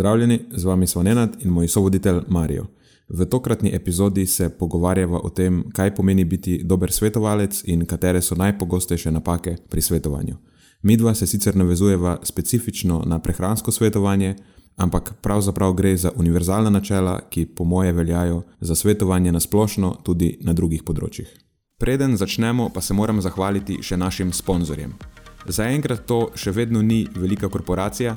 Pozdravljeni, 0.00 0.40
z 0.50 0.64
vami 0.64 0.86
smo 0.86 1.02
Nenad 1.02 1.36
in 1.40 1.50
moj 1.50 1.68
sovoditelj 1.68 2.20
Marijo. 2.28 2.66
V 3.08 3.24
tokratni 3.24 3.70
epizodi 3.74 4.26
se 4.26 4.48
pogovarjava 4.48 5.20
o 5.22 5.28
tem, 5.28 5.64
kaj 5.72 5.94
pomeni 5.94 6.24
biti 6.24 6.62
dober 6.64 6.92
svetovalec 6.92 7.62
in 7.66 7.84
katere 7.86 8.22
so 8.22 8.34
najpogostejše 8.34 9.10
napake 9.10 9.56
pri 9.68 9.82
svetovanju. 9.82 10.36
Midva 10.82 11.14
se 11.14 11.26
sicer 11.26 11.56
navezujeva 11.56 12.16
specifično 12.22 13.02
na 13.06 13.18
prehransko 13.18 13.72
svetovanje, 13.72 14.36
ampak 14.76 15.12
pravzaprav 15.20 15.72
gre 15.72 15.96
za 15.96 16.12
univerzalna 16.16 16.70
načela, 16.70 17.20
ki 17.30 17.46
po 17.46 17.64
moje 17.64 17.92
veljajo 17.92 18.42
za 18.60 18.74
svetovanje 18.74 19.32
na 19.32 19.40
splošno 19.40 19.96
tudi 20.02 20.38
na 20.40 20.52
drugih 20.52 20.82
področjih. 20.82 21.28
Preden 21.78 22.16
začnemo, 22.16 22.70
pa 22.74 22.80
se 22.80 22.94
moram 22.94 23.20
zahvaliti 23.20 23.82
še 23.82 23.96
našim 23.96 24.32
sponzorjem. 24.32 24.96
Zaenkrat 25.46 26.06
to 26.06 26.30
še 26.34 26.56
vedno 26.56 26.82
ni 26.82 27.06
velika 27.16 27.48
korporacija, 27.48 28.16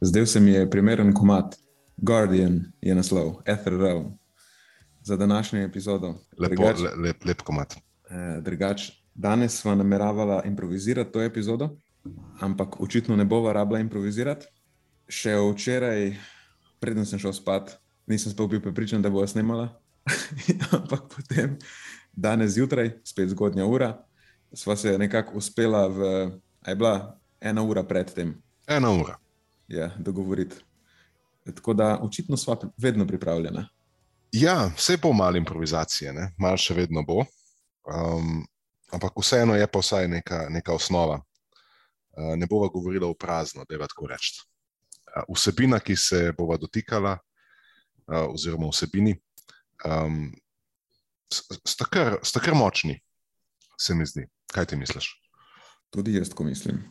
Zdaj 0.00 0.26
se 0.26 0.40
mi 0.40 0.50
je 0.50 0.70
primeren 0.70 1.14
komat, 1.14 1.56
Guardian 1.96 2.60
je 2.80 2.94
naslov, 2.94 3.40
Ether 3.44 3.72
Realm, 3.72 4.18
za 5.02 5.16
današnjo 5.16 5.60
epizodo. 5.60 6.14
Lepo, 6.38 6.54
drugač, 6.54 6.80
le, 6.80 6.90
lep, 6.96 7.24
lep 7.24 7.42
komat. 7.42 7.74
Eh, 8.10 8.40
drugač, 8.42 8.90
danes 9.14 9.60
smo 9.60 9.74
nameravala 9.74 10.42
improvizirati 10.44 11.12
to 11.12 11.22
epizodo, 11.22 11.78
ampak 12.40 12.80
očitno 12.80 13.16
ne 13.16 13.24
bova 13.24 13.52
rabila 13.52 13.80
improvizirati. 13.80 14.46
Še 15.08 15.38
včeraj, 15.40 16.12
preden 16.80 17.06
sem 17.06 17.18
šel 17.18 17.32
spat, 17.32 17.78
nisem 18.06 18.32
spal 18.32 18.50
bil 18.52 18.60
prepričan, 18.60 19.02
da 19.02 19.10
bo 19.10 19.26
snimala. 19.26 19.70
ampak 20.76 21.08
potem, 21.16 21.56
danes 22.12 22.52
zjutraj, 22.52 22.98
spet 23.04 23.32
zgodnja 23.32 23.64
ura, 23.64 23.94
sva 24.52 24.76
se 24.76 24.98
nekako 24.98 25.38
uspela 25.40 25.86
v, 25.88 26.16
aj 26.68 26.74
bila 26.74 26.96
ena 27.40 27.62
ura 27.62 27.82
predtem. 27.86 28.36
Ena 28.68 28.92
ura 28.92 29.16
ja, 29.68 29.90
dogovoriti. 29.98 30.56
Tako 31.54 31.74
da 31.74 31.98
očitno 32.02 32.36
smo 32.36 32.56
vedno 32.76 33.06
pripravljeni. 33.06 33.64
Ja, 34.32 34.70
vse 34.76 34.96
bo 34.96 35.12
malo 35.12 35.36
improvizacije, 35.36 36.12
ne? 36.12 36.32
malo 36.38 36.56
še 36.56 36.74
vedno 36.74 37.02
bo. 37.06 37.22
Um, 37.86 38.42
ampak 38.92 39.14
vseeno 39.20 39.54
je 39.54 39.66
pa 39.66 39.78
vsaj 39.78 40.08
neka, 40.08 40.46
neka 40.50 40.74
osnova. 40.74 41.20
Uh, 42.16 42.34
ne 42.36 42.46
bova 42.46 42.68
govorila 42.68 43.08
v 43.08 43.18
prazno, 43.18 43.64
da 43.68 43.74
je 43.74 43.86
tako 43.86 44.10
reči. 44.10 44.42
Uh, 45.06 45.22
vsebina, 45.36 45.80
ki 45.80 45.96
se 45.96 46.32
bova 46.38 46.56
dotikala, 46.56 47.14
uh, 47.14 48.26
oziroma 48.34 48.68
vsebini, 48.72 49.14
um, 49.86 50.34
sta, 51.30 51.86
kar, 51.90 52.18
sta 52.22 52.42
kar 52.42 52.54
močni, 52.54 52.98
se 53.78 53.94
mi 53.94 54.06
zdi. 54.06 54.26
Kaj 54.52 54.66
ti 54.72 54.76
misliš? 54.76 55.10
Tudi 55.90 56.14
jaz, 56.14 56.32
ko 56.34 56.44
mislim. 56.44 56.82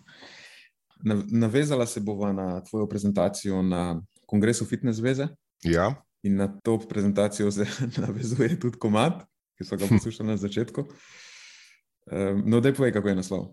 Navezala 1.31 1.85
se 1.85 1.99
bova 1.99 2.33
na 2.33 2.63
tvojo 2.63 2.87
prezentacijo 2.89 3.61
na 3.61 4.01
kongresu 4.25 4.65
Fitness 4.65 4.97
Zveze. 4.97 5.27
Ja. 5.63 5.93
In 6.23 6.35
na 6.35 6.47
to 6.63 6.79
prezentacijo 6.79 7.51
se 7.51 7.65
navezuje 8.05 8.59
tudi 8.59 8.79
komat, 8.79 9.23
ki 9.57 9.65
so 9.65 9.77
ga 9.77 9.87
poslušali 9.89 10.29
na 10.29 10.37
začetku. 10.37 10.85
No, 12.45 12.59
da 12.61 12.73
povej, 12.73 12.93
kako 12.93 13.09
je 13.09 13.15
naslov. 13.15 13.45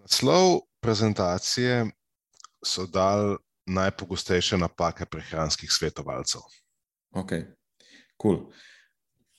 Naslov 0.00 0.60
prezentacije 0.80 1.86
so 2.64 2.86
dal 2.86 3.36
najpogostejše 3.66 4.56
napake 4.56 5.06
prehranskih 5.06 5.72
svetovalcev. 5.72 6.40
Ok, 7.12 7.30
kul. 8.16 8.36
Cool. 8.36 8.52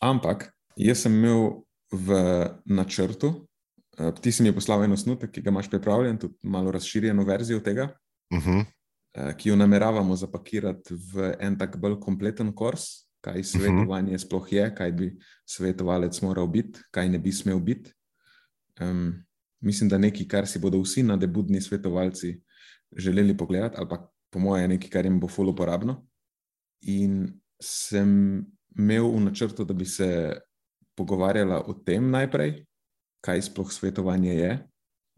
Ampak 0.02 0.54
jaz 0.78 1.06
sem 1.06 1.14
imel 1.14 1.66
v 1.92 2.10
načrtu, 2.66 3.48
ti 4.22 4.32
si 4.32 4.44
mi 4.44 4.52
poslal 4.52 4.84
en 4.84 4.96
osnutek, 4.96 5.32
ki 5.32 5.42
ga 5.42 5.54
imaš 5.54 5.70
pripravljen, 5.72 6.18
tudi 6.20 6.36
malo 6.44 6.72
razširjeno 6.72 7.24
verzijo 7.24 7.60
tega, 7.60 7.90
uh 8.34 8.40
-huh. 8.40 8.64
uh, 8.64 9.34
ki 9.38 9.50
jo 9.50 9.56
nameravamo 9.56 10.16
zapakirati 10.16 10.94
v 11.14 11.34
en 11.40 11.58
tak 11.58 11.78
bolj 11.78 12.00
kompleten 12.00 12.54
kurs, 12.56 13.08
kaj 13.22 13.44
svetovanje 13.44 14.12
uh 14.12 14.18
-huh. 14.18 14.26
sploh 14.26 14.54
je, 14.54 14.76
kaj 14.76 14.92
bi 14.92 15.18
svetovalec 15.46 16.22
moral 16.22 16.48
biti, 16.48 16.80
kaj 16.92 17.10
ne 17.10 17.20
bi 17.20 17.32
smel 17.32 17.60
biti. 17.60 17.94
Um, 18.82 19.24
mislim, 19.62 19.90
da 19.90 19.98
nekaj, 19.98 20.28
kar 20.28 20.48
si 20.48 20.60
bodo 20.60 20.82
vsi 20.82 21.04
nadebudni 21.04 21.62
svetovalci 21.62 22.42
želeli 22.98 23.38
pogledati, 23.38 23.76
ali 23.78 23.90
pa 23.90 24.12
po 24.30 24.40
mojem, 24.40 24.70
nekaj, 24.70 24.90
kar 24.90 25.06
jim 25.06 25.20
bo 25.20 25.28
fully 25.28 25.50
uporabno. 25.50 26.08
In 26.82 27.42
sem 27.62 28.46
imel 28.78 29.12
v 29.12 29.20
načrtu, 29.20 29.64
da 29.64 29.74
bi 29.74 29.86
se 29.86 30.40
pogovarjala 30.96 31.64
o 31.68 31.74
tem 31.74 32.10
najprej 32.10 32.66
kaj 33.26 33.42
sploh 33.50 33.72
svetovanje 33.74 34.34
je. 34.34 34.52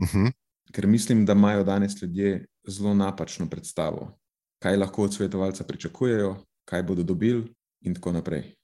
Uh 0.02 0.08
mhm. 0.08 0.26
-huh. 0.26 0.32
Ker 0.72 0.88
mislim, 0.88 1.26
da 1.26 1.34
imajo 1.34 1.64
danes 1.64 2.02
ljudje 2.02 2.46
zelo 2.68 2.94
napačno 2.94 3.50
predstavo, 3.50 4.20
kaj 4.60 4.78
lahko 4.78 5.04
od 5.04 5.14
svetovalca 5.14 5.64
pričakujejo, 5.64 6.36
kaj 6.66 6.84
bodo 6.84 7.04
dobili, 7.04 7.56
in 7.82 7.94
tako 7.96 8.12
naprej. 8.12 8.56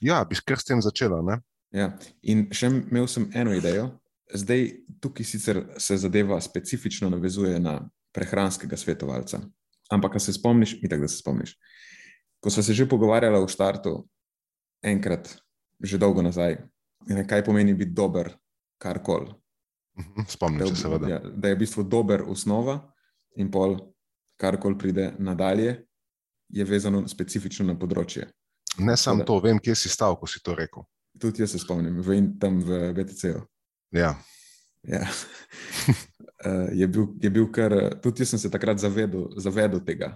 Ja, 0.00 0.24
bi 0.24 0.36
kar 0.44 0.58
s 0.58 0.64
tem 0.64 0.82
začela. 0.82 1.40
Ja. 1.72 1.92
In 2.22 2.48
še 2.52 2.70
imel 2.70 3.06
sem 3.06 3.30
eno 3.34 3.54
idejo. 3.54 3.90
Zdaj, 4.34 4.68
tukaj 5.00 5.26
sicer 5.26 5.62
se 5.78 5.96
zadeva 5.96 6.40
specifično 6.40 7.10
navezuje 7.10 7.58
na 7.60 7.80
prehranskega 8.14 8.76
svetovalca. 8.76 9.40
Ampak, 9.90 10.20
se 10.20 10.32
spomniš, 10.32 10.76
mi 10.82 10.88
tako 10.88 11.02
da 11.02 11.08
se 11.08 11.18
spomniš. 11.18 11.56
Ko 12.40 12.50
smo 12.50 12.62
se 12.62 12.74
že 12.74 12.88
pogovarjali 12.88 13.44
v 13.44 13.48
štartu, 13.50 13.94
enkrat, 14.82 15.34
že 15.82 15.98
dolgo 15.98 16.22
nazaj, 16.22 16.56
kaj 17.28 17.44
pomeni 17.44 17.74
biti 17.74 17.92
dober 17.92 18.30
karkoli. 18.80 19.30
Mhm, 20.00 20.26
spomnim 20.28 20.68
se, 20.72 20.82
seveda. 20.82 21.08
Ja, 21.08 21.20
da 21.20 21.48
je 21.48 21.54
v 21.54 21.60
bistvu 21.60 21.84
dober 21.84 22.24
osnova 22.26 22.78
in 23.36 23.50
pol, 23.52 23.76
karkoli 24.40 24.78
pride 24.78 25.10
nadalje, 25.18 25.76
je 26.48 26.64
vezano 26.64 27.04
specifično 27.08 27.66
na 27.68 27.76
področje. 27.78 28.26
Ne 28.80 28.96
samo 28.96 29.26
to, 29.26 29.38
vem, 29.44 29.58
kje 29.60 29.76
si 29.76 29.92
stal, 29.92 30.16
ko 30.18 30.26
si 30.30 30.40
to 30.42 30.54
rekel. 30.58 30.86
Tudi 31.20 31.42
jaz 31.42 31.52
se 31.54 31.60
spomnim, 31.60 32.00
vem 32.06 32.32
tam 32.40 32.60
v 32.64 32.92
BTC-u. 32.96 33.44
Ja. 33.96 34.14
ja. 34.88 35.04
Eh, 36.40 36.70
je, 36.72 36.86
bil, 36.88 37.02
je 37.20 37.28
bil 37.28 37.50
kar, 37.52 37.74
tudi 38.00 38.22
jaz 38.24 38.30
sem 38.32 38.40
se 38.40 38.48
takrat 38.48 38.78
zavedel, 38.80 39.26
zavedel 39.36 39.82
tega 39.84 40.14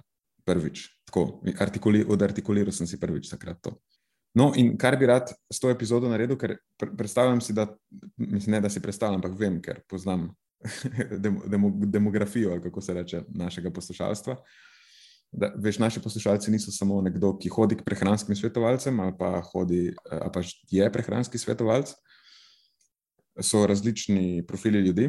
prvič. 0.48 0.86
Tako, 1.04 1.42
artikuli, 1.60 2.00
odartikuliral 2.00 2.72
sem 2.72 2.88
si 2.88 2.96
prvič 2.96 3.28
takrat 3.28 3.60
to. 3.60 3.74
No, 4.34 4.50
in 4.58 4.74
kar 4.78 4.96
bi 4.98 5.06
rad 5.06 5.30
s 5.30 5.60
to 5.62 5.70
epizodo 5.70 6.08
naredil, 6.10 6.36
ker 6.38 6.56
predstavljam 6.98 7.40
si, 7.40 7.54
da, 7.54 7.68
mislim, 8.18 8.56
ne 8.56 8.60
da 8.64 8.70
si 8.70 8.82
predstavljam, 8.82 9.20
ampak 9.20 9.36
vem, 9.38 9.60
ker 9.62 9.78
poznam 9.88 10.32
demo, 11.52 11.70
demografijo, 11.70 12.56
kako 12.62 12.80
se 12.80 12.94
reče, 12.94 13.22
našega 13.28 13.70
poslušalstva. 13.70 14.36
Da, 15.34 15.52
veš, 15.58 15.78
naši 15.78 16.02
poslušalci 16.02 16.50
niso 16.50 16.72
samo 16.74 17.00
nekdo, 17.02 17.32
ki 17.38 17.50
hodi 17.50 17.78
k 17.78 17.86
prehranskim 17.86 18.36
svetovalcem 18.38 19.00
ali 19.00 19.14
pa, 19.18 19.40
hodi, 19.52 19.94
ali 20.10 20.32
pa 20.34 20.42
je 20.70 20.90
prehranski 20.92 21.38
svetovalec. 21.38 21.94
So 23.42 23.64
različni 23.66 24.44
profili 24.46 24.78
ljudi, 24.78 25.08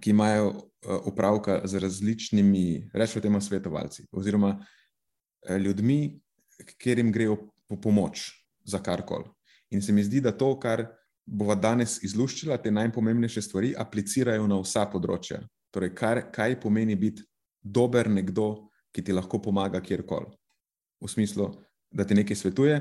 ki 0.00 0.10
imajo 0.10 0.54
opravka 0.82 1.60
z 1.64 1.78
različnimi, 1.82 2.90
rečemo, 2.94 3.22
temu 3.22 3.40
svetovalci, 3.40 4.06
oziroma 4.12 4.56
ljudmi, 5.62 6.20
kjer 6.78 6.98
jim 6.98 7.12
grejo 7.12 7.36
po 7.68 7.80
pomoč 7.80 8.30
za 8.64 8.78
karkoli. 8.78 9.30
In 9.70 9.82
se 9.82 9.92
mi 9.92 10.04
zdi, 10.04 10.20
da 10.20 10.32
to, 10.32 10.52
kar 10.60 10.86
bova 11.26 11.54
danes 11.54 11.98
izluščila, 12.06 12.58
te 12.62 12.70
najpomembnejše 12.70 13.42
stvari, 13.42 13.74
aplicirajo 13.78 14.46
na 14.46 14.60
vsa 14.62 14.86
področja. 14.90 15.40
Torej, 15.74 15.92
kar, 15.98 16.22
kaj 16.32 16.60
pomeni 16.62 16.94
biti 16.96 17.24
dober 17.62 18.08
nekdo, 18.10 18.70
ki 18.94 19.02
ti 19.02 19.12
lahko 19.12 19.40
pomaga 19.42 19.82
kjerkoli. 19.82 20.30
V 21.02 21.10
smislu, 21.10 21.50
da 21.90 22.06
ti 22.06 22.16
nekaj 22.16 22.38
svetuje, 22.38 22.78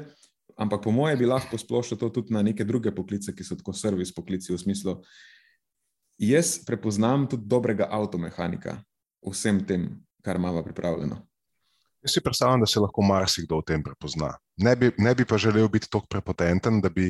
ampak 0.55 0.85
po 0.85 0.93
mojem 0.95 1.19
bi 1.19 1.27
lahko 1.27 1.57
splošno 1.57 1.97
to 1.99 2.09
tudi 2.09 2.33
na 2.33 2.43
neke 2.45 2.63
druge 2.63 2.93
poklice, 2.95 3.33
ki 3.35 3.43
so 3.43 3.57
tako 3.59 3.73
servis 3.73 4.13
poklici. 4.15 4.53
V 4.53 4.61
smislu, 4.61 4.99
jaz 6.21 6.59
prepoznam 6.65 7.27
tudi 7.27 7.49
dobrega 7.49 7.89
avtomehanika 7.91 8.77
vsem 9.25 9.65
tem, 9.65 9.89
kar 10.23 10.37
imamo 10.39 10.63
pripravljeno. 10.63 11.19
Jaz 12.05 12.13
si 12.13 12.21
predstavljam, 12.21 12.61
da 12.61 12.67
se 12.69 12.79
lahko 12.79 13.01
marsikdo 13.01 13.57
v 13.57 13.65
tem 13.65 13.83
prepozna. 13.83 14.35
Ne 14.61 14.75
bi, 14.77 14.91
ne 15.01 15.15
bi 15.15 15.25
pa 15.25 15.39
želel 15.41 15.67
biti 15.73 15.89
tako 15.89 16.05
prepotenten, 16.05 16.77
da 16.81 16.89
bi 16.89 17.09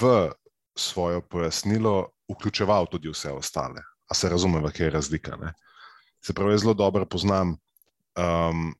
v 0.00 0.30
svojo 0.76 1.20
pojasnilo 1.20 2.08
vključeval 2.32 2.86
tudi 2.86 3.10
vse 3.12 3.32
ostale. 3.32 3.82
A 4.08 4.14
se 4.14 4.28
razume, 4.28 4.62
kje 4.72 4.84
je 4.84 4.90
razlika. 4.90 5.36
Ne? 5.36 5.52
Se 6.24 6.32
pravi, 6.32 6.58
zelo 6.58 6.74
dobro 6.74 7.04
poznam 7.06 7.56
um, 8.16 8.72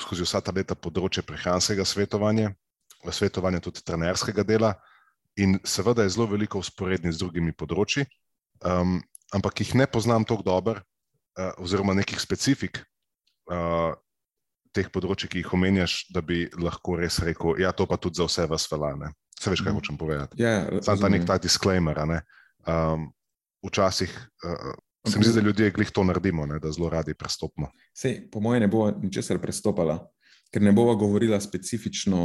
skozi 0.00 0.26
vsa 0.26 0.40
ta 0.42 0.52
leta 0.54 0.74
področje 0.74 1.22
prehranskega 1.22 1.86
svetovanja, 1.86 2.50
svetovanja 3.10 3.60
tudi 3.62 3.82
trenerskega 3.86 4.42
dela, 4.42 4.74
in 5.38 5.58
seveda 5.64 6.02
je 6.02 6.14
zelo 6.16 6.26
veliko 6.30 6.58
usporedni 6.58 7.12
z 7.12 7.22
drugimi 7.22 7.54
področji, 7.54 8.06
um, 8.66 8.98
ampak 9.34 9.62
jih 9.62 9.74
ne 9.78 9.86
poznam 9.86 10.26
tako 10.26 10.46
dobro, 10.46 10.82
uh, 10.82 11.54
oziroma 11.62 11.94
nekih 11.94 12.18
specifik. 12.18 12.82
Uh, 13.50 13.94
teh 14.74 14.88
področji, 14.92 15.30
ki 15.30 15.42
jih 15.42 15.52
omenjaš, 15.56 15.98
da 16.14 16.22
bi 16.24 16.44
lahko 16.60 16.98
res 17.00 17.20
rekel, 17.24 17.58
ja, 17.62 17.72
to 17.76 17.86
pa 17.90 17.98
tudi 18.00 18.20
za 18.20 18.26
vse 18.28 18.46
vas 18.50 18.66
velja. 18.72 19.10
Vse 19.38 19.52
veš, 19.52 19.62
kaj 19.64 19.72
mm. 19.72 19.78
hočem 19.78 19.98
povedati. 20.00 20.40
Ja, 20.42 20.64
Sam 20.84 21.00
ta 21.02 21.10
nek 21.12 21.26
ta 21.28 21.38
disclaimer. 21.42 22.00
Um, 22.64 23.10
včasih 23.64 24.10
uh, 24.10 24.72
se 25.06 25.18
mi 25.18 25.24
zdi, 25.24 25.40
da 25.40 25.46
ljudje 25.46 25.70
glih 25.70 25.90
to 25.90 26.04
naredimo, 26.04 26.46
ne, 26.46 26.58
da 26.58 26.72
zelo 26.72 26.88
radi 26.90 27.14
prestopimo. 27.14 27.68
Sej, 27.96 28.30
po 28.32 28.40
mojem, 28.40 28.64
ne 28.64 28.68
bo 28.72 28.88
ničesar 28.90 29.38
prestopala, 29.42 29.98
ker 30.52 30.62
ne 30.64 30.72
bova 30.72 30.94
govorila 30.94 31.40
specifično 31.40 32.24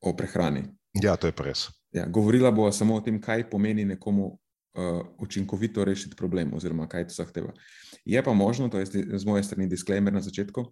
o 0.00 0.14
prehrani. 0.16 0.64
Ja, 1.02 1.16
to 1.16 1.30
je 1.30 1.36
pa 1.36 1.46
res. 1.46 1.68
Ja, 1.94 2.06
govorila 2.06 2.50
bova 2.50 2.72
samo 2.72 2.98
o 2.98 3.04
tem, 3.04 3.20
kaj 3.22 3.48
pomeni 3.50 3.84
nekomu. 3.96 4.36
Uh, 4.70 5.00
učinkovito 5.18 5.82
rešiti 5.84 6.14
problem, 6.14 6.52
oziroma 6.54 6.84
kaj 6.86 7.08
to 7.08 7.14
zahteva. 7.16 7.50
Je 8.06 8.20
pa 8.22 8.32
možno, 8.32 8.68
to 8.70 8.78
je 8.78 8.86
z 9.18 9.26
moje 9.26 9.42
strani 9.42 9.66
disclaimer 9.66 10.14
na 10.14 10.20
začetku, 10.22 10.62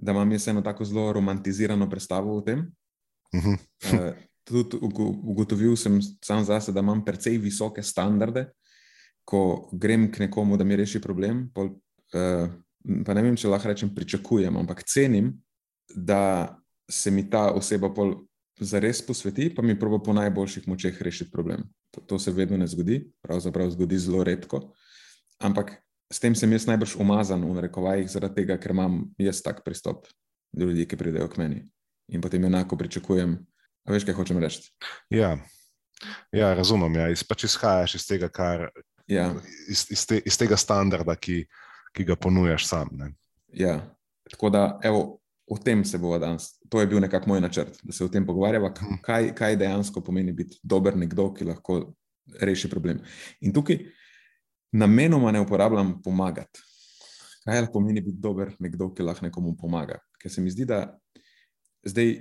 da 0.00 0.12
imam 0.12 0.32
jaz 0.32 0.48
eno 0.48 0.62
tako 0.62 0.84
zelo 0.84 1.12
romantizirano 1.12 1.88
predstavo 1.90 2.36
o 2.36 2.40
tem. 2.40 2.72
Uh 3.32 3.44
-huh. 3.44 3.58
uh, 3.94 4.16
tudi 4.44 4.78
ugotovil 5.22 5.76
sem 5.76 6.00
sam 6.24 6.44
zase, 6.44 6.72
da 6.72 6.80
imam 6.80 7.04
precej 7.04 7.38
visoke 7.38 7.82
standarde, 7.82 8.50
ko 9.24 9.70
grem 9.72 10.10
k 10.12 10.18
nekomu, 10.18 10.56
da 10.56 10.64
mi 10.64 10.76
reši 10.76 11.00
problem. 11.00 11.50
Pol, 11.54 11.66
uh, 11.66 12.50
pa 13.06 13.14
ne 13.14 13.22
vem, 13.22 13.36
če 13.36 13.48
lahko 13.48 13.68
rečem, 13.68 13.94
pričakujem, 13.94 14.56
ampak 14.56 14.82
cenim, 14.82 15.42
da 15.94 16.56
se 16.90 17.10
mi 17.10 17.30
ta 17.30 17.50
oseba 17.52 17.94
pol 17.94 18.14
zares 18.60 19.06
posveti, 19.06 19.54
pa 19.54 19.62
mi 19.62 19.78
proba 19.78 19.98
po 20.02 20.12
najboljših 20.12 20.68
močeh 20.68 21.02
rešiti 21.02 21.30
problem. 21.30 21.64
To, 21.90 22.00
to 22.00 22.18
se 22.18 22.32
vedno 22.32 22.56
ne 22.56 22.66
zgodi, 22.66 23.12
pravzaprav 23.22 23.70
zgodi 23.70 23.98
zelo 23.98 24.24
redko. 24.24 24.60
Ampak 25.38 25.72
s 26.10 26.18
tem 26.18 26.34
sem 26.34 26.50
jaz 26.52 26.66
najbrž 26.66 26.96
umazan 26.98 27.44
v 27.46 27.54
narekovajih, 27.54 28.10
zaradi 28.10 28.42
tega, 28.42 28.58
ker 28.58 28.74
imam 28.74 29.04
jaz 29.18 29.42
tak 29.42 29.62
pristop 29.64 30.08
do 30.52 30.66
ljudi, 30.66 30.88
ki 30.90 30.98
pridejo 30.98 31.28
k 31.30 31.38
meni. 31.38 31.60
In 32.10 32.20
potem 32.20 32.44
enako 32.44 32.76
pričakujem. 32.76 33.38
A 33.86 33.94
veš, 33.94 34.04
kaj 34.04 34.18
hočem 34.18 34.40
reči? 34.42 34.66
Ja, 35.14 35.36
ja 36.34 36.50
razumem. 36.54 36.98
Ja. 36.98 37.06
Iz, 37.14 37.22
pač 37.24 37.46
izhajaš 37.46 37.94
iz 38.00 38.06
tega, 38.08 38.28
kar, 38.28 38.66
ja. 39.06 39.30
iz, 39.70 39.86
iz, 39.94 40.02
te, 40.06 40.18
iz 40.26 40.36
tega 40.38 40.58
standarda, 40.58 41.14
ki, 41.14 41.44
ki 41.94 42.06
ga 42.10 42.18
ponujaš 42.18 42.66
sam. 42.66 42.90
Ne. 42.98 43.12
Ja, 43.54 43.78
tako 44.30 44.50
da, 44.50 44.64
evo, 44.82 45.20
o 45.46 45.58
tem 45.58 45.84
se 45.86 45.98
bo 45.98 46.18
danes. 46.18 46.52
To 46.70 46.82
je 46.82 46.90
bil 46.90 47.00
nekako 47.02 47.30
moj 47.30 47.40
načrt, 47.42 47.78
da 47.82 47.94
se 47.94 48.04
o 48.04 48.10
tem 48.10 48.26
pogovarjava, 48.26 48.74
hm. 48.74 49.00
kaj, 49.06 49.32
kaj 49.38 49.56
dejansko 49.62 50.02
pomeni 50.02 50.34
biti 50.34 50.58
dober 50.62 50.98
nekdo, 50.98 51.30
ki 51.34 51.48
lahko 51.54 51.80
reši 52.42 52.70
problem. 52.70 53.00
In 53.46 53.54
tukaj 53.54 53.80
namenoma 54.72 55.32
ne 55.32 55.40
uporabljam 55.40 55.96
pomagati. 56.02 56.62
Kaj 57.44 57.66
pomeni 57.72 58.00
biti 58.00 58.20
dober 58.20 58.52
nekdo, 58.58 58.90
ki 58.94 59.02
lahko 59.02 59.26
nekomu 59.26 59.56
pomaga? 59.56 59.98
Ker 60.20 60.30
se 60.30 60.42
mi 60.44 60.50
zdi, 60.50 60.66
da 60.68 60.84
zdaj 61.86 62.18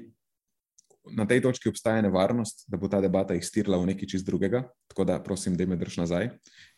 na 1.12 1.25
tej 1.28 1.42
točki 1.42 1.69
obstaja 1.69 2.01
nevarnost, 2.01 2.66
da 2.68 2.78
bo 2.78 2.88
ta 2.88 3.01
debata 3.01 3.36
iztirila 3.36 3.78
v 3.78 3.92
nekaj 3.92 4.10
čist 4.10 4.25
drugega. 4.25 4.63
Tako 4.88 5.06
da 5.06 5.19
prosim, 5.24 5.57
da 5.57 5.66
me 5.66 5.78
drž 5.80 6.00
nazaj, 6.01 6.31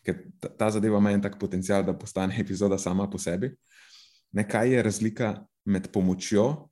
ker 0.06 0.24
ta, 0.40 0.48
ta 0.48 0.70
zadeva 0.74 0.98
ima 0.98 1.12
en 1.12 1.22
tak 1.22 1.38
potencial, 1.40 1.84
da 1.84 1.96
postane 1.96 2.38
epizoda 2.40 2.78
sama 2.78 3.08
po 3.10 3.18
sebi. 3.18 3.52
Ne, 4.32 4.46
kaj 4.48 4.74
je 4.74 4.82
razlika 4.82 5.34
med 5.64 5.90
pomočjo 5.92 6.68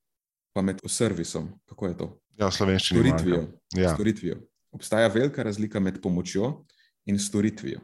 in 0.56 0.64
med 0.64 0.80
servisom? 0.88 1.52
Kako 1.68 1.86
je 1.86 1.96
to? 1.96 2.08
Ja, 2.40 2.50
slovenščino. 2.50 3.00
Storitvijo. 3.00 3.42
Ja. 3.76 3.94
storitvijo. 3.94 4.40
Obstaja 4.72 5.08
velika 5.08 5.42
razlika 5.42 5.80
med 5.80 6.00
pomočjo 6.02 6.64
in 7.06 7.18
storitvijo. 7.18 7.80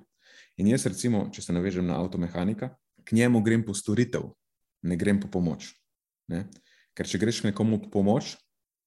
In 0.56 0.70
jaz, 0.72 0.86
recimo, 0.88 1.26
če 1.32 1.44
se 1.44 1.52
navežem 1.52 1.84
na 1.84 1.98
avtomehanika, 2.00 2.70
k 3.04 3.16
njemu 3.16 3.42
grem 3.44 3.62
po 3.64 3.74
storitev, 3.76 4.30
ne 4.88 4.96
grem 4.96 5.20
po 5.20 5.28
pomoč. 5.28 5.74
Ne? 6.32 6.46
Ker 6.96 7.08
če 7.08 7.20
greš 7.20 7.42
nekomu 7.44 7.78
po 7.84 7.90
pomoč, 7.98 8.34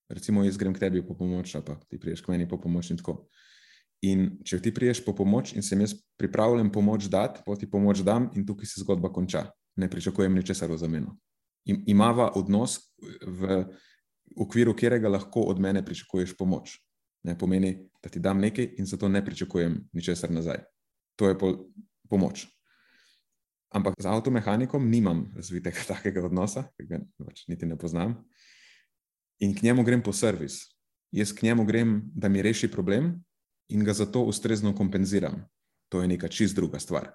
recimo 0.10 0.42
jaz 0.44 0.58
grem 0.58 0.74
k 0.74 0.82
tebi 0.82 1.04
po 1.06 1.14
pomoč, 1.16 1.54
pa 1.66 1.78
ti 1.86 2.00
priješ 2.02 2.26
k 2.26 2.34
meni 2.34 2.48
po 2.50 2.58
pomoč 2.58 2.90
in 2.90 2.98
tako. 2.98 3.30
In 4.02 4.40
če 4.48 4.62
ti 4.64 4.74
priješ 4.74 5.04
po 5.06 5.14
pomoč 5.14 5.54
in 5.54 5.62
sem 5.66 5.84
jaz 5.84 5.94
pripravljen 6.18 6.72
pomoč 6.74 7.06
dati, 7.12 7.44
pa 7.46 7.54
ti 7.60 7.70
pomoč 7.70 8.02
dam 8.08 8.32
in 8.34 8.48
tukaj 8.48 8.66
se 8.66 8.82
zgodba 8.82 9.14
konča. 9.14 9.46
Ne 9.78 9.92
pričakujem 9.92 10.34
ničesar 10.34 10.72
v 10.72 10.80
zameno. 10.80 11.14
Imava 11.70 12.32
odnos, 12.40 12.80
v 13.22 13.62
okviru 14.40 14.74
katerega 14.74 15.12
lahko 15.12 15.46
od 15.52 15.62
mene 15.62 15.86
pričakuješ 15.86 16.34
pomoč. 16.40 16.80
Ne 17.28 17.38
pomeni, 17.38 17.76
da 18.02 18.10
ti 18.10 18.20
dam 18.24 18.42
nekaj 18.42 18.74
in 18.80 18.90
zato 18.90 19.12
ne 19.12 19.22
pričakujem 19.22 19.78
ničesar 19.94 20.32
nazaj 20.32 20.64
to 21.20 21.28
je 21.28 21.36
pol, 21.36 21.58
pomoč. 22.08 22.48
Ampak 23.76 24.00
z 24.00 24.08
avtomehanikom 24.08 24.82
nimam 24.88 25.28
razvitega 25.36 25.84
takega 25.94 26.24
odnosa, 26.26 26.70
ki 26.80 26.88
ga 26.88 27.04
pač 27.20 27.46
niti 27.52 27.68
ne 27.68 27.76
poznam. 27.78 28.16
In 29.44 29.54
k 29.56 29.68
njemu 29.68 29.84
grem 29.84 30.04
po 30.04 30.16
servis. 30.16 30.66
Jaz 31.12 31.34
k 31.34 31.44
njemu 31.44 31.66
grem, 31.66 32.02
da 32.16 32.30
mi 32.30 32.42
reši 32.42 32.72
problem 32.72 33.18
in 33.70 33.84
ga 33.84 33.94
zato 33.94 34.24
ustrezno 34.26 34.74
kompenziram. 34.76 35.44
To 35.90 36.02
je 36.02 36.08
neka 36.08 36.28
čist 36.28 36.56
druga 36.56 36.80
stvar. 36.80 37.12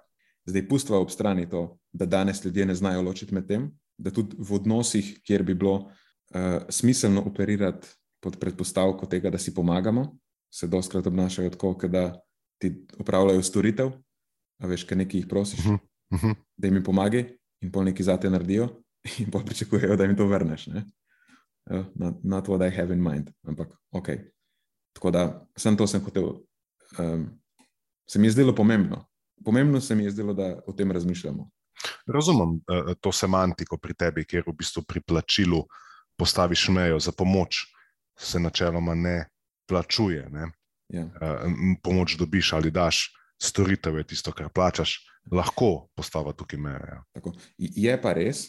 Zdaj, 0.47 0.67
pustva 0.69 0.99
ob 1.01 1.11
strani 1.11 1.49
to, 1.49 1.79
da 1.93 2.07
danes 2.07 2.45
ljudje 2.45 2.67
ne 2.67 2.75
znajo 2.75 3.03
ločiti 3.03 3.35
med 3.35 3.47
tem, 3.49 3.71
da 3.99 4.11
tudi 4.11 4.37
v 4.39 4.55
odnosih, 4.55 5.21
kjer 5.25 5.43
bi 5.43 5.55
bilo 5.55 5.75
uh, 5.75 6.67
smiselno 6.69 7.23
operirati 7.23 7.89
pod 8.21 8.37
predpostavko 8.41 9.07
tega, 9.07 9.31
da 9.31 9.39
si 9.39 9.55
pomagamo, 9.55 10.19
se 10.51 10.67
doskrat 10.67 11.07
obnašajo 11.07 11.51
tako, 11.51 11.89
da 11.89 12.21
ti 12.65 12.73
upravljajo 12.99 13.45
storitev, 13.45 13.93
a 14.63 14.71
veš, 14.71 14.87
kaj 14.89 15.03
nekaj 15.05 15.21
jih 15.21 15.29
prosiš, 15.29 15.65
uh 15.67 15.77
-huh. 16.11 16.35
da 16.57 16.69
jim 16.69 16.83
pomaga, 16.85 17.21
in 17.61 17.73
pol 17.73 17.85
nekaj 17.85 18.05
za 18.05 18.17
te 18.17 18.31
naredijo, 18.31 18.69
in 19.21 19.31
pol 19.31 19.45
pričakujejo, 19.45 19.97
da 19.97 20.05
jim 20.05 20.17
to 20.17 20.27
vrneš. 20.27 20.67
Ne? 20.67 20.85
Not, 21.95 22.25
not 22.25 22.49
what 22.49 22.61
I 22.61 22.77
have 22.77 22.95
in 22.95 23.03
mind, 23.03 23.31
ampak 23.49 23.69
ok. 23.91 24.09
Tako 24.95 25.11
da 25.11 25.47
sem 25.57 25.77
to 25.77 25.87
sem 25.87 26.01
hotel. 26.05 26.29
Um, 26.99 27.41
se 28.11 28.19
mi 28.19 28.27
je 28.27 28.31
zdelo 28.31 28.55
pomembno. 28.55 29.07
Pomembno 29.45 29.81
se 29.81 29.95
mi 29.95 30.05
je 30.05 30.11
zdelo, 30.11 30.35
da 30.35 30.61
o 30.67 30.73
tem 30.73 30.93
razmišljamo. 30.93 31.51
Razumem 32.07 32.49
uh, 32.49 32.95
to 33.01 33.13
semantiko 33.13 33.79
pri 33.79 33.95
tebi, 33.95 34.25
ker 34.25 34.45
v 34.47 34.53
bistvu 34.53 34.85
pri 34.89 35.01
plačilu 35.01 35.65
postaviš 36.17 36.69
mejo 36.69 37.01
za 37.01 37.13
pomoč, 37.13 37.65
se 38.19 38.41
načeloma 38.41 38.95
ne 38.95 39.29
plačuje. 39.67 40.29
Ne? 40.31 40.51
Ja. 40.93 41.05
Uh, 41.07 41.53
pomoč 41.83 42.17
dobiš 42.21 42.53
ali 42.53 42.71
daš, 42.71 43.09
storitev 43.43 43.99
je 43.99 44.07
tisto, 44.13 44.33
kar 44.33 44.51
plačaš, 44.53 44.99
lahko 45.33 45.89
postava 45.97 46.33
tukaj 46.33 46.61
meja. 46.61 47.05
Ja. 47.17 47.33
Je 47.59 47.95
pa 48.01 48.13
res, 48.17 48.47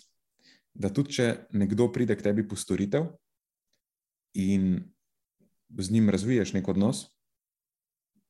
da 0.74 0.92
tudi 0.94 1.15
če 1.15 1.30
nekdo 1.56 1.88
pride 1.94 2.18
k 2.18 2.25
tebi 2.25 2.46
po 2.48 2.58
storitev 2.60 3.08
in 4.36 4.84
z 5.77 5.92
njim 5.92 6.10
razviješ 6.12 6.54
nek 6.54 6.68
odnos, 6.68 7.06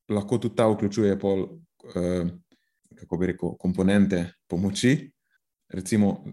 lahko 0.10 0.38
tudi 0.38 0.56
ta 0.56 0.68
vključuje 0.70 1.18
pol, 1.20 1.48
eh, 1.96 2.30
kako 2.96 3.18
bi 3.18 3.32
rekel, 3.34 3.56
komponente 3.60 4.28
pomoči. 4.48 5.12
Recimo, 5.70 6.24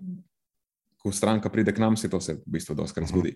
ko 1.01 1.13
stranka 1.13 1.51
pride 1.51 1.73
k 1.73 1.81
nam, 1.81 1.97
se 1.97 2.11
to 2.11 2.21
se 2.21 2.35
v 2.35 2.43
bistvu 2.47 2.75
doskrat 2.75 3.09
zgodi. 3.09 3.33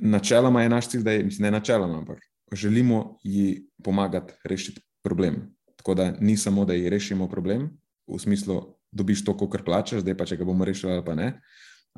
Načeloma 0.00 0.62
je 0.62 0.68
naš 0.68 0.88
cilj, 0.88 1.02
da 1.02 1.12
je, 1.12 1.24
mislim, 1.24 1.48
ne 1.48 1.50
načeloma, 1.50 1.98
ampak 1.98 2.20
želimo 2.56 3.18
ji 3.22 3.68
pomagati 3.84 4.34
rešiti 4.44 4.80
problem. 5.02 5.54
Tako 5.76 5.94
da 5.94 6.10
ni 6.20 6.36
samo, 6.36 6.64
da 6.64 6.74
ji 6.74 6.90
rešimo 6.90 7.28
problem, 7.28 7.70
v 8.06 8.18
smislu, 8.18 8.76
dobiš 8.92 9.24
to, 9.24 9.34
kar 9.48 9.64
plačaš, 9.64 10.02
zdaj 10.02 10.16
pa 10.16 10.26
če 10.28 10.36
ga 10.36 10.44
bomo 10.44 10.64
rešili 10.64 10.92
ali 10.92 11.04
pa 11.04 11.14
ne, 11.14 11.28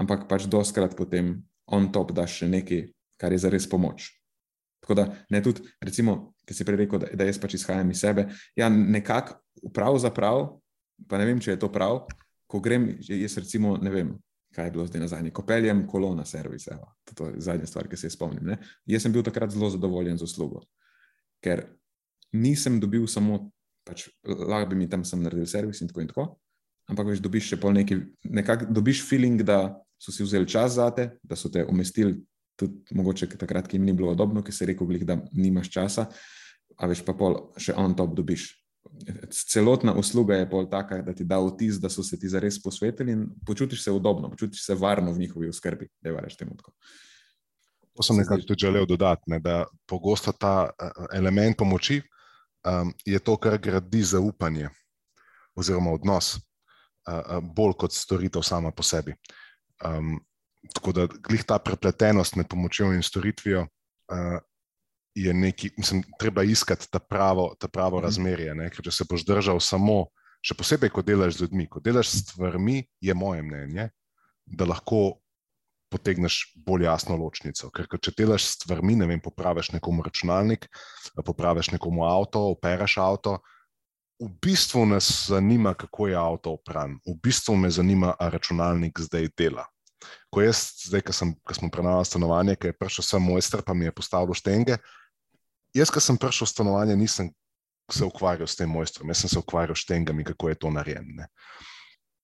ampak 0.00 0.28
pač 0.28 0.46
doskrat 0.50 0.96
potem 0.96 1.42
on 1.66 1.90
top 1.92 2.12
daš 2.14 2.42
še 2.42 2.48
nekaj, 2.48 2.86
kar 3.20 3.32
je 3.32 3.40
za 3.42 3.50
res 3.50 3.66
pomoč. 3.68 4.12
Tako 4.84 4.94
da 4.94 5.04
ne 5.32 5.40
tudi, 5.42 5.64
recimo, 5.80 6.34
ki 6.44 6.54
si 6.54 6.64
prej 6.64 6.84
rekel, 6.84 7.00
da, 7.00 7.08
da 7.16 7.26
jaz 7.28 7.38
pač 7.40 7.56
izhajam 7.56 7.90
iz 7.90 8.02
sebe. 8.04 8.26
Ja, 8.56 8.68
nekako 8.68 9.40
pravzaprav, 9.72 10.58
pa 11.08 11.18
ne 11.18 11.28
vem, 11.28 11.40
če 11.40 11.54
je 11.54 11.62
to 11.62 11.70
prav, 11.72 12.04
ko 12.46 12.60
grem, 12.60 12.90
jaz 13.00 13.38
recimo 13.40 13.78
ne 13.80 13.90
vem. 13.90 14.12
Kaj 14.54 14.68
je 14.68 14.74
bilo 14.74 14.86
zdaj 14.86 15.02
na 15.02 15.08
zadnji? 15.10 15.32
Ko 15.34 15.42
peljem 15.46 15.82
kolo 15.90 16.12
na 16.14 16.24
servis, 16.24 16.68
to 17.14 17.26
je 17.26 17.40
zadnja 17.42 17.66
stvar, 17.66 17.88
ki 17.90 17.98
se 17.98 18.10
spomnim. 18.10 18.46
Ne? 18.46 18.58
Jaz 18.86 19.02
sem 19.02 19.12
bil 19.12 19.24
takrat 19.26 19.50
zelo 19.50 19.70
zadovoljen 19.70 20.18
z 20.18 20.26
uslugo, 20.28 20.62
ker 21.42 21.64
nisem 22.32 22.78
dobil 22.80 23.06
samo, 23.10 23.48
pač, 23.86 24.06
lahko 24.24 24.70
bi 24.70 24.78
mi 24.78 24.88
tam 24.90 25.04
sem 25.04 25.22
naredil 25.22 25.48
servis 25.50 25.82
in 25.82 25.90
tako 25.90 26.04
in 26.04 26.10
tako, 26.12 26.26
ampak 26.90 27.10
veš, 27.10 27.22
dobiš 27.24 27.50
še 27.52 27.58
pol 27.60 27.74
neki, 27.74 27.98
nekako 28.30 28.70
dobiš 28.70 29.02
feeling, 29.08 29.42
da 29.42 29.74
so 29.98 30.14
si 30.14 30.26
vzeli 30.26 30.48
čas 30.50 30.76
za 30.78 30.90
te, 30.94 31.10
da 31.22 31.36
so 31.36 31.50
te 31.50 31.64
umestili 31.64 32.18
tudi 32.58 32.94
mogoče 32.94 33.28
takrat, 33.34 33.68
ki 33.68 33.78
jim 33.78 33.86
ni 33.88 33.94
bilo 33.96 34.12
udobno, 34.14 34.42
ki 34.42 34.54
je 34.54 34.66
rekel, 34.70 34.98
da 35.02 35.18
nimaš 35.32 35.70
časa, 35.74 36.06
a 36.78 36.86
veš 36.90 37.02
pa 37.06 37.14
pol 37.18 37.50
še 37.58 37.74
on 37.78 37.94
top 37.98 38.14
dobiš. 38.14 38.52
Celotna 39.30 39.94
usluga 39.94 40.36
je 40.36 40.50
pol 40.50 40.68
taka, 40.70 41.02
da 41.02 41.14
ti 41.14 41.24
da 41.24 41.38
vtis, 41.40 41.80
da 41.80 41.88
so 41.88 42.02
se 42.02 42.18
ti 42.20 42.28
zares 42.28 42.62
posvetili 42.62 43.12
in 43.12 43.26
počutiš 43.46 43.84
se 43.84 43.92
udobno, 43.92 44.30
počutiš 44.30 44.66
se 44.66 44.74
varno 44.74 45.12
v 45.12 45.18
njihovi 45.18 45.48
oskrbi, 45.48 45.88
da 46.00 46.08
je 46.08 46.14
vareš 46.14 46.36
temu 46.36 46.56
tako. 46.56 46.72
To 47.94 48.02
sem 48.02 48.16
nekako 48.16 48.42
tudi 48.42 48.60
želel 48.60 48.86
dodati, 48.86 49.22
ne, 49.26 49.38
da 49.40 49.64
pogosto 49.86 50.32
ta 50.32 50.70
element 51.14 51.56
pomoči 51.56 52.02
um, 52.64 52.94
je 53.04 53.18
to, 53.18 53.36
kar 53.36 53.58
gradi 53.58 54.02
zaupanje 54.02 54.68
oziroma 55.54 55.92
odnos, 55.92 56.34
uh, 56.34 57.38
bolj 57.42 57.76
kot 57.78 57.92
storitev 57.92 58.42
sama 58.42 58.70
po 58.70 58.82
sebi. 58.82 59.14
Um, 59.84 60.18
tako 60.74 60.92
da 60.92 61.06
glih 61.06 61.44
ta 61.44 61.58
prepletenost 61.58 62.36
med 62.36 62.48
pomočjo 62.48 62.92
in 62.92 63.02
storitvijo 63.02 63.60
uh, 63.60 64.38
je 65.14 65.34
nekaj, 65.34 65.70
mislim, 65.76 66.02
treba 66.18 66.42
iskati 66.42 66.90
ta 66.90 66.98
pravo, 66.98 67.54
ta 67.60 67.68
pravo 67.68 67.98
mhm. 67.98 68.04
razmerje. 68.04 68.54
Ne? 68.54 68.70
Ker 68.70 68.84
če 68.84 68.92
se 68.92 69.06
boš 69.10 69.24
držal 69.26 69.60
samo, 69.60 70.06
še 70.44 70.56
posebej, 70.58 70.92
ko 70.92 71.02
delaš 71.02 71.38
z 71.38 71.44
ljudmi, 71.46 71.68
ko 71.70 71.80
delaš 71.80 72.10
s 72.10 72.24
stvarmi, 72.26 72.82
je 73.00 73.14
moje 73.14 73.42
mnenje, 73.42 73.88
da 74.44 74.66
lahko 74.68 75.20
potegneš 75.88 76.40
bolj 76.66 76.84
jasno 76.88 77.16
ločnico. 77.16 77.70
Ker 77.72 77.86
če 77.88 78.12
delaš 78.18 78.44
s 78.44 78.56
stvarmi, 78.58 78.98
ne 78.98 79.08
vem, 79.08 79.22
popraviš 79.22 79.70
nekomu 79.76 80.04
računalnik, 80.04 80.66
popraviš 81.24 81.70
nekomu 81.76 82.04
avto, 82.04 82.50
opereš 82.56 82.98
avto. 83.00 83.38
V 84.20 84.28
bistvu 84.42 84.84
nas 84.86 85.06
zanima, 85.30 85.72
kako 85.78 86.10
je 86.10 86.18
avto 86.18 86.58
opran, 86.58 86.98
v 87.06 87.16
bistvu 87.22 87.56
me 87.58 87.70
zanima, 87.70 88.12
ali 88.18 88.36
računalnik 88.36 89.00
zdaj 89.06 89.30
dela 89.38 89.64
ko 90.30 90.42
jaz, 90.42 90.64
zdaj, 90.88 91.04
ko, 91.06 91.14
sem, 91.14 91.32
ko 91.46 91.54
smo 91.54 91.70
prenavljali 91.72 92.08
stanovanje, 92.08 92.56
ki 92.58 92.70
je 92.70 92.76
prišel 92.78 93.06
sem 93.06 93.22
mojster, 93.22 93.62
pa 93.66 93.74
mi 93.74 93.88
je 93.88 93.94
postavil 93.94 94.34
štenge. 94.36 94.78
Jaz, 95.74 95.90
ko 95.90 96.00
sem 96.00 96.18
prišel 96.20 96.46
v 96.46 96.52
stanovanje, 96.52 96.96
nisem 96.96 97.30
se 97.90 98.04
ukvarjal 98.06 98.48
s 98.48 98.56
tem 98.56 98.70
mojstrom, 98.70 99.10
jaz 99.10 99.24
sem 99.24 99.32
se 99.34 99.38
ukvarjal 99.38 99.76
s 99.76 99.84
štengami, 99.84 100.24
kako 100.24 100.48
je 100.48 100.58
to 100.62 100.70
narejeno. 100.70 101.26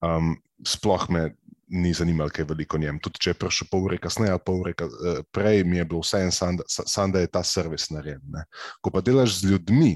Um, 0.01 0.37
sploh 0.65 1.09
me 1.13 1.35
ni 1.71 1.93
zanimalo, 1.95 2.31
kaj 2.33 2.43
je 2.43 2.51
veliko 2.51 2.79
njem. 2.79 2.99
Tudi 3.03 3.21
če 3.21 3.35
je 3.35 3.41
prišel 3.43 3.69
pol 3.71 3.85
ure 3.87 3.99
kasneje 4.01 4.33
ali 4.33 4.43
pol 4.47 4.63
ure 4.63 4.73
eh, 4.73 5.21
prej, 5.31 5.65
mi 5.65 5.79
je 5.79 5.85
bilo 5.85 6.01
vse 6.03 6.23
en, 6.25 6.33
sam, 6.33 6.59
sam 6.67 7.13
da 7.13 7.21
je 7.21 7.31
ta 7.31 7.43
servis 7.45 7.91
narejen. 7.91 8.23
Ne. 8.33 8.47
Ko 8.81 8.91
pa 8.95 9.03
delaš 9.05 9.43
z 9.43 9.53
ljudmi, 9.53 9.93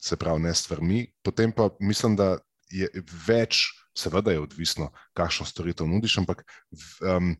se 0.00 0.18
pravi, 0.20 0.42
ne 0.44 0.52
stvarmi, 0.54 1.06
potem 1.24 1.52
pa 1.52 1.70
mislim, 1.80 2.16
da 2.16 2.34
je 2.72 2.90
več 3.28 3.68
seveda 3.94 4.32
je 4.32 4.40
odvisno, 4.40 4.90
kakšno 5.14 5.46
storitev 5.46 5.86
nudiš, 5.86 6.18
ampak 6.18 6.42
um, 7.00 7.34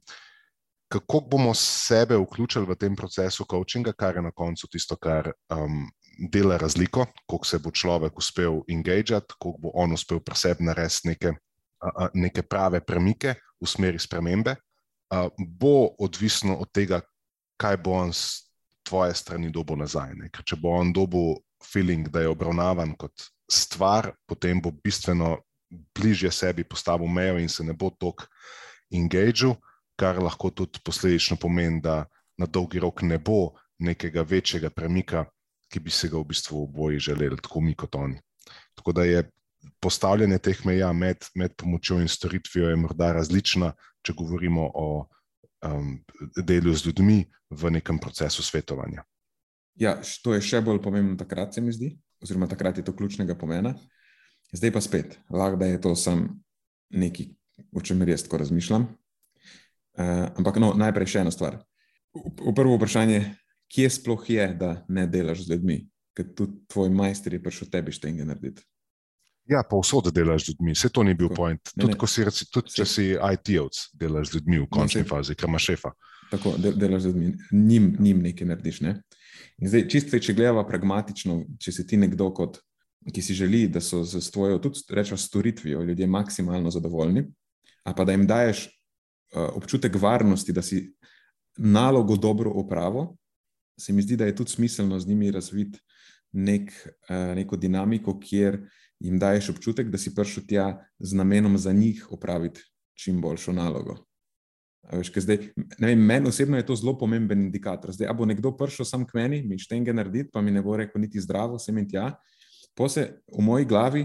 kako 1.00 1.20
bomo 1.30 1.54
sebe 1.54 2.16
vključili 2.16 2.66
v 2.66 2.76
tem 2.78 2.96
procesu 2.96 3.44
coachinga, 3.50 3.92
kar 3.92 4.16
je 4.16 4.22
na 4.22 4.30
koncu 4.30 4.68
tisto, 4.70 4.96
kar 4.96 5.32
um, 5.50 5.88
dela 6.32 6.56
razliko, 6.56 7.06
koliko 7.26 7.46
se 7.46 7.58
bo 7.58 7.70
človek 7.70 8.18
uspel 8.18 8.60
engagati, 8.68 9.34
koliko 9.38 9.58
bo 9.58 9.70
on 9.74 9.92
uspel 9.92 10.20
presebno 10.20 10.66
narediti 10.66 11.08
neke, 11.08 11.28
uh, 11.28 12.06
neke 12.14 12.42
prave 12.42 12.80
premike 12.80 13.34
v 13.60 13.66
smeri 13.66 13.98
spremembe, 13.98 14.56
uh, 14.56 15.28
bo 15.38 15.88
odvisno 15.98 16.56
od 16.56 16.72
tega, 16.72 17.00
kaj 17.56 17.76
bo 17.76 17.92
on 17.92 18.12
s 18.12 18.50
tvoje 18.84 19.14
strani 19.14 19.50
dobo 19.50 19.76
nazaj. 19.76 20.14
Ne? 20.14 20.30
Ker 20.30 20.44
če 20.44 20.56
bo 20.60 20.76
on 20.78 20.92
dobo 20.92 21.40
feeling, 21.64 22.08
da 22.08 22.20
je 22.20 22.28
obravnavan 22.28 22.94
kot 22.98 23.30
stvar, 23.50 24.12
potem 24.26 24.60
bo 24.60 24.70
bistveno 24.70 25.38
bližje 25.94 26.30
sebi 26.30 26.64
postavil 26.64 27.08
mejo 27.08 27.38
in 27.38 27.48
se 27.48 27.64
ne 27.64 27.72
bo 27.72 27.90
tako 27.90 28.28
engagil, 28.92 29.54
kar 29.96 30.18
lahko 30.22 30.50
tudi 30.50 30.80
posledično 30.84 31.36
pomeni, 31.40 31.80
da 31.80 32.04
na 32.38 32.46
dolgi 32.46 32.80
rok 32.82 33.02
ne 33.02 33.18
bo 33.18 33.54
nekega 33.78 34.22
večjega 34.22 34.70
premika, 34.70 35.24
ki 35.70 35.80
bi 35.80 35.90
se 35.90 36.08
ga 36.08 36.18
v 36.18 36.28
bistvu 36.30 36.62
oboji 36.64 36.98
želeli, 36.98 37.36
tako 37.42 37.60
mi 37.60 37.74
kot 37.74 37.94
oni. 37.94 38.20
Tako 38.74 38.92
da 38.92 39.04
je 39.04 39.24
postavljanje 39.80 40.38
teh 40.38 40.66
meja 40.66 40.92
med, 40.92 41.24
med 41.34 41.54
pomočjo 41.56 42.00
in 42.00 42.08
storitvijo 42.08 42.76
morda 42.76 43.12
različna, 43.12 43.72
če 44.04 44.14
govorimo 44.16 44.68
o 44.74 44.86
um, 45.64 45.98
delu 46.36 46.74
z 46.74 46.86
ljudmi 46.86 47.24
v 47.50 47.70
nekem 47.70 47.98
procesu 47.98 48.42
svetovanja. 48.42 49.04
Ja, 49.74 49.96
to 50.22 50.34
je 50.34 50.42
še 50.44 50.60
bolj 50.62 50.82
pomembno 50.82 51.16
takrat, 51.18 51.54
se 51.54 51.62
mi 51.64 51.72
zdi, 51.74 51.94
oziroma 52.22 52.46
takrat 52.50 52.78
je 52.78 52.84
to 52.86 52.94
ključnega 52.94 53.34
pomena. 53.38 53.74
Zdaj 54.54 54.72
pa 54.74 54.82
spet, 54.84 55.16
lahko 55.30 55.58
da 55.58 55.66
je 55.66 55.80
to 55.82 55.94
sem 55.98 56.28
nekaj, 56.94 57.32
o 57.74 57.82
čemer 57.82 58.12
jaz 58.12 58.22
tako 58.26 58.44
razmišljam. 58.44 58.86
Uh, 59.94 60.26
ampak 60.38 60.58
no, 60.58 60.72
najprej 60.74 61.10
še 61.12 61.24
ena 61.24 61.32
stvar. 61.34 61.60
V, 62.14 62.30
v 62.50 62.54
prvo 62.56 62.76
vprašanje, 62.78 63.20
kje 63.70 63.90
sploh 63.94 64.22
je, 64.26 64.46
da 64.58 64.70
ne 64.90 65.06
delaš 65.10 65.44
z 65.46 65.54
ljudmi, 65.54 65.80
ker 66.14 66.30
tudi 66.34 66.64
tvoj 66.70 66.90
majster 66.94 67.36
je 67.36 67.42
prišel 67.42 67.70
tebi 67.70 67.94
štenge 67.94 68.26
narediti. 68.26 68.64
Ja, 69.50 69.60
pa 69.62 69.76
vso 69.76 70.00
da 70.00 70.10
delaš 70.14 70.46
z 70.46 70.52
ljudmi, 70.52 70.74
vse 70.74 70.88
to 70.88 71.04
ni 71.04 71.14
bil 71.14 71.28
tako. 71.28 71.36
point. 71.36 71.72
Tudi, 71.74 71.92
ne, 71.92 71.98
ne. 72.00 72.34
Si, 72.34 72.48
tudi 72.50 72.74
če 72.74 72.86
si 72.88 73.06
IT-ovc, 73.14 73.80
delaš 74.00 74.30
z 74.32 74.38
ljudmi 74.38 74.62
v 74.64 74.68
končni 74.72 75.04
ne, 75.04 75.08
fazi, 75.08 75.36
ker 75.38 75.50
imaš 75.50 75.70
šefa. 75.70 75.94
Tako, 76.32 76.54
del, 76.58 76.78
delaš 76.80 77.04
z 77.04 77.12
ljudmi, 77.12 77.32
njim, 77.52 77.90
njim 78.00 78.22
nekaj 78.24 78.50
narediš. 78.50 78.80
Ne? 78.86 78.94
In 79.60 79.70
zdaj, 79.70 79.86
čisto, 79.92 80.18
če 80.18 80.34
gledava 80.34 80.64
pragmatično, 80.66 81.42
če 81.60 81.74
si 81.76 81.86
ti 81.86 82.00
nekdo 82.00 82.30
kot 82.34 82.62
ki 83.12 83.22
si 83.22 83.34
želi, 83.34 83.66
da 83.68 83.80
so 83.80 84.04
z 84.04 84.30
tvojo, 84.30 84.58
tudi 84.58 84.80
rečemo, 84.90 85.18
storitvijo 85.18 85.82
ljudje 85.82 86.06
maksimalno 86.06 86.70
zadovoljni, 86.70 87.24
a 87.84 87.94
pa 87.94 88.04
da 88.04 88.12
jim 88.12 88.26
daješ 88.26 88.68
občutek 89.34 89.96
varnosti, 90.00 90.52
da 90.52 90.62
si 90.62 90.94
nalogo 91.58 92.16
dobro 92.16 92.50
opravo, 92.50 93.16
se 93.80 93.92
mi 93.92 94.02
zdi, 94.02 94.16
da 94.16 94.26
je 94.26 94.36
tudi 94.36 94.50
smiselno 94.50 95.00
z 95.00 95.08
njimi 95.08 95.30
razviti 95.30 95.78
nek, 96.32 96.70
uh, 97.10 97.34
neko 97.34 97.56
dinamiko, 97.56 98.18
kjer 98.20 98.58
jim 98.98 99.18
daješ 99.18 99.50
občutek, 99.50 99.90
da 99.90 99.98
si 99.98 100.14
prišel 100.14 100.46
tja 100.48 100.66
z 100.98 101.14
namenom 101.14 101.58
za 101.58 101.72
njih 101.72 102.06
opraviti 102.10 102.60
čim 102.94 103.20
boljšo 103.20 103.52
nalogo. 103.52 103.96
Veš, 104.92 105.12
zdaj, 105.16 105.38
vem, 105.78 105.98
meni 105.98 106.28
osebno 106.28 106.56
je 106.56 106.66
to 106.66 106.76
zelo 106.76 106.98
pomemben 106.98 107.40
indikator. 107.46 107.92
Zdaj, 107.92 108.12
bo 108.14 108.26
nekdo 108.28 108.52
prišel 108.56 108.86
sam 108.86 109.06
k 109.06 109.14
meni, 109.14 109.42
mi 109.42 109.58
štenge 109.58 109.92
narediti, 109.92 110.30
pa 110.32 110.42
mi 110.42 110.50
ne 110.50 110.62
bo 110.62 110.76
rekel 110.76 111.00
niti 111.00 111.20
zdravo, 111.20 111.58
sem 111.58 111.78
in 111.78 111.88
tja. 111.88 112.10
Po 112.76 112.88
se 112.88 113.06
v 113.32 113.42
moji 113.42 113.64
glavi, 113.64 114.04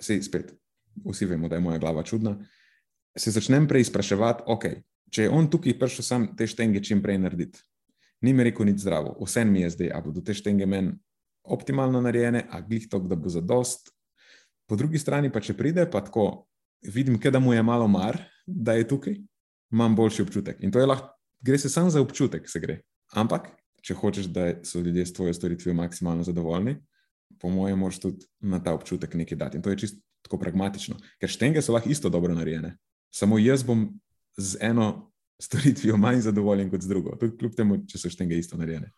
se 0.00 0.20
spet, 0.22 0.52
vsi 1.04 1.26
vemo, 1.26 1.48
da 1.48 1.58
je 1.58 1.64
moja 1.64 1.78
glava 1.78 2.02
čudna, 2.02 2.36
se 3.18 3.30
začnem 3.30 3.66
prej 3.68 3.88
spraševati, 3.88 4.46
ok, 4.46 4.64
če 5.10 5.26
je 5.26 5.30
on 5.30 5.48
tukaj 5.50 5.78
prišel 5.78 6.06
sam 6.06 6.26
te 6.36 6.46
štenge 6.46 6.82
čim 6.84 7.02
prej 7.02 7.18
narediti. 7.18 7.62
Ni 8.22 8.34
mi 8.36 8.44
rekel 8.44 8.68
nič 8.68 8.82
zdravo, 8.84 9.16
vse 9.24 9.44
mi 9.44 9.64
je 9.64 9.70
zdaj, 9.70 9.90
a 9.96 10.00
bodo 10.04 10.20
te 10.20 10.36
štenge 10.36 10.66
meni 10.68 10.92
optimalno 11.44 12.02
narejene, 12.04 12.44
a 12.50 12.60
glih 12.60 12.86
to, 12.88 13.00
da 13.00 13.16
bo 13.16 13.32
za 13.32 13.40
dost. 13.40 13.90
Po 14.68 14.76
drugi 14.76 15.00
strani 15.00 15.32
pa, 15.32 15.40
če 15.40 15.56
pride, 15.56 15.86
pa 15.90 16.04
tako 16.04 16.46
vidim, 16.84 17.16
da 17.18 17.40
mu 17.40 17.54
je 17.54 17.62
malo 17.62 17.88
mar, 17.88 18.20
da 18.46 18.76
je 18.76 18.86
tukaj, 18.88 19.16
imam 19.72 19.96
boljši 19.96 20.22
občutek. 20.22 20.60
In 20.60 20.70
to 20.70 20.78
je 20.78 20.86
lahko, 20.86 21.16
gre 21.40 21.58
se 21.58 21.68
samo 21.68 21.90
za 21.90 22.00
občutek, 22.00 22.48
se 22.48 22.60
gre. 22.60 22.80
Ampak, 23.16 23.48
če 23.82 23.94
hočeš, 23.94 24.28
da 24.30 24.52
so 24.64 24.80
ljudje 24.80 25.06
s 25.06 25.12
tvojo 25.12 25.34
storitvijo 25.34 25.74
maksimalno 25.74 26.22
zadovoljni, 26.22 26.76
po 27.40 27.48
mojem, 27.48 27.78
moraš 27.78 27.98
tudi 28.00 28.26
na 28.40 28.60
ta 28.62 28.74
občutek 28.74 29.14
nekaj 29.14 29.38
dati. 29.38 29.56
In 29.56 29.62
to 29.62 29.70
je 29.70 29.78
čisto 29.78 30.00
tako 30.22 30.38
pragmatično, 30.38 30.98
ker 31.18 31.30
štenge 31.30 31.62
so 31.62 31.72
lahko 31.72 31.88
isto 31.88 32.12
dobro 32.12 32.34
narejene. 32.34 32.76
Samo 33.10 33.38
jaz 33.38 33.62
bom 33.66 33.88
z 34.36 34.56
eno 34.60 35.10
storitvijo 35.40 35.96
manj 35.96 36.20
zadovoljen 36.20 36.70
kot 36.70 36.82
z 36.82 36.88
drugo, 36.88 37.16
tudi 37.16 37.36
kljub 37.38 37.54
temu, 37.56 37.78
če 37.88 37.98
so 37.98 38.10
štenge 38.12 38.38
isto 38.38 38.56
narejene. 38.56 38.92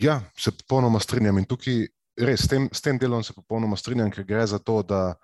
Ja, 0.00 0.20
se 0.38 0.50
popolnoma 0.50 1.00
strinjam. 1.00 1.38
In 1.38 1.44
tukaj 1.44 1.86
res 2.20 2.46
s 2.46 2.48
tem, 2.48 2.68
s 2.72 2.80
tem 2.80 2.98
delom 2.98 3.24
se 3.26 3.34
popolnoma 3.36 3.76
strinjam, 3.76 4.10
ker 4.10 4.24
gre 4.24 4.46
za 4.46 4.58
to, 4.58 4.80
da 4.82 5.14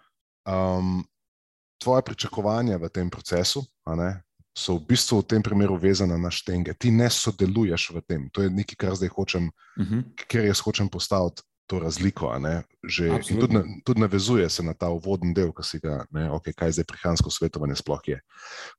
um, 0.45 1.01
tvoje 1.83 2.03
pričakovanja 2.03 2.77
v 2.79 2.91
tem 2.93 3.11
procesu 3.11 3.65
ne, 3.97 4.11
so 4.57 4.77
v 4.77 4.87
bistvu 4.89 5.21
v 5.21 5.29
tem 5.29 5.43
primeru 5.43 5.77
vezane 5.77 6.19
na 6.19 6.31
štenge. 6.33 6.75
Ti 6.75 6.91
ne 6.91 7.09
sodeluješ 7.13 7.91
v 7.93 8.03
tem. 8.09 8.29
To 8.33 8.43
je 8.43 8.51
nekaj, 8.51 8.77
kar 8.77 8.95
zdaj 8.97 9.13
hočem, 9.17 9.49
uh 9.49 9.83
Mhm. 9.85 9.99
-huh. 10.01 10.27
ker 10.29 10.45
jaz 10.45 10.61
hočem 10.61 10.89
postaviti 10.89 11.43
to 11.67 11.79
razliko. 11.83 12.31
Že, 12.87 13.21
tudi, 13.41 13.55
na- 13.55 13.65
tudi 13.85 14.01
navezuje 14.01 14.49
se 14.51 14.63
na 14.63 14.75
ta 14.75 14.89
uvodni 14.89 15.35
del, 15.35 15.53
ki 15.53 15.63
si 15.63 15.79
ga, 15.83 16.07
ne, 16.11 16.31
okay, 16.31 16.55
kaj 16.55 16.73
zdaj 16.79 16.85
prehransko 16.85 17.31
svetovanje 17.31 17.77
sploh 17.83 18.03
je. 18.07 18.21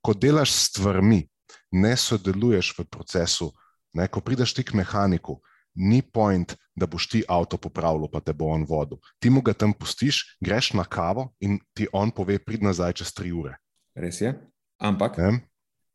Ko 0.02 0.14
delaš 0.14 0.52
s 0.52 0.72
stvarmi, 0.72 1.28
ne 1.72 1.94
sodeluješ 1.98 2.74
v 2.80 2.86
procesu, 2.88 3.52
ne, 3.94 4.08
ko 4.08 4.22
prideš 4.22 4.54
ti 4.54 4.64
k 4.64 4.74
mehaniku. 4.74 5.42
Ni 5.78 6.02
point, 6.02 6.56
da 6.74 6.88
boš 6.90 7.06
ti 7.06 7.20
avto 7.30 7.58
popravil, 7.58 8.08
pa 8.10 8.18
te 8.18 8.34
bo 8.34 8.50
on 8.50 8.66
vodil. 8.66 8.98
Ti 9.22 9.30
mu 9.30 9.44
ga 9.46 9.54
tam 9.54 9.74
pustiš, 9.78 10.38
greš 10.42 10.74
na 10.74 10.82
kavo 10.82 11.36
in 11.40 11.60
ti 11.78 11.86
on 11.94 12.10
pove, 12.10 12.40
prid 12.42 12.64
nazaj 12.66 12.98
čez 12.98 13.14
tri 13.14 13.30
ure. 13.30 13.60
Res 13.94 14.18
je. 14.22 14.34
Ampak, 14.82 15.18
Ne? 15.18 15.42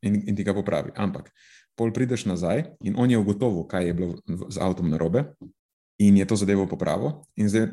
in, 0.03 0.23
in 0.27 0.35
ti 0.35 0.43
ga 0.43 0.53
popravi. 0.55 0.91
Ampak, 0.95 1.31
pol 1.75 1.91
prideš 1.91 2.23
nazaj 2.25 2.63
in 2.83 2.95
on 2.95 3.11
je 3.11 3.17
ugotovil, 3.17 3.67
kaj 3.67 3.87
je 3.87 3.93
bilo 3.93 4.15
z 4.47 4.57
avtom 4.59 4.87
narobe, 4.87 5.35
in 5.97 6.17
je 6.17 6.25
to 6.25 6.35
zadevo 6.35 6.67
popravil, 6.67 7.23
in 7.35 7.49
zdaj 7.49 7.67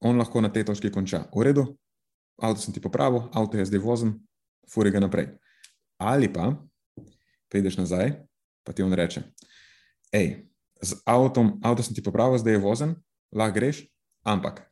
on 0.00 0.18
lahko 0.18 0.40
na 0.40 0.48
tej 0.48 0.64
točki 0.64 0.90
konča. 0.90 1.28
V 1.34 1.44
redu, 1.44 1.64
avto 2.40 2.60
sem 2.60 2.74
ti 2.74 2.80
popravil, 2.80 3.28
avto 3.32 3.58
je 3.58 3.68
zdaj 3.68 3.80
vozen, 3.80 4.16
furi 4.70 4.90
ga 4.90 5.00
naprej. 5.00 5.36
Ali 6.00 6.32
pa 6.32 6.56
prideš 7.50 7.76
nazaj, 7.76 8.16
pa 8.64 8.72
ti 8.72 8.82
on 8.82 8.92
reče: 8.92 9.22
Hej, 10.12 10.48
z 10.82 10.96
avtom, 11.04 11.60
avto 11.62 11.84
sem 11.84 11.94
ti 11.94 12.02
popravil, 12.02 12.40
zdaj 12.40 12.56
je 12.56 12.64
vozen, 12.64 12.94
lahko 13.32 13.54
greš, 13.54 13.84
ampak 14.24 14.64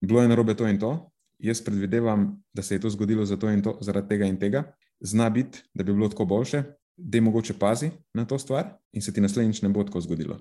bilo 0.00 0.22
je 0.22 0.28
narobe 0.28 0.54
to 0.54 0.68
in 0.68 0.78
to. 0.78 1.10
Jaz 1.36 1.60
predvidevam, 1.60 2.40
da 2.52 2.62
se 2.62 2.74
je 2.74 2.80
to 2.80 2.90
zgodilo 2.90 3.26
zato 3.26 3.50
in 3.52 3.60
to, 3.62 3.76
zaradi 3.84 4.08
tega 4.08 4.24
in 4.24 4.38
tega. 4.40 4.72
Zna 5.00 5.28
biti, 5.30 5.60
da 5.74 5.84
bi 5.84 5.92
bilo 5.92 6.08
tako 6.08 6.24
boljše, 6.24 6.62
da 6.96 7.16
je 7.16 7.22
mogoče 7.22 7.58
pazi 7.58 7.90
na 8.14 8.24
to 8.24 8.38
stvar 8.38 8.72
in 8.92 9.02
se 9.02 9.12
ti 9.12 9.20
naslednjič 9.20 9.62
ne 9.62 9.68
bo 9.68 9.84
tako 9.84 10.00
zgodilo. 10.00 10.38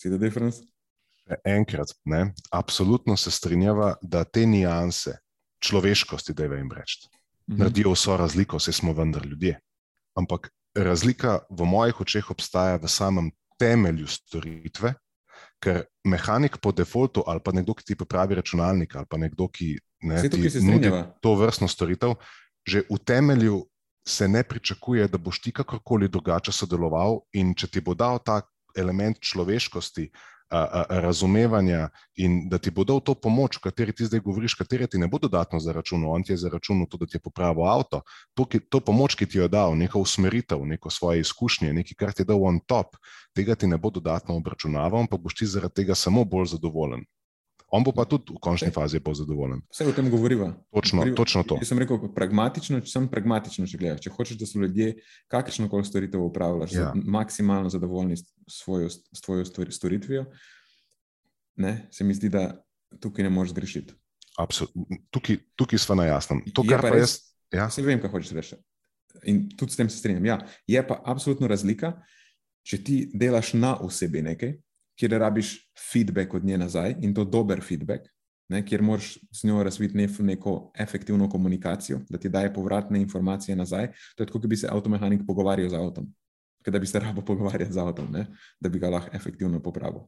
Si 0.00 0.08
the 0.08 0.18
difference? 0.18 0.64
Še 1.30 1.36
Enkrat, 1.46 1.92
ne, 2.10 2.32
absolutno 2.50 3.14
se 3.16 3.30
strinjava, 3.30 3.94
da 4.02 4.24
te 4.24 4.42
nianse 4.46 5.20
človeškosti, 5.62 6.34
da 6.34 6.44
je 6.44 6.58
jim 6.58 6.72
reči, 6.74 7.06
Mhm. 7.50 7.58
naredijo 7.58 7.92
vso 7.92 8.16
razliko, 8.16 8.56
vse 8.58 8.72
smo 8.72 8.92
vendar 8.92 9.26
ljudje. 9.26 9.60
Ampak 10.18 10.50
razlika 10.74 11.38
v 11.50 11.64
mojih 11.66 12.00
očeh 12.00 12.30
obstaja 12.30 12.76
v 12.76 12.88
samem 12.88 13.30
temelju 13.58 14.06
storitve, 14.06 14.94
ker 15.62 15.84
mehanik 16.04 16.58
po 16.62 16.72
defaultu 16.72 17.22
ali 17.26 17.40
pa 17.44 17.52
nekdo, 17.52 17.74
ki 17.74 17.84
ti 17.84 17.94
popravi 17.94 18.34
računalnik 18.34 18.96
ali 18.96 19.06
pa 19.06 19.16
nekdo, 19.16 19.48
ki 19.48 19.78
ne, 20.02 20.22
ti 20.28 20.50
nudi 20.62 20.90
to 21.22 21.34
vrstno 21.34 21.68
storitev, 21.68 22.14
že 22.66 22.82
v 22.90 22.98
temelju 22.98 23.66
se 24.06 24.28
ne 24.28 24.42
pričakuje, 24.42 25.08
da 25.08 25.18
boš 25.18 25.40
ti 25.40 25.52
kakorkoli 25.52 26.08
drugače 26.08 26.52
sodeloval 26.52 27.20
in 27.32 27.54
če 27.54 27.66
ti 27.66 27.80
bo 27.80 27.94
dal 27.94 28.18
ta 28.18 28.42
element 28.76 29.18
človeškosti, 29.20 30.10
a, 30.50 30.84
a, 30.88 31.00
razumevanja 31.00 31.88
in 32.14 32.48
da 32.48 32.58
ti 32.58 32.70
bo 32.70 32.84
dal 32.84 33.00
to 33.00 33.14
pomoč, 33.14 33.56
o 33.56 33.60
kateri 33.62 33.92
ti 33.92 34.04
zdaj 34.04 34.20
govoriš, 34.20 34.54
kateri 34.58 34.88
ti 34.90 34.98
ne 34.98 35.08
bo 35.08 35.18
dodatno 35.18 35.60
zaračunal, 35.60 36.10
on 36.10 36.22
ti 36.22 36.32
je 36.32 36.42
zaračunal 36.42 36.86
to, 36.90 36.98
da 36.98 37.06
ti 37.06 37.16
je 37.16 37.22
popravil 37.22 37.64
avto, 37.70 38.02
to, 38.34 38.44
ki, 38.44 38.60
to 38.68 38.80
pomoč, 38.80 39.14
ki 39.14 39.26
ti 39.26 39.38
jo 39.38 39.46
je 39.46 39.52
dal, 39.52 39.76
neko 39.78 40.02
usmeritev, 40.02 40.66
neko 40.66 40.90
svoje 40.90 41.20
izkušnje, 41.20 41.72
nekaj, 41.72 41.94
kar 41.94 42.12
ti 42.12 42.22
je 42.22 42.32
dal 42.32 42.42
on 42.44 42.60
top, 42.66 42.98
tega 43.34 43.54
ti 43.54 43.70
ne 43.70 43.78
bo 43.78 43.90
dodatno 43.90 44.36
obračunaval, 44.36 45.06
ampak 45.06 45.20
boš 45.20 45.38
ti 45.38 45.46
zaradi 45.46 45.82
tega 45.82 45.94
samo 45.94 46.24
bolj 46.24 46.52
zadovoljen. 46.56 47.06
On 47.70 47.84
bo 47.84 47.92
pa 47.92 48.04
tudi 48.04 48.32
v 48.32 48.38
končni 48.38 48.70
fazi 48.70 48.98
bolj 48.98 49.14
zadovoljen. 49.16 49.60
Vse 49.68 49.86
o 49.86 49.92
tem 49.92 50.08
govoriva. 50.08 50.48
Točno, 50.70 51.00
Govoriva- 51.00 51.16
točno 51.16 51.42
to. 51.44 51.54
Jaz 51.56 51.68
sem 51.68 51.78
rekel, 51.78 52.00
pragmatično, 52.10 52.80
če 52.80 52.90
sem 52.90 53.06
pragmatično, 53.06 53.62
če 53.64 53.78
gledaš. 53.78 54.00
Če 54.00 54.10
hočeš, 54.10 54.36
da 54.36 54.46
so 54.46 54.58
ljudje 54.58 54.88
kakršno 55.28 55.68
koli 55.68 55.84
storitev 55.84 56.20
upravljaš, 56.20 56.72
Ja. 56.72 56.80
ja. 56.82 56.92
maksimalno 56.96 57.70
zadovoljni 57.70 58.16
s 58.16 58.26
svojo, 58.48 58.88
s 58.88 59.20
tvojo 59.20 59.44
stori- 59.44 59.70
storitvijo, 59.70 60.26
ne, 61.56 61.88
se 61.90 62.04
mi 62.04 62.14
zdi, 62.14 62.28
da 62.28 62.64
tukaj 62.96 63.22
ne 63.22 63.30
moreš 63.30 63.50
zgrešiti. 63.50 63.94
Absolut, 64.36 64.72
tukaj, 65.10 65.36
tukaj 65.54 65.78
smo 65.78 65.94
na 65.94 66.04
jasnem. 66.06 66.42
To, 66.48 66.62
Je 66.62 66.68
kar 66.68 66.80
pa 66.80 66.88
pa 66.88 66.94
res- 66.94 67.00
jaz. 67.00 67.18
Ja, 67.52 67.66
Vse 67.66 67.82
vem, 67.82 68.00
kaj 68.00 68.10
hočeš 68.10 68.32
reči. 68.32 68.56
In 69.24 69.48
tudi 69.50 69.72
s 69.72 69.76
tem 69.76 69.86
se 69.86 69.98
strinjam. 69.98 70.24
Ja, 70.24 70.36
je 70.66 70.82
pa 70.82 71.00
absolutno 71.04 71.46
razlika, 71.46 71.92
če 72.62 72.78
ti 72.78 73.10
delaš 73.12 73.54
na 73.54 73.76
osebi 73.76 74.22
nekaj, 74.22 74.54
kjer 75.00 75.16
rabiš 75.20 75.54
feedback 75.92 76.34
od 76.34 76.44
nje 76.44 76.58
nazaj 76.58 76.94
in 77.00 77.14
to 77.14 77.24
dober 77.24 77.62
feedback, 77.64 78.08
ne, 78.50 78.60
kjer 78.66 78.82
moraš 78.82 79.14
z 79.32 79.46
njo 79.48 79.62
razviti 79.62 79.96
ne, 79.96 80.08
neko 80.20 80.72
efektivno 80.78 81.28
komunikacijo, 81.30 82.00
da 82.10 82.18
ti 82.18 82.28
daje 82.28 82.52
povratne 82.54 83.00
informacije 83.00 83.56
nazaj. 83.56 83.86
To 84.16 84.22
je 84.22 84.26
tako, 84.26 84.38
kot 84.38 84.48
bi 84.50 84.56
se 84.56 84.68
avtomehanik 84.70 85.22
pogovarjal 85.26 85.70
z 85.70 85.78
avtom. 85.80 86.08
Da 86.66 86.78
bi 86.78 86.86
se 86.86 87.00
rabo 87.00 87.22
pogovarjati 87.24 87.72
z 87.72 87.78
avtom, 87.78 88.10
ne, 88.12 88.26
da 88.60 88.68
bi 88.68 88.78
ga 88.78 88.90
lahko 88.90 89.16
efektivno 89.16 89.62
popravil. 89.62 90.02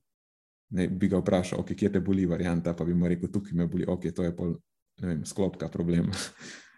Ne, 0.70 0.88
bi 0.88 1.09
ga 1.09 1.20
vprašal, 1.20 1.62
okay, 1.62 1.76
kje 1.78 1.92
te 1.92 2.00
boli, 2.00 2.26
varianta, 2.26 2.74
pa 2.74 2.85
bi 2.85 2.94
mu 2.94 3.09
rekel, 3.09 3.31
tukaj 3.33 3.57
me 3.57 3.66
boli, 3.66 3.87
ok, 3.88 4.11
to 4.12 4.24
je 4.24 4.37
pol, 4.37 4.57
vem, 5.00 5.24
sklopka 5.24 5.68
problem. 5.68 6.11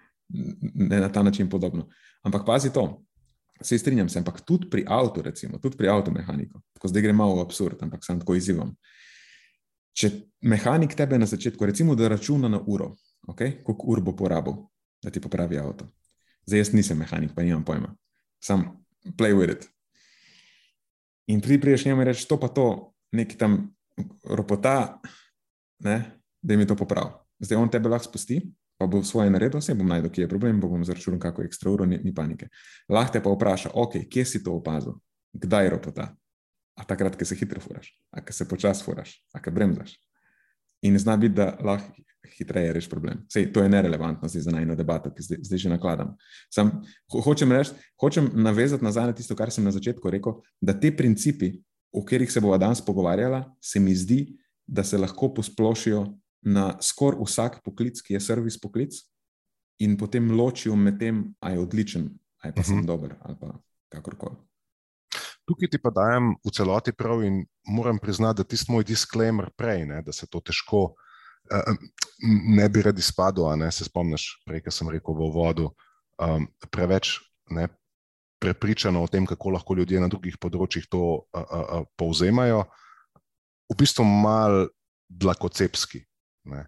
ne 0.91 1.01
na 1.01 1.09
ta 1.09 1.23
način 1.23 1.51
podobno. 1.51 1.89
Ampak 2.23 2.47
pazi 2.47 2.73
to, 2.73 2.87
se 3.63 3.79
strinjam 3.79 4.09
se, 4.09 4.19
ampak 4.19 4.41
tudi 4.41 4.69
pri 4.71 4.85
avtu, 4.89 5.23
recimo, 5.23 5.59
tudi 5.59 5.77
pri 5.77 5.89
avtomehaniku, 5.89 6.61
tako 6.75 6.89
zdaj 6.89 7.03
gre 7.03 7.13
malo 7.13 7.37
v 7.39 7.45
absurd, 7.47 7.83
ampak 7.83 8.05
sem 8.05 8.21
tako 8.21 8.35
izzivam. 8.35 8.75
Če 9.95 10.11
mehanik 10.43 10.97
tebe 10.99 11.19
na 11.19 11.27
začetku, 11.27 11.67
recimo, 11.67 11.95
da 11.95 12.09
računa 12.11 12.51
na 12.51 12.59
uro, 12.59 12.95
okay? 13.31 13.61
koliko 13.63 13.93
ur 13.93 14.01
bo 14.03 14.17
porabil, 14.17 14.57
da 15.03 15.11
ti 15.11 15.23
popravi 15.23 15.59
avto. 15.59 15.87
Zdaj 16.47 16.61
jaz 16.61 16.73
nisem 16.75 16.99
mehanik, 16.99 17.35
pa 17.35 17.45
nimam 17.47 17.63
pojma. 17.65 17.95
Sam 18.43 18.67
play 19.17 19.33
with 19.37 19.55
it. 19.55 19.69
In 21.31 21.41
ti 21.41 21.61
priješ 21.61 21.87
njemu 21.87 22.03
in 22.03 22.09
rečeš, 22.11 22.27
to 22.29 22.41
pa 22.41 22.49
to, 22.49 22.93
neki 23.13 23.39
tam 23.39 23.71
ropota, 24.25 25.01
ne, 25.85 25.97
da 26.43 26.57
mi 26.57 26.67
to 26.67 26.77
popravi. 26.77 27.15
Zdaj 27.39 27.59
on 27.59 27.71
tebe 27.71 27.89
lahko 27.89 28.11
spusti, 28.11 28.43
pa 28.85 28.91
bo 28.91 29.01
svoje 29.03 29.33
naredil, 29.33 29.63
vse 29.63 29.75
bom 29.75 29.89
najdel, 29.89 30.13
kje 30.13 30.27
je 30.27 30.29
problem, 30.29 30.61
bom 30.61 30.85
zaračunal 30.85 31.21
kako 31.21 31.47
ekstra 31.49 31.73
uro, 31.73 31.87
ni, 31.89 31.99
ni 32.05 32.13
panike. 32.15 32.51
Lahko 32.93 33.17
te 33.17 33.23
pa 33.25 33.33
vpraša, 33.33 33.73
ok, 33.75 34.03
kje 34.13 34.25
si 34.29 34.43
to 34.45 34.59
opazil, 34.61 34.99
kdaj 35.33 35.65
je 35.65 35.71
ropota. 35.73 36.09
A 36.77 36.85
takrat, 36.85 37.17
ko 37.17 37.25
se 37.25 37.39
hitro 37.39 37.63
furaš, 37.63 37.95
a 38.13 38.21
ko 38.21 38.35
se 38.35 38.49
počasi 38.51 38.85
furaš, 38.85 39.15
a 39.33 39.41
ko 39.41 39.53
bremzaš. 39.55 39.95
In 40.85 40.99
zna 40.99 41.17
biti, 41.17 41.39
da 41.39 41.55
lahko 41.65 41.95
hitreje 42.35 42.73
rešiš 42.75 42.91
problem. 42.91 43.23
Sej, 43.33 43.53
to 43.53 43.63
je 43.63 43.71
nerelevantno 43.73 44.29
za 44.29 44.51
najno 44.51 44.75
debato, 44.77 45.13
ki 45.15 45.23
zdaj, 45.23 45.39
zdaj 45.49 45.59
že 45.59 45.71
nakladam. 45.71 46.17
Sam 46.53 46.73
ho, 47.13 47.21
hočem, 47.25 47.53
reč, 47.53 47.71
hočem 48.01 48.29
navezati 48.35 48.85
nazaj 48.85 49.07
na 49.07 49.15
tisto, 49.17 49.37
kar 49.37 49.53
sem 49.55 49.65
na 49.65 49.73
začetku 49.73 50.11
rekel, 50.11 50.41
da 50.61 50.75
te 50.77 50.91
principi, 50.97 51.55
o 51.95 52.03
katerih 52.03 52.33
se 52.33 52.41
bova 52.41 52.59
danes 52.59 52.83
pogovarjala, 52.85 53.45
se 53.63 53.81
mi 53.81 53.95
zdi, 53.95 54.35
da 54.67 54.85
se 54.85 54.99
lahko 54.99 55.31
posplošijo 55.35 56.05
na 56.45 56.75
skoraj 56.83 57.25
vsak 57.25 57.61
poklic, 57.65 58.01
ki 58.05 58.17
je 58.17 58.21
servis 58.21 58.59
poklic, 58.61 58.97
in 59.83 59.97
potem 59.99 60.31
ločijo 60.31 60.77
med 60.77 60.99
tem, 61.01 61.25
ali 61.41 61.57
je 61.57 61.61
odličen, 61.61 62.11
ali 62.43 62.53
pa 62.53 62.61
uh 62.61 62.67
-huh. 62.67 62.69
sem 62.69 62.87
dober, 62.87 63.17
ali 63.21 63.37
pa 63.41 63.55
kakorkoli. 63.89 64.37
Tukaj 65.45 65.69
ti 65.69 65.79
pa 65.79 65.91
dajem 65.91 66.35
v 66.45 66.51
celoti 66.51 66.93
prav 66.93 67.23
in 67.25 67.45
moram 67.69 67.99
priznati, 67.99 68.37
da 68.37 68.45
tisti 68.45 68.73
moj 68.73 68.85
disclaimer 68.85 69.51
prej, 69.57 69.87
ne, 69.87 70.03
da 70.03 70.13
se 70.13 70.27
to 70.27 70.41
težko 70.41 70.83
uh, 70.85 71.77
ne 72.57 72.69
bi 72.69 72.83
rad 72.83 72.99
izpadel. 72.99 73.57
Ne, 73.57 73.73
se 73.73 73.85
spomniš, 73.85 74.43
prej, 74.47 74.63
ki 74.65 74.71
sem 74.71 74.89
rekel 74.89 75.15
v 75.15 75.21
uvodu, 75.29 75.69
um, 76.19 76.49
preveč 76.71 77.19
ne, 77.51 77.69
prepričano 78.39 79.03
o 79.03 79.07
tem, 79.07 79.27
kako 79.27 79.51
lahko 79.51 79.75
ljudje 79.75 80.01
na 80.01 80.09
drugih 80.09 80.39
področjih 80.41 80.89
to 80.89 81.03
uh, 81.03 81.45
uh, 81.45 81.45
uh, 81.61 81.85
povzemajo, 81.97 82.65
v 83.69 83.77
bistvu 83.77 84.05
mal 84.05 84.67
dlakocepski. 85.09 86.05
Ne. 86.45 86.67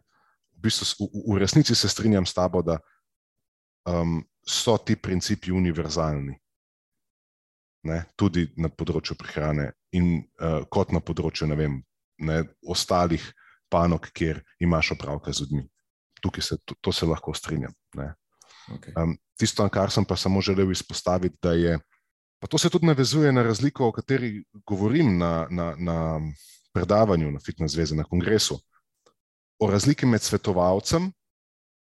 V, 0.56 0.66
bistvu, 0.66 1.06
v, 1.06 1.22
v 1.34 1.38
resnici 1.42 1.74
se 1.74 1.88
strinjam 1.88 2.26
s 2.26 2.34
tabo, 2.34 2.62
da 2.62 2.78
um, 3.88 4.20
so 4.46 4.76
ti 4.78 4.96
principi 4.96 5.52
univerzalni 5.52 6.36
ne, 7.86 8.02
tudi 8.18 8.46
na 8.60 8.70
področju 8.72 9.16
prehrane 9.18 9.70
in 9.96 10.18
uh, 10.18 10.62
kot 10.72 10.92
na 10.94 11.00
področju 11.00 11.48
vem, 11.54 11.80
ne, 12.26 12.42
ostalih 12.66 13.22
panog, 13.72 14.08
kjer 14.14 14.42
imaš 14.62 14.94
opravka 14.96 15.32
z 15.32 15.44
ljudmi. 15.44 15.66
Tukaj 16.22 16.42
se, 16.42 16.58
to, 16.64 16.76
to 16.80 16.92
se 16.94 17.06
lahko 17.06 17.34
strinjam. 17.36 17.74
Okay. 17.96 18.94
Um, 18.98 19.14
tisto, 19.38 19.66
kar 19.70 19.92
sem 19.94 20.06
pa 20.06 20.16
samo 20.18 20.40
želel 20.42 20.72
izpostaviti, 20.72 21.36
da 21.42 21.52
je, 21.54 21.76
pa 22.42 22.50
to 22.50 22.58
se 22.58 22.70
tudi 22.72 22.88
navezuje 22.88 23.32
na 23.32 23.44
razliko, 23.46 23.90
o 23.90 23.94
kateri 23.94 24.40
govorim 24.66 25.18
na, 25.18 25.46
na, 25.50 25.74
na 25.78 25.98
predavanju 26.74 27.30
na 27.32 27.42
Fitness 27.42 27.74
Zvezi, 27.74 27.96
na 27.96 28.04
kongresu, 28.04 28.58
o 29.59 29.71
razliki 29.71 30.07
med 30.07 30.23
svetovalcem, 30.23 31.11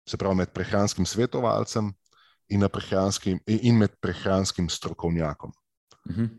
se 0.10 0.18
pravi 0.18 0.36
med 0.36 0.52
prehranskim 0.54 1.06
svetovalcem 1.06 1.94
in, 2.52 2.66
prehranskim, 2.72 3.40
in 3.48 3.78
med 3.78 3.96
prehranskim 4.02 4.70
strokovnjakom. 4.70 5.52
Uh 6.10 6.16
-huh. 6.16 6.30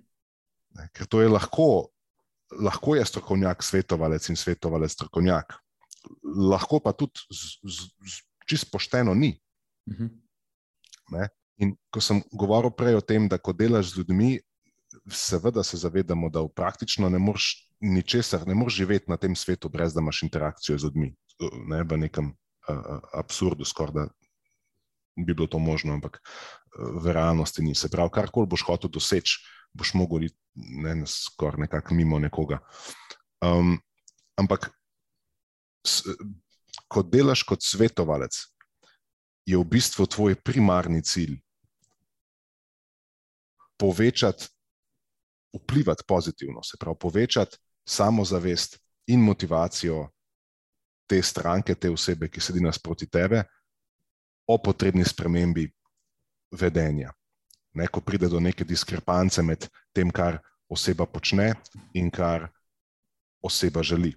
Ker 0.93 1.07
to 1.07 1.21
je 1.21 1.29
lahko 1.29 1.95
lahko 2.61 2.95
je 2.95 3.05
strokovnjak, 3.05 3.63
svetovalec 3.63 4.29
in 4.29 4.37
svetovalec 4.37 4.93
strokovnjak. 4.93 5.55
Lahko 6.51 6.81
pa 6.81 6.93
tudi 6.93 7.21
z, 7.31 7.59
z, 7.63 7.89
z, 8.05 8.23
čist 8.49 8.71
pošteno 8.73 9.15
ni. 9.15 9.41
Uh 9.87 9.97
-huh. 9.97 11.29
In 11.57 11.77
ko 11.91 12.01
sem 12.01 12.23
govoril 12.33 12.71
prej 12.71 12.95
o 12.95 13.01
tem, 13.01 13.29
da 13.29 13.39
ko 13.39 13.53
delaš 13.53 13.93
z 13.93 13.99
ljudmi, 13.99 14.41
seveda 15.11 15.63
se 15.63 15.77
zavedamo, 15.77 16.29
da 16.31 16.49
praktično 16.49 17.09
ne 17.09 17.19
moreš 17.19 17.63
ničesar, 17.85 18.47
ne 18.49 18.55
moreš 18.57 18.81
živeti 18.81 19.11
na 19.12 19.16
tem 19.20 19.37
svetu, 19.37 19.68
brez 19.68 19.94
da 19.94 20.01
imaš 20.01 20.23
interakcijo 20.23 20.79
z 20.79 20.88
ljudmi, 20.88 21.14
ne 21.68 21.83
v 21.83 21.99
nekem 22.01 22.33
uh, 22.33 23.01
absurdu, 23.12 23.64
skoraj 23.64 23.94
da 23.94 24.07
bi 25.16 25.35
bilo 25.35 25.47
to 25.47 25.59
možno, 25.59 25.94
ampak 25.94 26.20
v 26.77 27.12
realnosti 27.12 27.62
ni. 27.62 27.75
Se 27.75 27.88
pravi, 27.88 28.11
karkoli 28.11 28.51
boš 28.51 28.64
hotel 28.66 28.90
doseči, 28.90 29.38
boš 29.75 29.94
mogel 29.94 30.27
iti 30.29 30.38
ne, 30.55 31.05
skoraj 31.07 31.66
nekako 31.66 31.94
mimo 31.94 32.18
nekoga. 32.18 32.59
Um, 33.44 33.77
ampak, 34.40 34.70
s, 35.87 36.03
ko 36.88 37.03
delaš 37.03 37.44
kot 37.47 37.62
svetovalec, 37.62 38.35
je 39.44 39.61
v 39.61 39.64
bistvu 39.68 40.07
tvoj 40.09 40.38
primarni 40.40 41.03
cilj 41.05 41.37
povečati, 43.77 44.49
vplivati 45.55 46.07
pozitivno, 46.09 46.62
se 46.62 46.79
pravi, 46.81 46.97
povečati 46.99 47.59
samozavest 47.85 48.79
in 49.07 49.20
motivacijo 49.20 50.09
te 51.07 51.23
stranke, 51.23 51.75
te 51.75 51.90
osebe, 51.90 52.29
ki 52.29 52.40
sedi 52.40 52.62
nasproti 52.64 53.07
tebe, 53.07 53.42
o 54.49 54.59
potrebni 54.59 55.05
spremembi 55.05 55.68
vedenja. 56.53 57.12
Ne, 57.75 57.88
ko 57.88 58.01
pride 58.01 58.29
do 58.29 58.40
neke 58.40 58.64
diskrepance 58.64 59.42
med 59.42 59.66
tem, 59.92 60.11
kar 60.11 60.38
oseba 60.70 61.07
počne 61.07 61.55
in 61.94 62.11
kar 62.11 62.49
oseba 63.42 63.83
želi. 63.83 64.14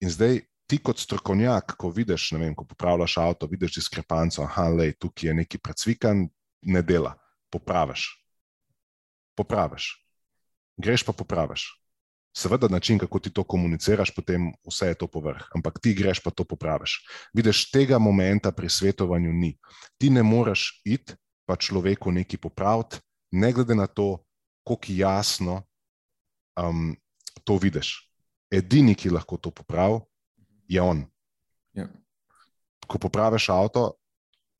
In 0.00 0.10
zdaj, 0.10 0.40
ti 0.70 0.78
kot 0.78 0.98
strokovnjak, 0.98 1.74
ko 1.78 1.90
vidiš, 1.90 2.30
vem, 2.38 2.54
ko 2.54 2.64
popravljaš 2.64 3.16
avto, 3.18 3.46
vidiš 3.50 3.74
diskrepanco, 3.80 4.46
da 4.76 4.86
je 4.86 4.96
tukaj 4.98 5.34
nekaj 5.34 5.60
predsvikan, 5.60 6.28
ne 6.62 6.82
dela, 6.82 7.14
popraviš. 7.50 8.06
Popraviš. 9.36 9.92
Greš 10.76 11.04
pa 11.04 11.12
popraviš. 11.12 11.66
Seveda, 12.36 12.68
način, 12.68 12.98
kako 12.98 13.18
ti 13.18 13.30
to 13.30 13.44
komuniciraš, 13.44 14.14
potem 14.14 14.52
vse 14.66 14.86
je 14.86 14.94
to 14.94 15.06
povrh, 15.06 15.42
ampak 15.54 15.80
ti 15.82 15.94
greš 15.94 16.22
pa 16.22 16.30
to 16.30 16.44
popraviš. 16.44 17.00
Vidiš, 17.34 17.70
tega 17.70 17.98
momenta 17.98 18.52
pri 18.52 18.68
svetovanju 18.68 19.32
ni. 19.32 19.58
Ti 19.98 20.10
ne 20.10 20.22
moreš 20.22 20.82
iti 20.84 21.14
pa 21.46 21.56
človeku 21.56 22.12
nekaj 22.12 22.38
popraviti, 22.38 23.00
ne 23.34 23.52
glede 23.52 23.74
na 23.74 23.86
to, 23.86 24.22
kako 24.62 24.86
jasno 24.88 25.62
um, 26.56 26.96
to 27.44 27.56
vidiš. 27.56 28.10
Edini, 28.50 28.94
ki 28.94 29.10
lahko 29.10 29.36
to 29.36 29.50
popravi, 29.50 30.00
je 30.68 30.82
on. 30.82 31.02
Ja. 31.74 31.88
Ko 32.86 32.98
popraviš 32.98 33.48
avto, 33.50 33.92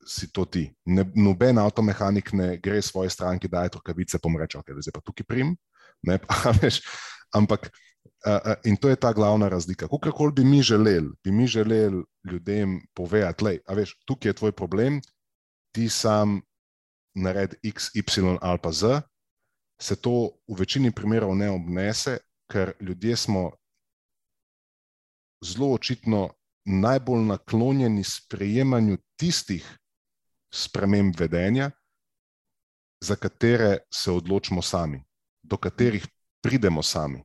si 0.06 0.32
to 0.32 0.44
ti. 0.44 0.66
Ne, 0.84 1.04
noben 1.14 1.58
avtomehanik 1.58 2.32
ne 2.32 2.56
gre 2.62 2.82
svoje 2.82 3.10
stranke, 3.10 3.48
da 3.48 3.62
je 3.62 3.76
to 3.76 3.80
kavice, 3.80 4.18
pomreče, 4.18 4.58
okay, 4.58 4.74
da 4.74 4.82
je 4.86 4.94
pa 4.94 5.00
tukaj 5.00 5.26
prim. 5.26 5.56
Ne, 6.02 6.18
pa, 6.24 6.54
veš, 6.62 6.80
Ampak, 7.34 7.70
uh, 8.26 8.54
in 8.64 8.76
to 8.76 8.88
je 8.88 8.96
ta 8.96 9.12
glavna 9.12 9.48
razlika. 9.48 9.88
Kakorkoli 9.88 10.32
bi 10.32 10.44
mi 10.44 10.62
želeli, 10.62 11.08
bi 11.24 11.32
mi 11.32 11.46
želeli 11.46 12.04
ljudem 12.30 12.80
povedati, 12.94 13.44
da 13.44 13.80
je 13.80 13.86
tukaj 14.04 14.32
tvoj 14.32 14.52
problem, 14.52 15.00
ti 15.74 15.88
sam 15.88 16.40
naredi 17.14 17.56
X, 17.62 17.94
Y 17.94 18.38
ali 18.40 18.58
pa 18.62 18.72
Z, 18.72 19.00
se 19.80 19.96
to 19.96 20.30
v 20.48 20.58
večini 20.58 20.92
primerov 20.92 21.34
ne 21.36 21.50
obnese, 21.50 22.18
ker 22.50 22.72
ljudje 22.80 23.16
smo 23.16 23.50
zelo 25.44 25.72
očitno 25.74 26.28
najbolj 26.64 27.22
naklonjeni 27.24 28.04
sprejemanju 28.04 28.98
tistih 29.16 29.64
sprememb 30.52 31.14
vedenja, 31.18 31.70
za 33.00 33.16
katere 33.16 33.78
se 33.92 34.12
odločimo 34.12 34.62
sami, 34.62 35.04
do 35.42 35.56
katerih 35.56 36.06
pridemo 36.42 36.82
sami. 36.82 37.22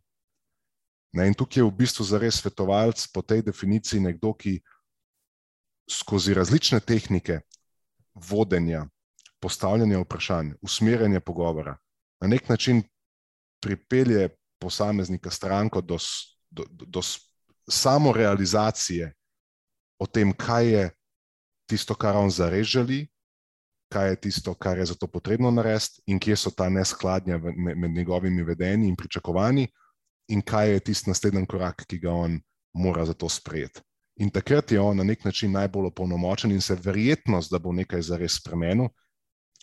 Ne, 1.15 1.28
in 1.28 1.34
tukaj 1.34 1.63
je 1.63 1.67
v 1.67 1.71
bistvu 1.71 2.04
za 2.04 2.19
res 2.19 2.41
svetovalec 2.41 2.99
po 3.13 3.23
tej 3.23 3.41
definiciji 3.47 4.04
nekdo, 4.04 4.34
ki 4.36 4.60
skozi 5.88 6.34
različne 6.36 6.82
tehnike 6.84 7.39
vodenja, 8.15 8.84
postavljanja 9.39 10.01
vprašanj, 10.04 10.56
usmerjanja 10.62 11.21
pogovora, 11.21 11.78
na 12.19 12.28
nek 12.28 12.49
način 12.49 12.84
pripelje 13.63 14.30
posameznika 14.60 15.30
stranko 15.32 15.82
do, 15.82 15.97
do, 16.49 16.65
do, 16.69 17.01
samorealizacije 17.69 19.13
o 19.99 20.08
tem, 20.08 20.34
kaj 20.34 20.67
je 20.67 20.89
tisto, 21.69 21.95
kar 21.95 22.17
on 22.17 22.30
zares 22.30 22.67
želi, 22.67 23.06
kaj 23.95 24.10
je 24.10 24.21
tisto, 24.27 24.53
kar 24.60 24.77
je 24.77 24.86
za 24.91 24.95
to 24.99 25.08
potrebno 25.08 25.51
narediti, 25.51 26.01
in 26.12 26.19
kje 26.19 26.36
so 26.36 26.51
ta 26.51 26.67
neskladja 26.69 27.38
med, 27.39 27.77
med 27.77 27.91
njegovimi 27.91 28.43
vedenji 28.43 28.89
in 28.91 28.95
pričakovanji, 28.95 29.69
in 30.27 30.41
kaj 30.41 30.71
je 30.71 30.79
tisti 30.89 31.10
naslednji 31.10 31.45
korak, 31.47 31.86
ki 31.88 31.99
ga 32.03 32.12
on 32.12 32.39
mora 32.73 33.05
za 33.05 33.13
to 33.13 33.29
sprejeti. 33.29 33.81
In 34.19 34.31
takrat 34.31 34.71
je 34.71 34.79
on 34.79 34.97
na 34.97 35.03
nek 35.03 35.23
način 35.25 35.51
najbolj 35.51 35.88
opolnomočen 35.91 36.51
in 36.51 36.62
se 36.62 36.75
verjetnost, 36.75 37.51
da 37.51 37.60
bo 37.60 37.71
nekaj 37.71 38.01
zares 38.01 38.38
spremenil, 38.39 38.88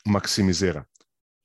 maksimizira. 0.05 0.85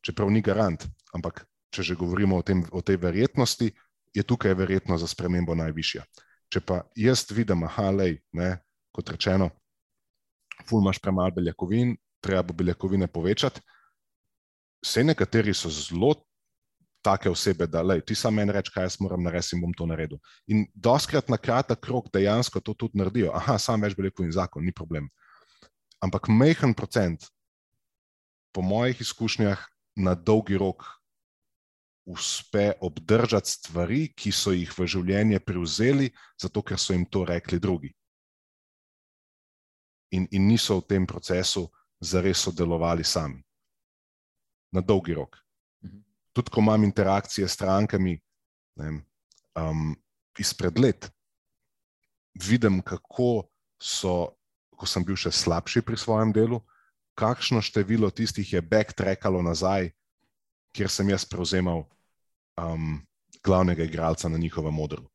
Čeprav 0.05 0.31
ni 0.31 0.41
garant, 0.41 0.83
ampak 1.15 1.45
če 1.71 1.83
že 1.83 1.95
govorimo 1.95 2.37
o, 2.37 2.41
tem, 2.41 2.63
o 2.71 2.81
tej 2.81 2.97
verjetnosti, 3.03 3.71
je 4.15 4.23
tukaj 4.23 4.53
verjetnost 4.53 5.03
za 5.03 5.07
spremembo 5.07 5.55
najvišja. 5.55 6.03
Če 6.51 6.63
pa 6.63 6.81
jaz 6.95 7.25
vidim, 7.31 7.63
aha, 7.67 7.91
lej, 7.91 8.19
ne, 8.33 8.57
kot 8.95 9.09
rečeno, 9.11 9.49
ful 10.67 10.81
imaš 10.81 10.99
premalo 11.03 11.35
beljakovin, 11.35 11.95
treba 12.21 12.43
bo 12.43 12.53
beljakovine 12.53 13.07
povečati. 13.07 13.61
Vse 14.83 15.03
nekateri 15.03 15.53
so 15.53 15.69
zelo 15.69 16.13
take 17.01 17.29
osebe, 17.29 17.67
da 17.67 17.81
lej, 17.81 18.01
ti 18.05 18.15
sam 18.15 18.35
meni 18.35 18.51
reči, 18.51 18.71
kaj 18.73 18.83
jaz 18.83 18.97
moram 18.99 19.23
narediti 19.23 19.55
in 19.55 19.61
bom 19.63 19.73
to 19.73 19.85
naredil. 19.87 20.19
In 20.51 20.65
doskrat 20.73 21.29
na 21.29 21.37
kratek 21.37 21.87
rok 21.87 22.11
dejansko 22.13 22.59
to 22.59 22.73
tudi 22.73 22.99
naredijo. 22.99 23.31
Aha, 23.37 23.57
sam 23.61 23.81
več 23.81 23.95
beljakovin 23.97 24.33
zakon, 24.35 24.65
ni 24.65 24.75
problem. 24.75 25.07
Ampak 26.03 26.27
mehen 26.29 26.75
procent, 26.77 27.29
po 28.53 28.61
mojih 28.61 29.01
izkušnjah, 29.01 29.63
na 29.97 30.13
dolgi 30.13 30.57
rok 30.57 30.83
uspe 32.07 32.71
obdržati 32.81 33.49
stvari, 33.49 34.01
ki 34.15 34.31
so 34.31 34.53
jih 34.53 34.71
v 34.71 34.85
življenje 34.87 35.39
prevzeli, 35.43 36.11
zato 36.39 36.61
ker 36.63 36.79
so 36.79 36.93
jim 36.93 37.05
to 37.05 37.25
rekli 37.25 37.59
drugi. 37.59 37.91
In, 40.15 40.27
in 40.31 40.47
niso 40.47 40.77
v 40.79 40.87
tem 40.87 41.07
procesu 41.07 41.65
zares 41.99 42.37
sodelovali 42.37 43.03
sami. 43.03 43.43
Na 44.71 44.81
dolgi 44.81 45.13
rok. 45.13 45.37
Mhm. 45.83 46.01
Tudi, 46.33 46.51
ko 46.51 46.61
imam 46.61 46.83
interakcije 46.83 47.47
s 47.47 47.53
strankami 47.53 48.19
ne, 48.75 49.01
um, 49.55 49.95
izpred 50.37 50.79
let, 50.79 51.09
vidim, 52.33 52.81
kako 52.81 53.47
so, 53.81 54.37
ko 54.77 54.85
sem 54.85 55.05
bil 55.05 55.17
še 55.17 55.31
slabši 55.33 55.81
pri 55.81 55.97
svojem 55.97 56.33
delu, 56.33 56.61
kakšno 57.17 57.61
število 57.65 58.09
tistih 58.13 58.53
je 58.53 58.61
backtrackalo 58.61 59.41
nazaj, 59.41 59.89
kjer 60.77 60.89
sem 60.93 61.09
jaz 61.09 61.25
prevzemal 61.25 61.87
um, 62.61 63.01
glavnega 63.41 63.83
igralca 63.83 64.29
na 64.29 64.37
njihovem 64.37 64.73
modru. 64.73 65.07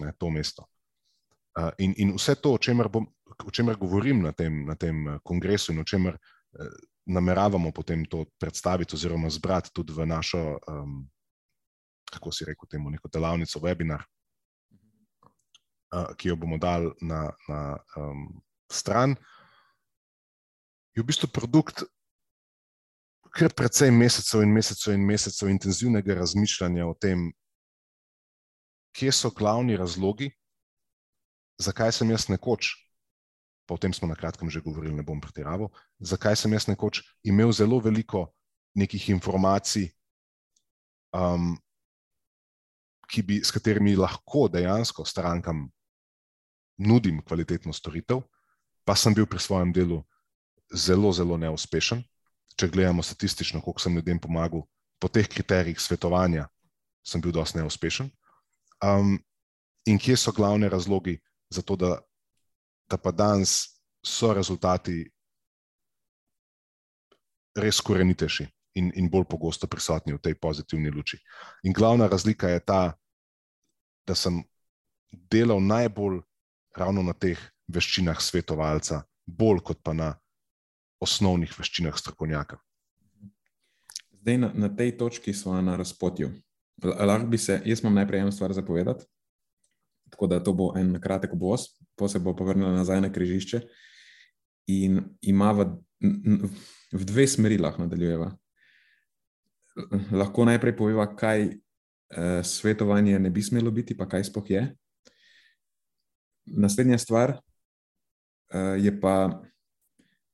Ne, 0.00 0.12
to 0.18 0.30
mesto. 0.30 0.68
Uh, 1.58 1.72
in, 1.82 1.94
in 1.98 2.14
vse 2.14 2.36
to, 2.38 2.54
o 2.54 2.58
čemer, 2.62 2.86
bom, 2.86 3.08
o 3.44 3.50
čemer 3.50 3.76
govorim 3.76 4.22
na 4.22 4.32
tem, 4.32 4.64
na 4.66 4.74
tem 4.74 5.06
uh, 5.06 5.18
kongresu, 5.22 5.72
in 5.72 5.80
o 5.80 5.84
čemer 5.84 6.14
uh, 6.16 6.72
nameravamo 7.06 7.72
potem 7.72 8.04
to 8.04 8.24
predstaviti, 8.38 8.94
oziroma 8.94 9.30
zbrati 9.30 9.70
tudi 9.72 9.92
v 9.92 10.06
našo, 10.06 10.58
um, 10.68 11.08
kako 12.10 12.32
si 12.32 12.44
rekel, 12.44 12.68
temu, 12.68 12.90
neko 12.90 13.08
delavnico, 13.08 13.60
webinar, 13.60 14.04
uh, 15.94 16.12
ki 16.16 16.28
jo 16.28 16.36
bomo 16.36 16.58
dali 16.58 16.92
na, 17.00 17.28
na 17.48 17.76
um, 17.96 18.42
stran, 18.72 19.16
je 20.96 21.02
v 21.02 21.06
bistvu 21.06 21.30
produkt. 21.32 21.86
Ker 23.28 23.52
precej 23.54 23.92
mesecev 23.92 24.42
in 24.42 24.50
mesecev 24.50 24.94
in 24.96 25.04
mesecev 25.06 25.50
intenzivnega 25.52 26.16
razmišljanja 26.16 26.86
o 26.88 26.94
tem, 26.96 27.28
kje 28.96 29.12
so 29.12 29.30
glavni 29.30 29.76
razlogi, 29.76 30.30
zakaj 31.60 31.92
sem 31.92 32.10
jaz 32.10 32.26
nekoč, 32.32 32.72
pa 33.68 33.76
o 33.76 33.80
tem 33.80 33.92
smo 33.92 34.08
na 34.08 34.16
kratkem 34.16 34.48
že 34.48 34.64
govorili, 34.64 34.96
ne 34.96 35.04
bom 35.04 35.20
pretiraval, 35.20 35.68
zakaj 36.00 36.40
sem 36.40 36.52
jaz 36.56 36.64
nekoč 36.72 37.04
imel 37.20 37.52
zelo 37.52 37.76
veliko 37.84 38.30
nekih 38.72 39.10
informacij, 39.12 39.90
um, 41.12 41.52
bi, 43.24 43.40
s 43.44 43.52
katerimi 43.52 43.96
lahko 43.96 44.48
dejansko 44.48 45.04
strankam 45.04 45.68
nudim 46.78 47.20
kvalitetno 47.20 47.72
storitev, 47.72 48.22
pa 48.84 48.96
sem 48.96 49.14
bil 49.14 49.26
pri 49.26 49.40
svojem 49.42 49.72
delu 49.72 50.02
zelo, 50.72 51.12
zelo 51.12 51.36
neuspešen. 51.36 52.04
Če 52.58 52.68
gledamo 52.72 53.02
statistično, 53.02 53.60
koliko 53.62 53.82
sem 53.82 53.94
ljudem 53.94 54.18
pomagal 54.18 54.64
po 54.98 55.08
teh 55.08 55.28
kriterijih 55.28 55.78
svetovanja, 55.78 56.48
sem 57.06 57.20
bil 57.22 57.32
dosti 57.32 57.60
neuspešen. 57.60 58.10
Um, 58.82 59.18
in 59.86 59.98
kje 59.98 60.16
so 60.16 60.32
glavne 60.34 60.68
razlogi 60.68 61.18
za 61.50 61.62
to, 61.62 61.76
da, 61.76 61.98
da 62.90 62.96
pa 62.96 63.12
danes 63.12 63.80
so 64.04 64.32
rezultati 64.34 65.02
res 67.58 67.80
korenitejši 67.80 68.46
in, 68.78 68.92
in 68.94 69.10
bolj 69.10 69.26
pogosto 69.28 69.66
prisotni 69.66 70.14
v 70.14 70.22
tej 70.22 70.38
pozitivni 70.38 70.90
luči. 70.90 71.18
In 71.66 71.72
glavna 71.72 72.06
razlika 72.08 72.48
je 72.48 72.60
ta, 72.60 72.82
da 74.06 74.14
sem 74.14 74.40
delal 75.10 75.60
najbolj 75.60 76.22
ravno 76.76 77.02
na 77.02 77.12
teh 77.12 77.40
veščinah 77.68 78.20
svetovalca, 78.22 79.02
bolj 79.26 79.60
kot 79.64 79.82
pa 79.82 79.92
na 79.92 80.14
osnovnih 81.02 81.52
veščinah 81.58 81.96
strokovnjaka. 81.98 82.58
Zdaj 84.22 84.38
na, 84.38 84.50
na 84.54 84.68
tej 84.68 84.96
točki 84.98 85.34
smo 85.34 85.58
na 85.62 85.76
razpotju. 85.76 86.30
Lahko 86.82 87.26
bi 87.26 87.38
se, 87.38 87.60
jaz 87.66 87.82
imam 87.82 87.96
najprej 87.98 88.22
eno 88.22 88.32
stvar 88.32 88.54
zapovedati, 88.54 89.04
tako 90.10 90.26
da 90.30 90.38
to 90.42 90.54
bo 90.54 90.72
en 90.78 90.94
kratek 91.02 91.34
obvoz, 91.34 91.68
pa 91.98 92.08
se 92.08 92.18
bo 92.18 92.36
povrnila 92.36 92.72
nazaj 92.72 93.00
na 93.00 93.12
križišče 93.12 93.60
in 94.68 95.00
ima 95.20 95.52
v, 95.52 95.66
v 96.92 97.04
dve 97.04 97.26
smeri 97.26 97.58
lahko 97.58 97.86
nadaljujeva. 97.86 98.30
Lahko 100.12 100.44
najprej 100.44 100.76
poveva, 100.76 101.06
kaj 101.16 101.48
eh, 101.48 102.40
svetovanje 102.44 103.18
ne 103.18 103.30
bi 103.30 103.42
smelo 103.42 103.70
biti, 103.70 103.96
pa 103.96 104.08
kaj 104.08 104.28
spoh 104.28 104.50
je. 104.50 104.64
Naslednja 106.46 106.98
stvar 106.98 107.36
eh, 107.38 108.76
je 108.84 108.92
pa 109.00 109.42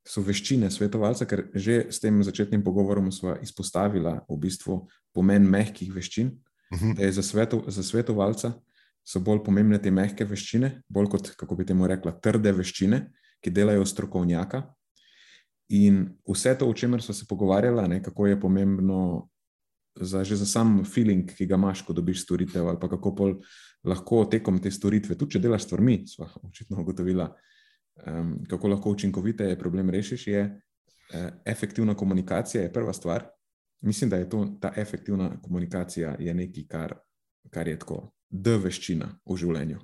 so 0.05 0.20
veščine 0.20 0.68
svetovalca, 0.70 1.24
ker 1.24 1.46
že 1.55 1.87
s 1.92 2.00
tem 2.00 2.20
začetnim 2.22 2.64
pogovorom 2.64 3.09
smo 3.12 3.38
izpostavili 3.42 4.18
v 4.29 4.37
bistvu 4.40 4.83
pomen 5.16 5.48
mehkih 5.48 5.94
veščin. 5.94 6.35
Uh 6.74 6.81
mhm. 6.81 6.92
-huh. 6.92 7.11
za, 7.11 7.22
sveto, 7.22 7.64
za 7.68 7.83
svetovalca 7.83 8.55
so 9.04 9.20
bolj 9.20 9.42
pomembne 9.44 9.78
te 9.82 9.92
mehke 9.92 10.24
veščine, 10.24 10.80
bolj 10.88 11.10
kot, 11.12 11.30
kako 11.36 11.58
bi 11.58 11.66
temu 11.68 11.88
rekla, 11.88 12.16
trde 12.24 12.52
veščine, 12.56 13.02
ki 13.44 13.52
delajo 13.52 13.84
strokovnjaka. 13.86 14.62
In 15.76 16.06
vse 16.28 16.54
to, 16.58 16.68
o 16.68 16.74
čemer 16.76 17.02
smo 17.02 17.14
se 17.14 17.26
pogovarjali, 17.28 18.00
kako 18.02 18.26
je 18.26 18.40
pomembno 18.40 19.28
za, 20.00 20.24
že 20.24 20.36
za 20.36 20.46
sam 20.46 20.84
feeling, 20.84 21.28
ki 21.36 21.46
ga 21.46 21.54
imaš, 21.54 21.84
ko 21.84 21.92
dobiš 21.92 22.24
storitev, 22.24 22.68
ali 22.68 22.80
pa 22.80 22.88
kako 22.88 23.14
lahko 23.84 24.24
tekom 24.30 24.58
te 24.58 24.70
storitve, 24.70 25.16
tudi 25.18 25.36
če 25.36 25.44
delaš 25.44 25.68
stvarmi, 25.68 26.02
smo 26.08 26.28
očitno 26.42 26.80
ugotovili 26.80 27.24
um, 28.06 28.38
kako 28.48 28.68
lahko 28.68 28.90
učinkovite 28.90 29.56
problem 29.58 29.90
rešiš, 29.90 30.26
je 30.26 30.42
uh, 30.44 31.28
efektivna 31.44 31.94
komunikacija, 31.94 32.62
je 32.62 32.72
prva 32.72 32.92
stvar. 32.92 33.28
Mislim, 33.80 34.10
da 34.10 34.16
je 34.16 34.28
to, 34.28 34.46
ta 34.60 34.72
efektivna 34.76 35.40
komunikacija 35.42 36.16
nekaj, 36.18 36.64
kar, 36.68 36.94
kar 37.50 37.68
je 37.68 37.78
tako, 37.78 38.13
da 38.35 38.57
veščina 38.59 39.11
v 39.23 39.37
življenju, 39.38 39.81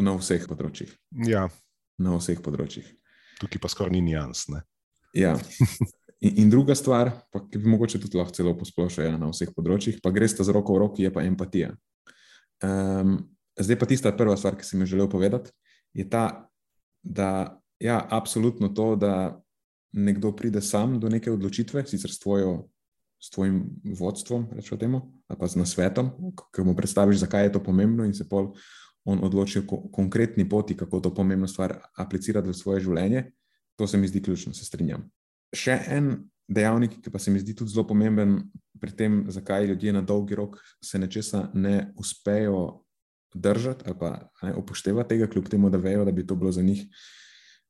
na 0.00 0.14
vseh 0.16 0.46
področjih. 0.48 0.92
Ja. 1.28 1.48
Na 2.00 2.16
vseh 2.16 2.40
področjih. 2.40 2.86
Tukaj 3.40 3.60
pa 3.60 3.70
skoraj 3.72 3.92
ni 3.96 4.04
nijans. 4.10 4.46
Ja. 5.16 5.36
In, 6.20 6.34
in 6.42 6.50
druga 6.52 6.74
stvar, 6.76 7.08
pa, 7.32 7.40
ki 7.48 7.62
bi 7.62 7.70
mogoče 7.72 7.96
tudi 8.02 8.18
lahko 8.20 8.34
celo 8.36 8.52
posplošila 8.52 9.06
ja, 9.06 9.16
na 9.16 9.30
vseh 9.32 9.52
področjih, 9.56 10.02
pa 10.04 10.12
greš 10.12 10.34
ta 10.36 10.44
z 10.44 10.52
roko 10.52 10.76
v 10.76 10.82
roki, 10.82 11.06
je 11.06 11.12
pa 11.14 11.24
empatija. 11.24 11.70
Um, 12.60 13.14
zdaj 13.56 13.78
pa 13.80 13.88
tista 13.88 14.12
prva 14.12 14.36
stvar, 14.36 14.58
ki 14.60 14.68
sem 14.68 14.84
jo 14.84 14.90
želel 14.92 15.08
povedati, 15.08 15.48
je 15.96 16.04
ta 16.04 16.50
da 17.02 17.60
je 17.78 17.86
ja, 17.86 18.06
absolutno 18.10 18.68
to, 18.68 18.96
da 18.96 19.42
nekdo 19.92 20.32
pride 20.36 20.60
sam 20.60 21.00
do 21.00 21.08
neke 21.08 21.32
odločitve, 21.32 21.86
sicer 21.86 22.10
s, 22.10 22.18
tvojo, 22.18 22.68
s 23.20 23.30
tvojim 23.30 23.64
vodstvom, 23.98 24.48
rečemo 24.56 24.78
temu, 24.78 25.00
ali 25.28 25.38
pa 25.38 25.46
z 25.46 25.60
nasvetom, 25.60 26.10
ki 26.54 26.64
mu 26.64 26.74
predstaviš, 26.76 27.20
zakaj 27.20 27.44
je 27.44 27.52
to 27.52 27.62
pomembno, 27.62 28.04
in 28.04 28.14
se 28.14 28.28
pol 28.28 28.54
on 29.04 29.20
odloči 29.24 29.60
o 29.60 29.80
konkretni 29.92 30.48
poti, 30.48 30.76
kako 30.76 31.00
to 31.00 31.14
pomembno 31.14 31.48
stvar 31.48 31.78
aplicirati 31.96 32.48
v 32.48 32.56
svoje 32.56 32.84
življenje. 32.84 33.30
To 33.76 33.86
se 33.86 33.98
mi 33.98 34.08
zdi 34.08 34.22
ključno, 34.22 34.54
se 34.54 34.64
strinjam. 34.64 35.06
Še 35.56 35.78
en 35.88 36.12
dejavnik, 36.48 36.98
ki 37.00 37.12
pa 37.12 37.18
se 37.18 37.32
mi 37.32 37.40
zdi 37.40 37.54
tudi 37.56 37.72
zelo 37.72 37.86
pomemben 37.88 38.42
pri 38.80 38.92
tem, 38.96 39.22
zakaj 39.28 39.68
ljudje 39.70 39.92
na 39.92 40.02
dolgi 40.02 40.36
rok 40.36 40.58
se 40.84 40.98
nečesa 40.98 41.48
ne 41.54 41.92
uspejo 42.00 42.84
držati 43.34 43.84
ali 43.86 43.96
pa 43.98 44.10
ne, 44.42 44.54
upoštevati 44.58 45.08
tega, 45.14 45.28
kljub 45.30 45.48
temu, 45.48 45.70
da 45.70 45.78
vejo, 45.78 46.04
da 46.04 46.12
bi 46.12 46.26
to 46.26 46.34
bilo 46.34 46.52
za 46.52 46.62
njih 46.62 46.86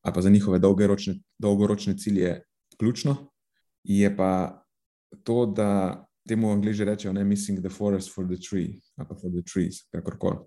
ali 0.00 0.14
pa 0.14 0.22
za 0.22 0.30
njihove 0.30 0.58
dolgoročne, 0.58 1.14
dolgoročne 1.38 1.96
cilje 1.98 2.42
ključno. 2.78 3.16
Je 3.84 4.16
pa 4.16 4.62
to, 5.24 5.46
da 5.46 6.04
temu 6.28 6.50
angliži 6.52 6.84
rečejo, 6.84 7.12
ne 7.12 7.24
missing 7.24 7.60
the 7.60 7.70
forest 7.70 8.14
for 8.14 8.26
the 8.26 8.36
tree 8.36 8.78
ali 8.96 9.08
pa 9.08 9.14
for 9.14 9.30
the 9.30 9.42
trees, 9.42 9.82
kakorkoli. 9.92 10.38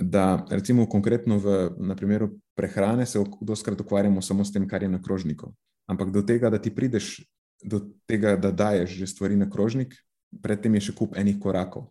Da, 0.00 0.46
recimo, 0.50 0.86
konkretno 0.88 1.36
v 1.38 1.56
na 1.78 1.96
primeru 1.96 2.30
prehrane 2.56 3.06
se 3.06 3.20
doskrat 3.40 3.80
ukvarjamo 3.80 4.22
samo 4.22 4.44
s 4.44 4.52
tem, 4.52 4.68
kar 4.68 4.82
je 4.82 4.88
na 4.88 5.02
krožniku. 5.02 5.52
Ampak 5.90 6.10
do 6.10 6.22
tega, 6.22 6.50
da 6.50 6.58
ti 6.58 6.72
prideš 6.74 7.20
do 7.64 7.82
tega, 8.08 8.36
da 8.36 8.50
daješ 8.50 8.90
že 8.90 9.06
stvari 9.06 9.36
na 9.36 9.50
krožnik, 9.50 9.94
predtem 10.42 10.74
je 10.74 10.88
še 10.88 10.94
kup 10.96 11.18
enih 11.18 11.36
korakov. 11.42 11.90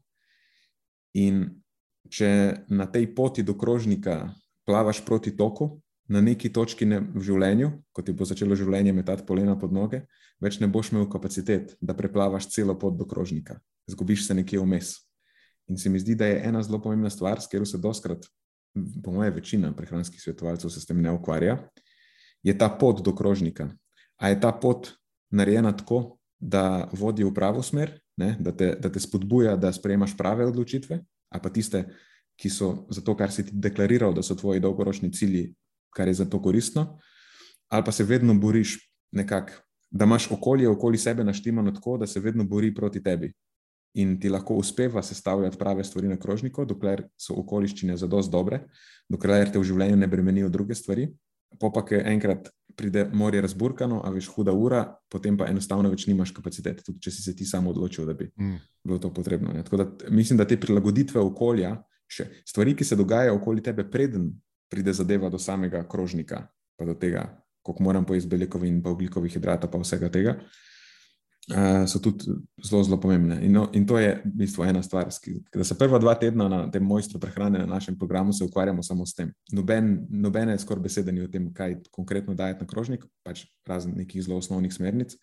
In 1.13 1.61
če 2.09 2.65
na 2.69 2.87
tej 2.89 3.11
poti 3.13 3.43
do 3.43 3.53
krožnika 3.53 4.33
plavaš 4.65 5.03
proti 5.05 5.35
toku, 5.37 5.77
na 6.09 6.21
neki 6.21 6.49
točki 6.53 6.87
ne, 6.89 6.99
v 6.99 7.21
življenju, 7.21 7.69
ko 7.93 8.01
ti 8.01 8.13
bo 8.17 8.25
začelo 8.25 8.57
življenje 8.57 8.93
metati 8.97 9.25
polena 9.27 9.53
pod 9.59 9.73
noge, 9.73 10.01
več 10.41 10.57
ne 10.59 10.67
boš 10.67 10.89
imel 10.93 11.05
kapacitet, 11.11 11.75
da 11.81 11.93
preplavaš 11.93 12.49
celo 12.55 12.73
pot 12.79 12.97
do 12.97 13.05
krožnika. 13.05 13.59
Zgubiš 13.89 14.25
se 14.25 14.37
nekje 14.37 14.61
vmes. 14.63 14.95
In 15.69 15.77
se 15.77 15.89
mi 15.93 16.01
zdi, 16.01 16.15
da 16.17 16.25
je 16.25 16.41
ena 16.49 16.63
zelo 16.65 16.81
pomembna 16.81 17.11
stvar, 17.13 17.41
s 17.41 17.47
katero 17.49 17.67
se 17.69 17.77
doskrat, 17.77 18.25
po 19.03 19.13
moje, 19.13 19.31
večina 19.37 19.69
prehranskih 19.75 20.21
svetovalcev 20.21 20.73
se 20.73 20.81
s 20.81 20.89
tem 20.89 21.01
ne 21.01 21.13
ukvarja, 21.13 21.59
je 22.43 22.57
ta 22.57 22.69
pot 22.69 23.03
do 23.05 23.13
krožnika. 23.15 23.69
A 24.17 24.33
je 24.33 24.39
ta 24.41 24.51
pot 24.51 24.89
narejena 25.31 25.75
tako, 25.77 26.17
da 26.39 26.89
vodi 26.95 27.25
v 27.27 27.33
pravo 27.35 27.61
smer, 27.63 27.97
da 28.17 28.51
te, 28.55 28.73
da 28.79 28.89
te 28.89 28.99
spodbuja, 28.99 29.57
da 29.59 29.73
sprejemaš 29.75 30.15
prave 30.17 30.47
odločitve, 30.47 30.99
ali 31.29 31.43
pa 31.43 31.49
tiste, 31.53 31.83
ki 32.39 32.49
so 32.49 32.87
za 32.89 33.03
to, 33.03 33.15
kar 33.19 33.31
si 33.31 33.43
ti 33.45 33.51
deklariral, 33.53 34.13
da 34.15 34.23
so 34.23 34.35
tvoji 34.39 34.63
dolgoročni 34.63 35.11
cilji, 35.11 35.49
kar 35.95 36.07
je 36.07 36.13
za 36.13 36.25
to 36.25 36.41
koristno, 36.41 36.99
ali 37.69 37.85
pa 37.85 37.91
se 37.91 38.03
vedno 38.03 38.33
boriš 38.33 38.77
nekako, 39.11 39.53
da 39.91 40.05
imaš 40.05 40.31
okolje 40.31 40.69
okoli 40.69 40.97
sebe 40.97 41.23
naštemano 41.23 41.71
tako, 41.71 41.97
da 41.97 42.07
se 42.07 42.19
vedno 42.19 42.43
bori 42.43 42.75
proti 42.75 43.03
tebi. 43.03 43.33
In 43.93 44.19
ti 44.19 44.29
lahko 44.29 44.53
uspeva 44.55 45.01
sestavljati 45.03 45.57
prave 45.57 45.83
stvari 45.83 46.07
na 46.07 46.17
krožniku, 46.17 46.65
dokler 46.65 47.07
so 47.17 47.33
okoliščine 47.41 47.97
za 47.97 48.07
dosti 48.07 48.31
dobre, 48.31 48.59
dokler 49.09 49.49
te 49.51 49.59
v 49.59 49.65
življenju 49.65 49.97
ne 49.97 50.07
bremenijo 50.07 50.49
druge 50.49 50.75
stvari. 50.75 51.07
Pa 51.59 51.71
pa, 51.73 51.81
ki 51.81 51.97
enkrat 52.05 52.51
pride 52.77 53.07
morje 53.13 53.41
razburkano, 53.41 54.03
a 54.05 54.11
veš, 54.13 54.27
huda 54.35 54.53
ura, 54.53 54.83
potem 55.09 55.37
pa 55.37 55.47
enostavno 55.49 55.89
več 55.89 56.05
nimaš 56.07 56.31
kapacitete, 56.35 56.83
tudi 56.85 57.01
če 57.01 57.11
si 57.11 57.23
se 57.25 57.33
ti 57.35 57.47
sam 57.49 57.67
odločil, 57.67 58.05
da 58.05 58.13
bi 58.13 58.29
mm. 58.29 58.59
bilo 58.85 58.99
to 59.01 59.09
potrebno. 59.13 59.55
Da, 59.57 59.87
mislim, 60.13 60.37
da 60.37 60.45
te 60.45 60.59
prilagoditve 60.61 61.19
okolja, 61.19 61.73
še 62.09 62.29
stvari, 62.45 62.75
ki 62.77 62.85
se 62.85 62.97
dogajajo 62.99 63.39
okoli 63.39 63.65
tebe, 63.65 63.87
preden 63.89 64.29
pride 64.69 64.93
zadeva 64.93 65.29
do 65.29 65.39
samega 65.39 65.83
krožnika, 65.89 66.47
pa 66.77 66.85
do 66.85 66.93
tega, 66.93 67.27
koliko 67.61 67.83
moram 67.83 68.05
pojesti 68.05 68.29
beljakovin, 68.29 68.81
pa 68.83 68.91
ugljikovih 68.91 69.33
hidratov, 69.33 69.71
pa 69.71 69.81
vsega 69.81 70.09
tega. 70.09 70.39
Uh, 71.49 71.87
so 71.89 71.97
tudi 71.97 72.29
zelo, 72.61 72.83
zelo 72.83 72.99
pomembne. 73.01 73.39
In, 73.41 73.55
no, 73.57 73.63
in 73.73 73.85
to 73.89 73.97
je 73.97 74.11
v 74.21 74.31
bistvu 74.43 74.67
ena 74.69 74.83
stvar, 74.85 75.09
da 75.55 75.63
se 75.65 75.77
prva 75.77 75.97
dva 75.97 76.13
tedna 76.13 76.45
na 76.45 76.59
tem 76.69 76.83
mojstru 76.85 77.17
prehrane 77.19 77.57
na 77.59 77.65
našem 77.65 77.97
programu 77.97 78.31
ukvarjamo 78.45 78.83
samo 78.83 79.05
s 79.05 79.15
tem. 79.17 79.31
Noben, 79.51 80.05
nobene 80.09 80.59
skoraj 80.59 80.83
besede 80.83 81.11
ni 81.11 81.23
o 81.25 81.27
tem, 81.27 81.49
kaj 81.53 81.79
konkretno 81.91 82.35
dajeti 82.37 82.61
na 82.61 82.67
krožnik, 82.67 83.05
pač 83.25 83.47
razen 83.65 83.97
nekih 83.97 84.21
zelo 84.21 84.37
osnovnih 84.37 84.73
smernic, 84.73 85.15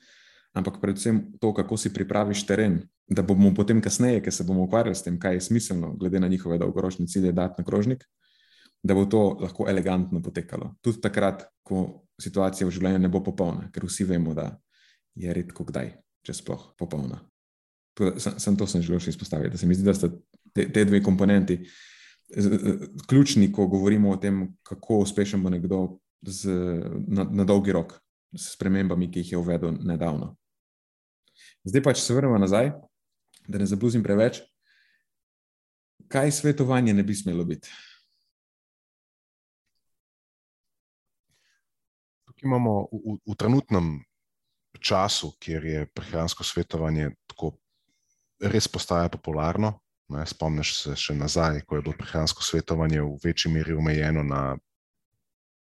ampak 0.54 0.80
predvsem 0.82 1.38
to, 1.38 1.54
kako 1.54 1.76
si 1.76 1.94
pripraviš 1.94 2.42
teren, 2.46 2.80
da 3.06 3.22
bomo 3.22 3.54
potem 3.54 3.78
kasneje, 3.80 4.24
ker 4.24 4.35
se 4.35 4.44
bomo 4.44 4.66
ukvarjali 4.66 4.98
s 4.98 5.06
tem, 5.06 5.20
kaj 5.20 5.38
je 5.38 5.46
smiselno, 5.46 5.92
glede 5.94 6.20
na 6.20 6.28
njihove 6.28 6.59
dolgoročne 6.59 7.06
cilje, 7.06 7.30
dati 7.32 7.62
na 7.62 7.64
krožnik, 7.64 8.02
da 8.87 8.94
bo 8.94 9.07
to 9.11 9.22
lahko 9.42 9.66
elegantno 9.68 10.22
potekalo. 10.22 10.75
Tudi 10.85 11.03
takrat, 11.03 11.46
ko 11.66 12.07
situacija 12.20 12.66
v 12.68 12.75
življenju 12.75 13.03
ne 13.03 13.11
bo 13.12 13.22
popolna, 13.25 13.68
ker 13.75 13.87
vsi 13.88 14.07
vemo, 14.09 14.35
da 14.37 14.53
je 15.18 15.33
redko 15.35 15.66
kdaj 15.66 15.92
če 16.27 16.37
sploh 16.37 16.70
popolna. 16.79 17.20
Sem, 18.20 18.38
sem 18.42 18.57
to 18.59 18.66
sem 18.68 18.83
želel 18.85 19.01
še 19.01 19.14
izpostaviti, 19.14 19.55
da 19.55 19.61
se 19.61 19.68
mi 19.68 19.77
zdi, 19.77 19.87
da 19.87 19.94
sta 19.96 20.11
te, 20.53 20.66
te 20.72 20.85
dve 20.85 21.01
komponenti 21.05 21.62
ključni, 23.07 23.53
ko 23.55 23.68
govorimo 23.70 24.11
o 24.11 24.18
tem, 24.20 24.42
kako 24.66 25.05
uspešen 25.05 25.42
bo 25.42 25.53
nekdo 25.53 25.81
z, 26.27 26.51
na, 27.07 27.25
na 27.25 27.46
dolgi 27.46 27.72
rok 27.72 27.94
s 28.37 28.57
premembami, 28.59 29.09
ki 29.11 29.22
jih 29.22 29.33
je 29.33 29.40
uvedel 29.40 29.77
nedavno. 29.87 30.35
Zdaj 31.66 31.85
pa, 31.85 31.94
če 31.94 32.03
se 32.03 32.16
vrnemo 32.16 32.38
nazaj, 32.42 32.72
da 33.46 33.61
ne 33.62 33.68
zabluzim 33.70 34.03
preveč, 34.03 34.40
kaj 36.11 36.35
svetovanje 36.35 36.94
ne 36.94 37.05
bi 37.07 37.14
smelo 37.14 37.46
biti? 37.46 37.70
Imamo 42.46 42.87
v, 42.92 43.00
v, 43.04 43.16
v 43.32 43.37
trenutnem 43.38 43.90
času, 44.80 45.32
kjer 45.40 45.64
je 45.64 45.87
prehransko 45.94 46.44
svetovanje 46.44 47.11
tako 47.26 47.56
res 48.40 48.68
postaja 48.68 49.11
popularno. 49.12 49.76
Spomniš 50.06 50.72
se 50.85 50.92
še 50.94 51.16
nazaj, 51.18 51.64
ko 51.66 51.78
je 51.78 51.82
bilo 51.82 51.96
prehransko 51.98 52.44
svetovanje 52.46 53.02
v 53.02 53.16
večji 53.24 53.50
meri 53.50 53.74
omejeno 53.74 54.22
na 54.22 54.42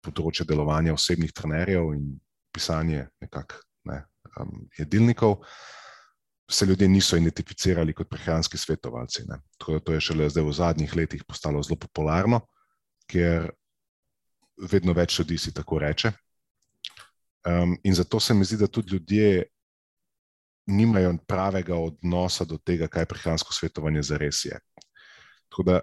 področje 0.01 0.47
delovanja 0.49 0.95
osebnih 0.95 1.33
trenerjev 1.37 1.91
in 1.93 2.07
pisanje 2.51 3.05
nekak, 3.21 3.53
ne, 3.85 3.99
um, 4.41 4.63
jedilnikov, 4.79 5.43
se 6.51 6.65
ljudje 6.65 6.87
niso 6.89 7.19
identificirali 7.21 7.93
kot 7.93 8.09
prehranski 8.09 8.57
svetovalci. 8.57 9.27
Ne. 9.29 9.37
Tako 9.57 9.77
da 9.77 9.83
to 9.85 9.93
je 9.93 10.01
šele 10.09 10.29
zdaj 10.29 10.43
v 10.43 10.55
zadnjih 10.57 10.95
letih 10.97 11.23
postalo 11.27 11.61
zelo 11.63 11.77
popularno, 11.79 12.41
ker 13.07 13.51
vedno 14.57 14.97
več 14.97 15.19
ljudi 15.19 15.37
si 15.37 15.53
tako 15.53 15.79
reče. 15.85 16.11
Um, 17.45 17.77
in 17.83 17.95
zato 17.95 18.19
se 18.19 18.33
mi 18.33 18.45
zdi, 18.45 18.57
da 18.57 18.67
tudi 18.67 18.93
ljudje 18.93 19.43
nimajo 20.65 21.15
pravega 21.27 21.75
odnosa 21.75 22.45
do 22.45 22.57
tega, 22.57 22.87
kaj 22.87 23.05
prehransko 23.05 23.53
svetovanje 23.53 24.03
zares 24.03 24.45
je. 24.45 24.59
Tako 25.49 25.63
da 25.63 25.79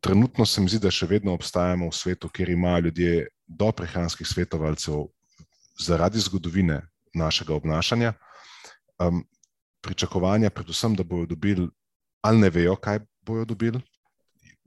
trenutno 0.00 0.46
se 0.46 0.60
mi 0.60 0.68
zdi, 0.68 0.78
da 0.78 0.90
še 0.90 1.06
vedno 1.10 1.34
obstajamo 1.34 1.88
v 1.90 1.94
svetu, 1.94 2.28
kjer 2.28 2.50
imajo 2.54 2.86
ljudje 2.86 3.26
do 3.46 3.72
prehranskih 3.72 4.26
svetovalcev 4.26 5.08
zaradi 5.82 6.20
zgodovine 6.20 6.80
našega 7.14 7.54
obnašanja 7.54 8.12
um, 9.02 9.24
pričakovanja, 9.80 10.50
predvsem, 10.50 10.94
da 10.96 11.04
bodo 11.04 11.26
dobili, 11.34 11.68
ali 12.22 12.40
ne 12.40 12.50
vejo, 12.50 12.76
kaj 12.76 13.00
bodo 13.20 13.44
dobili. 13.44 13.80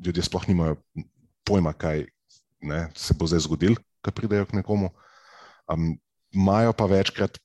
Ljudje 0.06 0.24
sploh 0.24 0.48
nimajo 0.48 0.76
pojma, 1.44 1.74
kaj 1.74 2.06
ne, 2.62 2.88
se 2.96 3.14
bo 3.14 3.28
zdaj 3.28 3.44
zgodil, 3.48 3.76
ko 4.02 4.12
pridejo 4.12 4.46
k 4.46 4.60
nekomu. 4.62 4.92
Um, 5.68 5.98
imajo 6.32 6.74
pa 6.74 6.86
večkrat 6.86 7.38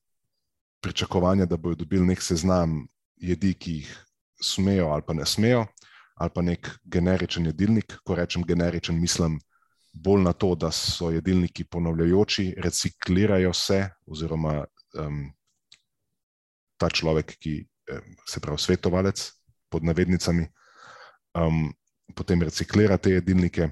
pričakovanja, 0.80 1.46
da 1.46 1.56
bodo 1.56 1.74
dobili 1.74 2.06
nek 2.06 2.22
seznam 2.22 2.86
jedi, 3.16 3.54
ki 3.54 3.72
jih 3.72 3.92
smejo 4.42 4.90
ali 4.92 5.02
pa 5.06 5.14
ne 5.14 5.26
smejo, 5.26 5.66
ali 6.14 6.30
pa 6.34 6.42
nek 6.42 6.70
generičen 6.84 7.46
jedilnik. 7.46 7.96
Ko 8.04 8.14
rečem 8.14 8.44
generičen, 8.44 9.00
mislim 9.00 9.38
bolj 9.92 10.22
na 10.22 10.32
to, 10.32 10.54
da 10.54 10.70
so 10.70 11.10
jedilniki 11.10 11.64
ponavljajoči, 11.64 12.54
reciklirajo 12.58 13.52
se, 13.52 13.88
oziroma 14.06 14.64
um, 14.98 15.30
ta 16.76 16.90
človek, 16.90 17.36
ki 17.38 17.54
se 18.26 18.40
pravi 18.40 18.58
svetovalec 18.58 19.22
pod 19.70 19.84
navednicami, 19.84 20.48
um, 21.38 21.68
potem 22.14 22.42
reciklira 22.42 22.98
te 22.98 23.16
jedilnike. 23.18 23.70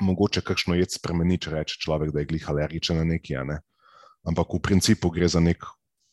Mogoče 0.00 0.40
kakšno 0.46 0.76
jed 0.78 0.92
spremeni, 0.94 1.38
če 1.38 1.50
reče 1.50 1.80
človek, 1.82 2.12
da 2.14 2.22
je 2.22 2.28
glih 2.30 2.44
alergičen 2.48 3.00
na 3.00 3.04
neki, 3.04 3.34
ne? 3.44 3.58
Ampak 4.26 4.54
v 4.54 4.60
principu 4.62 5.10
gre 5.10 5.28
za 5.28 5.40
nek 5.40 5.64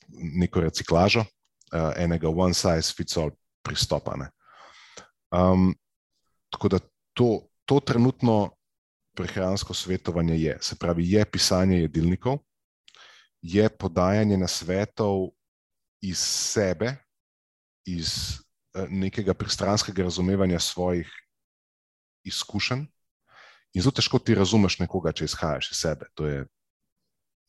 neko 0.08 0.63
reciklažo, 0.63 1.26
uh, 1.74 1.91
enega 2.00 2.30
one 2.30 2.56
size 2.56 2.93
fits 2.96 3.17
all 3.17 3.32
pristopa. 3.63 4.15
Um, 5.32 5.76
tako 6.50 6.67
da 6.67 6.80
to, 7.13 7.48
to 7.65 7.80
trenutno 7.80 8.56
prehransko 9.17 9.74
svetovanje 9.74 10.38
je, 10.39 10.58
se 10.62 10.76
pravi, 10.76 11.12
je 11.12 11.26
pisanje 11.26 11.82
jedilnikov, 11.82 12.39
je 13.41 13.70
podajanje 13.70 14.38
na 14.38 14.48
svetov 14.48 15.32
iz 16.02 16.20
sebe, 16.22 16.96
iz 17.86 18.39
uh, 18.78 18.88
nekega 18.89 19.34
pristranskega 19.34 20.04
razumevanja 20.04 20.60
svojih 20.60 21.12
izkušenj. 22.24 22.86
In 23.74 23.84
zelo 23.84 23.91
težko 23.91 24.20
ti 24.20 24.36
razumeš 24.36 24.80
nekoga, 24.80 25.12
če 25.12 25.28
izhajaš 25.28 25.72
iz 25.72 25.78
sebe. 25.78 26.08
To 26.15 26.28
je 26.28 26.46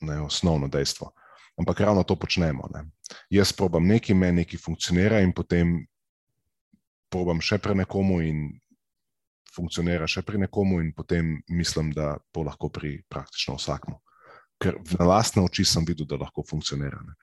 ne, 0.01 0.21
osnovno 0.21 0.69
dejstvo 0.69 1.13
ampak 1.59 1.81
ravno 1.81 2.03
to 2.03 2.17
počnemo. 2.17 2.71
Ne. 2.75 2.87
Jaz 3.31 3.53
probam 3.53 3.87
nekaj, 3.87 4.15
meni 4.15 4.43
nekaj 4.43 4.61
funkcionira, 4.63 5.21
in 5.21 5.35
potem 5.35 5.83
probam 7.11 7.43
še 7.43 7.59
pri 7.59 7.75
nekomu, 7.83 8.23
in 8.23 8.55
funkcionira 9.51 10.07
še 10.07 10.23
pri 10.23 10.39
nekomu, 10.47 10.81
in 10.81 10.93
potem 10.95 11.41
mislim, 11.51 11.91
da 11.93 12.17
to 12.33 12.47
lahko 12.47 12.71
pri 12.71 13.03
praktično 13.11 13.59
vsakmu. 13.59 13.99
Ker 14.59 14.79
na 14.99 15.07
lastne 15.07 15.43
oči 15.43 15.67
sem 15.67 15.85
videl, 15.87 16.07
da 16.07 16.19
lahko 16.19 16.47
funkcionira. 16.47 16.99
Ne. 17.03 17.15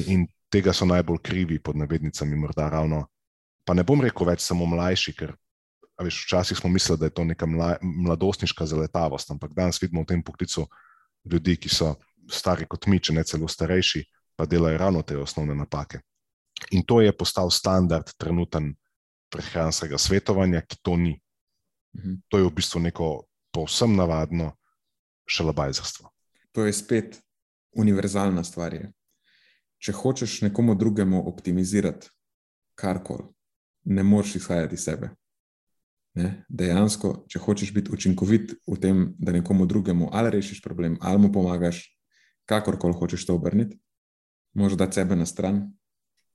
In, 0.00 0.04
in 0.06 0.24
tega 0.52 0.72
so 0.72 0.88
najbolj 0.88 1.20
krivi, 1.24 1.60
pod 1.60 1.76
navednicami, 1.76 2.38
morda 2.38 2.68
ravno. 2.72 3.06
Pa 3.64 3.76
ne 3.76 3.84
bom 3.86 4.00
rekel 4.00 4.26
več 4.26 4.42
samo 4.44 4.66
mlajši, 4.68 5.12
ker 5.16 5.36
veš, 6.02 6.24
včasih 6.24 6.58
smo 6.58 6.70
mislili, 6.72 6.98
da 6.98 7.06
je 7.06 7.14
to 7.14 7.24
neka 7.24 7.46
mladostniška 7.46 8.66
zaletavost, 8.66 9.30
ampak 9.30 9.52
danes 9.54 9.78
vidimo 9.78 10.02
v 10.02 10.10
tem 10.10 10.22
poklicu 10.24 10.66
ljudi, 11.24 11.56
ki 11.56 11.68
so 11.68 11.94
stari 12.30 12.66
kot 12.68 12.86
mi, 12.86 13.00
če 13.00 13.12
ne 13.12 13.24
celo 13.24 13.48
starejši, 13.48 14.04
pa 14.36 14.46
delajo 14.46 14.78
ravno 14.78 15.02
te 15.02 15.16
osnovne 15.18 15.54
napake. 15.54 16.00
In 16.70 16.84
to 16.86 17.00
je 17.00 17.12
postal 17.16 17.50
standard 17.50 18.12
trenuten 18.18 18.72
prehranskega 19.32 19.98
svetovanja, 19.98 20.62
ki 20.66 20.78
to 20.82 20.96
ni. 20.96 21.20
Mhm. 21.96 22.22
To 22.28 22.38
je 22.38 22.44
v 22.44 22.54
bistvu 22.54 22.80
neko 22.80 23.26
povsem 23.52 23.96
navadno 23.96 24.52
šalabajzerstvo. 25.28 26.10
To 26.52 26.64
je 26.64 26.72
spet 26.72 27.20
univerzalna 27.76 28.44
stvar. 28.44 28.74
Je. 28.74 28.92
Če 29.82 29.92
hočeš 29.92 30.40
nekomu 30.46 30.74
drugemu 30.74 31.28
optimizirati 31.28 32.08
karkoli, 32.78 33.24
ne 33.84 34.02
moreš 34.02 34.36
izhajati 34.36 34.74
iz 34.74 34.84
sebe. 34.84 35.10
Ne? 36.14 36.44
Dejansko, 36.48 37.24
če 37.28 37.40
hočeš 37.40 37.72
biti 37.72 37.92
učinkovit 37.92 38.52
v 38.68 38.76
tem, 38.80 39.04
da 39.18 39.32
nekomu 39.32 39.66
drugemu 39.66 40.10
ali 40.12 40.34
rešiš 40.36 40.60
problem, 40.62 40.98
ali 41.00 41.18
mu 41.18 41.32
pomagaš, 41.32 41.86
kakorkoli 42.44 42.96
hočeš 42.98 43.24
to 43.26 43.36
obrniti, 43.38 43.78
moraš 44.54 44.76
dati 44.76 45.00
sebe 45.00 45.16
na 45.16 45.26
stran 45.26 45.64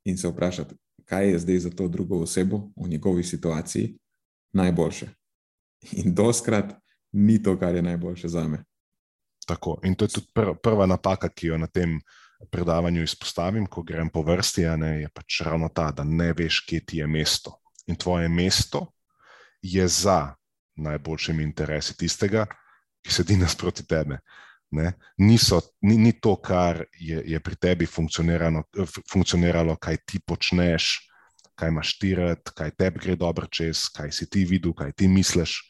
in 0.08 0.18
se 0.18 0.28
vprašati, 0.28 0.76
kaj 1.06 1.30
je 1.32 1.40
zdaj 1.40 1.60
za 1.60 1.70
to 1.70 1.88
drugo 1.88 2.24
osebo 2.26 2.72
v 2.76 2.90
njegovi 2.90 3.24
situaciji 3.24 3.98
najboljše. 4.54 5.10
In 6.02 6.16
doskrat 6.16 6.74
ni 7.12 7.38
to, 7.44 7.58
kar 7.60 7.76
je 7.76 7.82
najboljše 7.82 8.28
za 8.28 8.48
me. 8.48 8.64
Tako. 9.48 9.78
In 9.84 9.96
to 9.96 10.06
je 10.06 10.10
tudi 10.10 10.28
pr 10.34 10.56
prva 10.64 10.86
napaka, 10.86 11.30
ki 11.30 11.48
jo 11.48 11.58
na 11.58 11.68
tem 11.68 12.00
predavanju 12.52 13.04
izpostavim, 13.04 13.66
ko 13.66 13.84
grem 13.84 14.10
po 14.10 14.22
vrsti, 14.22 14.66
ne, 14.78 14.90
je 15.02 15.10
pač 15.14 15.42
ravno 15.46 15.70
ta, 15.70 15.92
da 15.92 16.04
ne 16.04 16.34
veš, 16.34 16.66
kje 16.66 16.86
ti 16.86 16.98
je 16.98 17.08
mesto. 17.08 17.60
In 17.88 17.96
tvoje 17.96 18.30
mesto 18.30 18.97
je 19.62 19.88
za 19.88 20.36
najboljšimi 20.76 21.44
interesi 21.44 21.98
tistega, 21.98 22.46
ki 23.02 23.14
sedi 23.14 23.38
nasproti 23.38 23.86
tebe. 23.88 24.20
Niso, 25.18 25.62
ni, 25.82 25.98
ni 25.98 26.12
to, 26.12 26.36
kar 26.44 26.84
je, 27.00 27.22
je 27.26 27.40
pri 27.40 27.56
tebi 27.56 27.88
funkcioniralo, 27.88 29.76
kaj 29.80 29.98
ti 30.06 30.20
počneš, 30.20 30.90
kaj 31.56 31.72
imaš 31.72 31.98
tirati, 32.00 32.52
kaj 32.56 32.72
tebi 32.78 33.00
gre 33.00 33.16
dobro 33.16 33.48
čez, 33.48 33.88
kaj 33.96 34.12
si 34.12 34.30
ti 34.30 34.46
videl, 34.46 34.76
kaj 34.78 34.92
ti 34.92 35.08
misliš. 35.08 35.62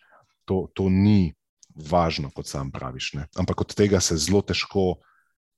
To, 0.48 0.66
to 0.74 0.90
ni 0.90 1.36
važno, 1.76 2.32
kot 2.34 2.48
sam 2.48 2.72
praviš. 2.72 3.14
Ne? 3.14 3.28
Ampak 3.38 3.62
od 3.62 3.76
tega 3.76 4.00
se 4.02 4.18
zelo 4.18 4.42
težko 4.42 4.96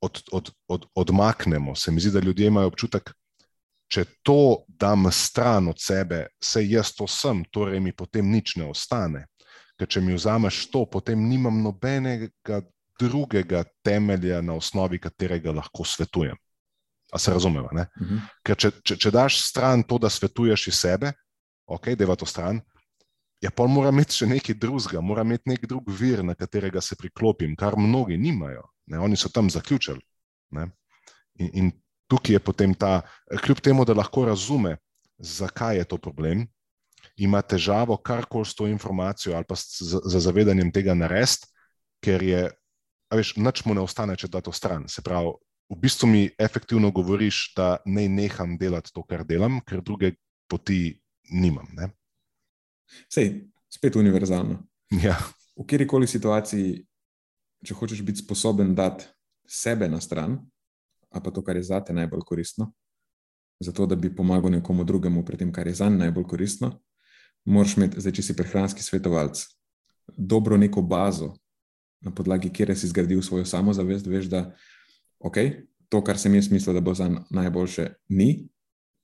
od, 0.01 0.21
od, 0.31 0.51
od, 0.67 0.85
odmaknemo. 0.95 1.75
Se 1.75 1.91
mi 1.91 2.01
zdi, 2.01 2.11
da 2.11 2.19
ljudje 2.25 2.47
imajo 2.47 2.67
občutek, 2.67 3.13
če 3.89 4.05
to 4.23 4.65
dam 4.67 5.09
stran 5.11 5.67
od 5.71 5.81
sebe, 5.81 6.27
se 6.41 6.61
jaz 6.65 6.93
to 6.95 7.07
sem, 7.09 7.41
torej 7.51 7.81
mi 7.81 7.93
potem 7.93 8.29
nič 8.31 8.55
ne 8.61 8.69
ostane. 8.69 9.25
Ker 9.79 9.87
če 9.87 10.01
mi 10.03 10.13
vzameš 10.13 10.67
to, 10.73 10.83
potem 10.85 11.21
nimam 11.29 11.61
nobenega 11.63 12.61
drugega 12.99 13.63
temelja, 13.83 14.41
na 14.43 14.57
osnovi 14.59 14.99
katerega 14.99 15.53
lahko 15.55 15.85
svetujem. 15.87 16.37
A 17.11 17.19
se 17.19 17.31
razumemo? 17.31 17.65
Uh 17.65 17.73
mhm. 18.01 18.15
-huh. 18.15 18.19
Ker 18.43 18.57
če, 18.57 18.71
če, 18.83 18.97
če 18.97 19.11
daš 19.11 19.41
stran 19.41 19.83
to, 19.83 19.97
da 19.97 20.09
svetuješ 20.09 20.67
iz 20.67 20.75
sebe, 20.75 21.13
ok, 21.65 21.87
da 21.95 22.03
je 22.03 22.15
to 22.15 22.25
stran. 22.25 22.61
Ja, 23.41 23.49
pa 23.55 23.67
mora 23.67 23.89
imeti 23.89 24.13
še 24.13 24.27
nekaj 24.27 24.55
drugega, 24.55 25.01
mora 25.01 25.21
imeti 25.21 25.49
nek 25.49 25.65
drug 25.65 25.89
vir, 25.89 26.23
na 26.23 26.35
katerega 26.35 26.81
se 26.81 26.95
priklopim, 26.95 27.55
kar 27.55 27.77
mnogi 27.77 28.17
nimajo. 28.17 28.67
Ne? 28.87 28.99
Oni 28.99 29.15
so 29.15 29.29
tam 29.29 29.49
zaključili. 29.49 30.01
In, 31.39 31.49
in 31.53 31.71
tukaj 32.09 32.35
je 32.35 32.41
potem 32.43 32.73
ta, 32.73 33.01
kljub 33.45 33.61
temu, 33.61 33.85
da 33.85 33.93
lahko 33.93 34.25
razume, 34.25 34.77
zakaj 35.19 35.77
je 35.77 35.85
to 35.85 35.97
problem, 36.01 36.47
ima 37.19 37.41
težavo 37.41 37.97
karkoli 37.97 38.47
s 38.47 38.55
to 38.55 38.67
informacijo 38.67 39.35
ali 39.35 39.45
pa 39.47 39.55
z, 39.55 39.99
zavedanjem 40.19 40.71
tega 40.71 40.95
narediti, 40.95 41.47
ker 42.03 42.23
je 42.23 42.47
veš, 43.11 43.35
nič 43.37 43.65
mu 43.65 43.75
ne 43.75 43.83
ostane, 43.83 44.15
če 44.15 44.29
da 44.31 44.41
to 44.41 44.53
stran. 44.55 44.87
Se 44.87 45.03
pravi, 45.05 45.33
v 45.69 45.77
bistvu 45.77 46.09
mi 46.09 46.23
efektivno 46.39 46.91
govoriš, 46.91 47.53
da 47.57 47.77
ne 47.85 48.07
neham 48.09 48.57
delati 48.57 48.93
to, 48.93 49.03
kar 49.03 49.25
delam, 49.27 49.59
ker 49.65 49.83
druge 49.85 50.13
poti 50.49 50.97
nimam. 51.29 51.67
Ne? 51.77 51.91
Sej, 53.11 53.49
spet 53.69 53.97
univerzalno. 53.99 54.63
Ja. 55.03 55.17
V 55.59 55.67
kjerkoli 55.69 56.07
situaciji, 56.09 56.79
če 57.65 57.75
hočeš 57.75 58.01
biti 58.05 58.23
sposoben 58.23 58.71
dati 58.77 59.05
sebe 59.49 59.89
na 59.91 59.99
stran, 60.01 60.39
a 61.09 61.21
pa 61.21 61.31
to, 61.31 61.43
kar 61.43 61.55
je 61.55 61.63
zate 61.63 61.93
najbolj 61.93 62.21
koristno, 62.25 62.71
zato 63.59 63.85
da 63.85 63.95
bi 63.95 64.15
pomagal 64.15 64.51
nekomu 64.51 64.83
drugemu 64.83 65.25
pri 65.25 65.37
tem, 65.37 65.51
kar 65.53 65.67
je 65.67 65.73
za 65.73 65.89
njega 65.89 66.05
najbolj 66.05 66.23
koristno, 66.23 66.71
moraš 67.45 67.77
imeti, 67.77 68.01
zdaj, 68.01 68.13
če 68.13 68.23
si 68.23 68.35
prehranski 68.35 68.83
svetovalec, 68.83 69.41
dobro 70.17 70.57
neko 70.57 70.81
bazo, 70.81 71.33
na 72.01 72.11
podlagi 72.15 72.49
kjer 72.53 72.75
si 72.77 72.87
zgradil 72.87 73.21
svojo 73.21 73.45
samozavest, 73.45 74.07
veš, 74.07 74.29
da 74.31 74.45
okay, 75.19 75.65
to, 75.89 76.03
kar 76.03 76.17
sem 76.17 76.35
jaz 76.35 76.51
mislil, 76.51 76.77
da 76.77 76.81
bo 76.81 76.93
za 76.93 77.09
najboljše, 77.29 77.89
ni, 78.09 78.47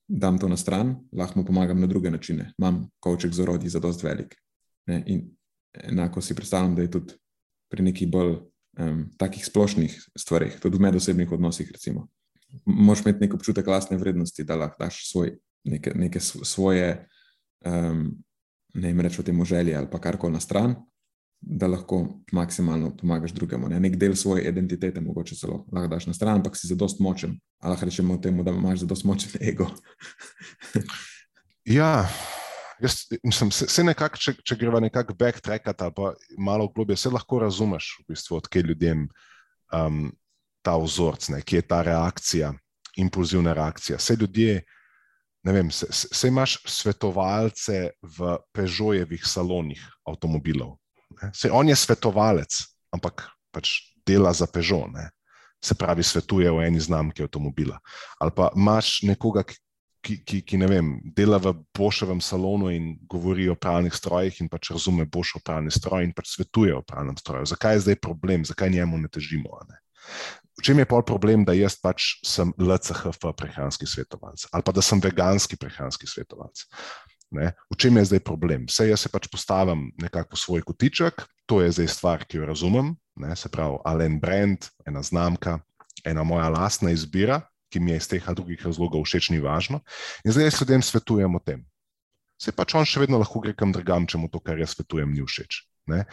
dam 0.07 0.37
to 0.39 0.47
na 0.47 0.57
stran, 0.57 0.95
lahko 1.11 1.39
mu 1.39 1.45
pomagam 1.45 1.79
na 1.79 1.87
druge 1.87 2.11
načine. 2.11 2.53
Imam 2.57 2.85
kavček 3.03 3.33
z 3.33 3.41
orodji 3.41 3.69
za 3.69 3.79
dost 3.79 4.03
velik. 4.03 4.35
Ne? 4.87 5.03
In 5.05 5.23
enako 5.73 6.21
si 6.21 6.35
predstavljam, 6.35 6.75
da 6.75 6.81
je 6.81 6.91
tudi 6.91 7.13
pri 7.71 7.83
nekih 7.83 8.11
bolj 8.11 8.37
um, 8.79 9.05
takih 9.17 9.45
splošnih 9.45 9.95
stvarih, 10.17 10.59
tudi 10.61 10.77
v 10.77 10.87
medosebnih 10.87 11.31
odnosih, 11.31 11.71
recimo. 11.71 12.07
Moš 12.65 13.03
imeti 13.03 13.25
nek 13.25 13.33
občutek 13.33 13.67
lastne 13.67 13.97
vrednosti, 13.97 14.43
da 14.43 14.55
lahko 14.55 14.83
daš 14.83 15.01
svoj, 15.09 15.35
neke, 15.63 15.93
neke 15.95 16.19
svoje, 16.19 17.07
um, 17.65 18.11
ne 18.73 18.91
jim 18.91 19.01
rečemo, 19.01 19.25
temu 19.25 19.45
želje 19.45 19.75
ali 19.75 19.87
pa 19.91 19.99
karkoli 19.99 20.33
na 20.33 20.39
stran, 20.39 20.75
da 21.41 21.67
lahko 21.67 22.21
maksimalno 22.31 22.95
pomagaš 22.97 23.31
drugemu. 23.31 23.69
Ne? 23.69 23.79
Nek 23.79 23.95
del 23.95 24.15
svoje 24.15 24.49
identitete, 24.49 25.01
mogoče 25.01 25.35
celo 25.35 25.65
lahko 25.71 25.87
daš 25.87 26.07
na 26.07 26.13
stran, 26.13 26.39
ampak 26.39 26.57
si 26.57 26.67
za 26.67 26.75
dost 26.75 26.99
močen. 26.99 27.39
Ali 27.59 27.71
lahko 27.71 27.85
rečemo 27.85 28.17
temu, 28.17 28.43
da 28.43 28.51
imaš 28.51 28.79
za 28.79 28.85
dost 28.85 29.03
močen 29.03 29.31
ego. 29.41 29.67
ja. 31.65 32.07
Jaz, 32.85 32.99
mislim, 33.23 33.49
se, 33.51 33.65
se 33.71 33.83
nekak, 33.83 34.19
če, 34.21 34.35
če 34.45 34.57
greva 34.61 34.79
nekako 34.83 35.15
backtrackati 35.17 35.83
ali 35.83 35.93
pa 35.95 36.11
malo 36.37 36.67
globje, 36.69 36.99
se 37.01 37.09
lahko 37.09 37.39
razumeš, 37.41 37.95
v 38.03 38.13
bistvu, 38.13 38.37
odkje 38.37 38.61
ljudem 38.61 39.07
um, 39.73 40.11
ta 40.65 40.75
vzorc, 40.77 41.29
ne, 41.33 41.41
kje 41.41 41.63
je 41.63 41.67
ta 41.67 41.81
reakcija, 41.85 42.51
impulzivna 43.01 43.53
reakcija. 43.57 43.97
Vse 43.97 44.17
ljudje, 44.21 44.59
ne 45.45 45.53
vem, 45.53 45.71
se, 45.71 45.89
se 45.89 46.29
imaš 46.29 46.59
svetovalce 46.69 47.89
v 48.01 48.37
Peugeotovih 48.53 49.25
salonih 49.25 49.81
avtomobilov. 50.05 50.77
Se, 51.33 51.49
on 51.51 51.69
je 51.69 51.75
svetovalec, 51.77 52.61
ampak 52.93 53.27
pač 53.53 53.77
dela 54.05 54.33
za 54.33 54.45
Peugeot. 54.45 54.93
Ne. 54.93 55.09
Se 55.63 55.73
pravi, 55.73 56.03
svetuje 56.03 56.51
v 56.51 56.65
eni 56.67 56.81
znamki 56.81 57.25
avtomobila. 57.25 57.79
Ali 58.21 58.33
pa 58.35 58.51
imaš 58.53 58.99
nekoga, 59.07 59.45
ki, 59.47 59.57
ki, 60.05 60.41
ki 60.45 60.59
ne 60.61 60.67
vem, 60.69 60.89
dela 61.17 61.39
v 61.41 61.55
Bošovem 61.75 62.21
salonu 62.21 62.69
in 62.73 62.93
govori 63.09 63.47
o 63.49 63.55
pravnih 63.57 63.93
strojih 63.93 64.41
in 64.43 64.49
pač 64.51 64.69
razume 64.75 65.07
Bošov 65.09 65.43
pravni 65.45 65.73
stroj 65.73 66.05
in 66.05 66.13
pač 66.13 66.35
svetuje 66.35 66.75
o 66.75 66.83
pravnem 66.85 67.17
stroju. 67.17 67.49
Zakaj 67.49 67.77
je 67.77 67.85
zdaj 67.87 67.97
problem, 68.03 68.45
zakaj 68.45 68.69
njemu 68.69 69.01
ne 69.01 69.09
težimo? 69.09 69.57
Ne? 69.69 69.79
V 70.55 70.63
čem 70.63 70.79
je 70.79 70.87
pol 70.87 71.03
problem, 71.03 71.43
da 71.43 71.55
jaz 71.57 71.75
pač 71.81 72.15
sem 72.23 72.53
LCHF 72.55 73.33
prehranski 73.35 73.89
svetovalec 73.89 74.45
ali 74.53 74.63
pa 74.63 74.71
da 74.71 74.81
sem 74.85 75.01
veganski 75.03 75.57
prehranski 75.59 76.07
svetovalec? 76.07 76.67
Ne? 77.35 77.51
V 77.73 77.75
čem 77.75 77.97
je 77.99 78.13
zdaj 78.13 78.21
problem? 78.23 78.69
Vse 78.69 78.87
jaz 78.87 79.03
se 79.03 79.11
pač 79.11 79.27
postavim 79.27 79.89
nekako 79.99 80.37
v 80.37 80.39
svoj 80.39 80.61
kotiček, 80.61 81.25
to 81.49 81.59
je 81.59 81.73
zdaj 81.73 81.89
stvar, 81.91 82.23
ki 82.23 82.39
jo 82.39 82.45
razumem, 82.47 82.93
ne? 83.19 83.35
se 83.35 83.49
pravi, 83.49 83.81
Alen 83.83 84.21
Brand, 84.21 84.69
ena 84.87 85.01
znamka, 85.03 85.59
ena 86.05 86.23
moja 86.23 86.47
lastna 86.53 86.93
izbira, 86.93 87.41
ki 87.75 87.83
mi 87.83 87.91
je 87.91 87.99
iz 87.99 88.07
teh 88.07 88.23
ali 88.23 88.39
drugih 88.39 88.63
razlogov 88.63 89.03
všeč, 89.03 89.33
ni 89.35 89.41
važno. 89.43 89.81
In 90.23 90.31
zdaj 90.31 90.47
jaz 90.47 90.59
ljudem 90.61 90.83
svetujem 90.83 91.35
o 91.35 91.41
tem. 91.43 91.65
Se 92.39 92.55
pač 92.55 92.75
on 92.79 92.87
še 92.87 93.03
vedno 93.03 93.19
lahko 93.19 93.41
gre 93.43 93.51
kam 93.55 93.75
drugam, 93.75 94.07
če 94.07 94.19
mu 94.19 94.31
to, 94.31 94.39
kar 94.39 94.59
jaz 94.59 94.75
svetujem, 94.75 95.11
ni 95.11 95.23
všeč. 95.23 95.59
Ne? 95.91 96.05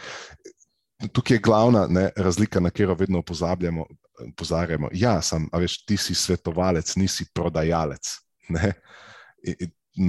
Tukaj 1.15 1.39
je 1.39 1.43
glavna 1.43 1.85
ne, 1.87 2.09
razlika, 2.15 2.59
na 2.63 2.71
katero 2.71 2.95
vedno 2.99 3.23
opozarjamo. 3.23 4.91
Ja, 4.95 5.17
sem, 5.23 5.47
a 5.51 5.59
veš, 5.63 5.81
ti 5.87 5.97
si 5.99 6.15
svetovalec, 6.15 6.93
nisi 6.99 7.27
prodajalec. 7.35 8.11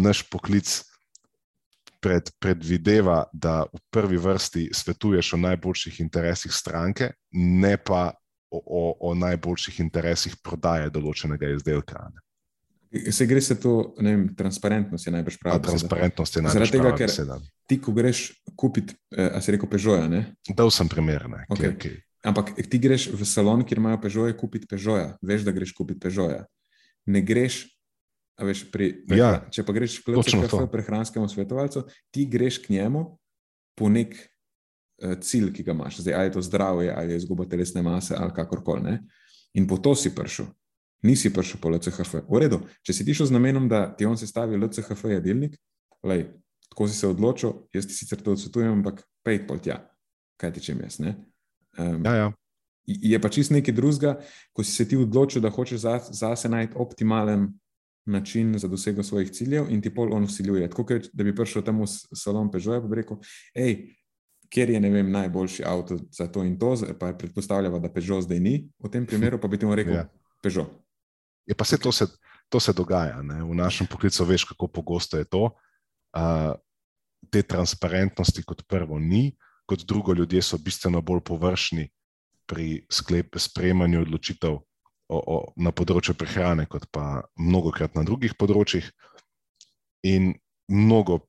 Naš 0.04 0.22
poklic 0.30 0.70
pred, 2.02 2.30
predvideva, 2.42 3.24
da 3.32 3.64
v 3.70 3.80
prvi 3.94 4.20
vrsti 4.20 4.68
svetuješ 4.74 5.34
o 5.34 5.42
najboljših 5.42 6.02
interesih 6.04 6.52
stranke, 6.54 7.10
ne 7.32 7.74
pa 7.78 8.10
o, 8.64 9.10
o 9.10 9.14
najboljših 9.18 9.80
interesih 9.84 10.36
prodaje 10.42 10.92
določenega 10.94 11.50
izdelka. 11.54 12.08
Ne. 12.12 12.22
Se 13.10 13.26
gre 13.26 13.40
se 13.42 13.56
to, 13.58 13.94
ne 13.98 14.12
vem, 14.14 14.24
transparentnost 14.38 15.06
je 15.08 15.12
najbrž 15.16 15.38
pravi. 15.42 15.62
Transparentnost 15.66 16.36
je 16.36 16.42
najbrž 16.46 16.70
pravi. 16.70 16.94
Zaradi 16.94 17.08
tega, 17.10 17.38
ker 17.40 17.46
ti, 17.66 17.78
ko 17.82 17.94
greš 17.96 18.20
kupiti, 18.54 18.94
eh, 19.16 19.32
a 19.34 19.40
se 19.42 19.56
reko 19.56 19.66
Pežoja, 19.66 20.06
ne? 20.08 20.26
Dal 20.46 20.70
sem 20.70 20.88
primer, 20.88 21.26
ne. 21.28 21.42
Okay. 21.50 21.74
Okay. 21.74 21.98
Ampak 22.24 22.54
ti 22.56 22.78
greš 22.80 23.10
v 23.12 23.26
salon, 23.26 23.64
kjer 23.66 23.82
imajo 23.82 23.98
Pežoje, 24.00 24.36
kupiti 24.38 24.68
Pežoja. 24.70 25.16
Veš, 25.20 25.42
da 25.44 25.52
greš 25.52 25.74
kupiti 25.76 26.00
Pežoja. 26.00 26.44
Ne 27.10 27.20
greš, 27.20 27.64
a 28.38 28.46
veš, 28.46 28.64
pri, 28.70 28.92
pri, 29.04 29.18
ja, 29.18 29.32
če 29.52 29.66
pa 29.66 29.74
greš 29.76 29.98
k 30.06 30.62
prehranskemu 30.72 31.28
svetovalcu, 31.28 31.84
ti 32.14 32.24
greš 32.30 32.62
k 32.64 32.78
njemu 32.78 33.04
po 33.74 33.90
nek 33.90 34.14
cilj, 35.20 35.52
ki 35.52 35.62
ga 35.66 35.72
imaš, 35.72 36.00
zdaj 36.00 36.14
ali 36.14 36.28
je 36.28 36.32
to 36.32 36.42
zdravje, 36.42 36.92
ali 36.96 37.12
je 37.12 37.16
izguba 37.16 37.44
telesne 37.50 37.82
mase, 37.82 38.14
ali 38.18 38.32
kakorkoli. 38.34 38.98
In 39.54 39.66
po 39.68 39.78
to 39.78 39.94
si 39.94 40.14
prišel, 40.14 40.46
nisi 41.02 41.32
prišel 41.32 41.60
po 41.60 41.70
LCHF. 41.70 42.24
V 42.28 42.40
redu, 42.42 42.60
če 42.82 42.92
si 42.92 43.04
ti 43.04 43.14
šel 43.14 43.30
z 43.30 43.36
namenom, 43.36 43.68
da 43.68 43.86
ti 43.94 44.06
on 44.06 44.18
sestavi 44.18 44.58
LCHF 44.58 45.04
jedilnik, 45.16 45.58
lej, 46.02 46.28
tako 46.70 46.88
si 46.88 46.98
se 46.98 47.08
odločil, 47.08 47.52
jaz 47.74 47.86
ti 47.86 47.94
sicer 47.94 48.22
to 48.22 48.34
odsvetujem, 48.34 48.72
ampak 48.80 49.04
pej 49.26 49.44
pol 49.46 49.60
tja, 49.62 49.82
kaj 50.40 50.56
ti 50.56 50.64
čem 50.70 50.80
jaz. 50.82 50.98
Um, 51.00 52.02
ja, 52.04 52.14
ja. 52.14 52.32
Je 52.86 53.16
pa 53.20 53.30
čist 53.32 53.50
nekaj 53.54 53.74
drugega, 53.74 54.18
ko 54.52 54.64
si 54.64 54.72
se 54.72 54.84
ti 54.88 54.96
odločil, 55.00 55.42
da 55.42 55.50
hočeš 55.50 55.86
zase 55.86 56.16
za 56.18 56.48
najti 56.52 56.76
optimalen 56.76 57.48
način 58.06 58.58
za 58.58 58.68
dosego 58.68 59.02
svojih 59.02 59.30
ciljev 59.30 59.70
in 59.70 59.80
ti 59.82 59.94
pol 59.94 60.12
on 60.12 60.24
usiljuje. 60.24 60.68
Tako, 60.70 60.98
da 61.12 61.24
bi 61.24 61.34
prišel 61.34 61.62
tam 61.64 61.80
v 61.80 61.86
salon 61.88 62.50
Peugeot 62.50 62.84
in 62.84 62.92
rekel, 62.92 63.16
hej, 63.54 63.94
ker 64.54 64.70
je 64.70 64.80
vem, 64.80 65.10
najboljši 65.10 65.64
avto 65.66 65.98
za 66.14 66.28
to 66.30 66.44
in 66.46 66.58
to, 66.58 66.76
pa 66.98 67.12
predpostavljamo, 67.18 67.80
da 67.82 67.90
Peugeot 67.92 68.22
zdaj 68.24 68.40
ni, 68.40 68.54
v 68.78 68.90
tem 68.90 69.06
primeru 69.06 69.40
pa 69.40 69.48
bi 69.50 69.58
ti 69.58 69.66
rekel, 69.66 69.94
ja. 69.94 70.04
Peugeot. 70.42 70.70
Je 71.46 71.54
pa 71.54 71.64
se 71.64 71.78
to, 71.78 71.92
se, 71.92 72.06
to 72.48 72.60
se 72.60 72.72
dogaja. 72.72 73.22
Ne? 73.22 73.42
V 73.42 73.54
našem 73.54 73.86
poklicu 73.90 74.24
veš, 74.24 74.44
kako 74.54 74.68
pogosto 74.68 75.18
je 75.18 75.24
to. 75.24 75.50
Uh, 76.14 76.54
te 77.30 77.42
transparentnosti, 77.42 78.44
kot 78.46 78.62
prvo, 78.68 78.98
ni, 78.98 79.34
kot 79.66 79.84
drugo, 79.84 80.14
ljudje 80.14 80.42
so 80.42 80.58
bistveno 80.58 81.02
bolj 81.02 81.20
površni 81.24 81.88
pri 82.46 82.84
sklep, 82.92 83.36
sprejemanju 83.40 84.04
odločitev 84.04 84.54
o, 84.54 85.18
o, 85.18 85.38
na 85.56 85.72
področju 85.72 86.14
prehrane, 86.20 86.68
kot 86.70 86.86
pa 86.92 87.24
mnogokrat 87.40 87.96
na 87.96 88.04
drugih 88.04 88.36
področjih. 88.38 88.86
In 90.04 90.34
mnogo 90.68 91.24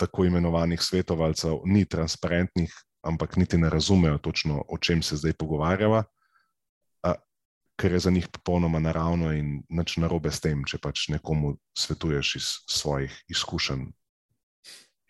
tako 0.00 0.24
imenovanih 0.24 0.80
svetovalcev 0.82 1.60
ni 1.68 1.84
transparentnih, 1.84 2.72
ampak 3.04 3.36
niti 3.36 3.58
ne 3.58 3.70
razumejo 3.70 4.18
točno, 4.18 4.62
o 4.68 4.78
čem 4.78 5.02
se 5.02 5.16
zdaj 5.20 5.36
pogovarjava, 5.38 6.04
ker 7.80 7.92
je 7.92 7.98
za 7.98 8.10
njih 8.10 8.28
popolnoma 8.28 8.78
naravno 8.78 9.32
in 9.32 9.62
nič 9.68 9.96
narobe 9.96 10.30
s 10.30 10.40
tem, 10.44 10.64
če 10.68 10.78
pač 10.82 11.08
nekomu 11.08 11.54
svetuješ 11.72 12.34
iz 12.36 12.48
svojih 12.68 13.14
izkušenj. 13.32 13.88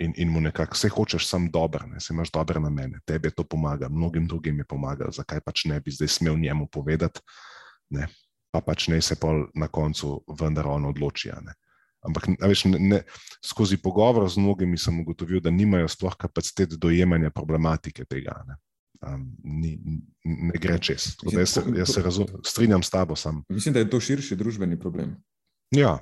In, 0.01 0.15
in 0.17 0.31
mu 0.33 0.41
nekako 0.41 0.79
vse 0.79 0.89
hočeš, 0.89 1.27
sem 1.29 1.51
dober, 1.53 1.85
ne 1.91 1.99
imaš 2.01 2.31
dobre 2.33 2.61
namene, 2.63 3.03
tebi 3.05 3.33
to 3.35 3.45
pomaga, 3.45 3.91
mnogim 3.91 4.29
drugim 4.31 4.63
je 4.63 4.65
pomagalo, 4.65 5.13
zakaj 5.13 5.43
pač 5.45 5.67
ne 5.69 5.81
bi 5.81 5.93
zdaj 5.93 6.09
smel 6.09 6.39
njemu 6.41 6.71
povedati, 6.73 7.21
ne? 7.91 8.07
pa 8.51 8.63
pač 8.65 8.89
ne 8.89 8.99
se 9.03 9.15
pol 9.21 9.45
na 9.55 9.69
koncu 9.69 10.23
vendar 10.41 10.67
on 10.67 10.89
odloči. 10.89 11.31
Ne? 11.43 11.55
Ampak 12.01 12.31
veš, 12.41 12.65
ne, 12.73 12.79
ne, 12.81 12.99
skozi 13.45 13.77
pogovor 13.77 14.25
z 14.31 14.41
mnogimi 14.41 14.79
sem 14.81 15.01
ugotovil, 15.03 15.41
da 15.45 15.53
nimajo 15.53 15.89
sploh 15.89 16.17
kapacitet 16.17 16.79
dojemanja 16.81 17.31
problematike 17.31 18.07
tega. 18.09 18.39
Ne, 18.49 18.57
um, 19.05 19.27
ni, 19.45 19.75
ne 20.25 20.61
gre 20.61 20.79
čez. 20.81 21.13
Jaz 21.33 21.57
se, 21.59 21.65
jaz 21.77 21.93
se 21.95 22.03
razum, 22.03 22.31
strinjam 22.47 22.83
s 22.83 22.91
tabo. 22.91 23.17
Sam. 23.17 23.45
Mislim, 23.49 23.75
da 23.75 23.85
je 23.85 23.91
to 23.91 24.01
širši 24.01 24.37
družbeni 24.37 24.81
problem. 24.81 25.17
Ja. 25.77 25.99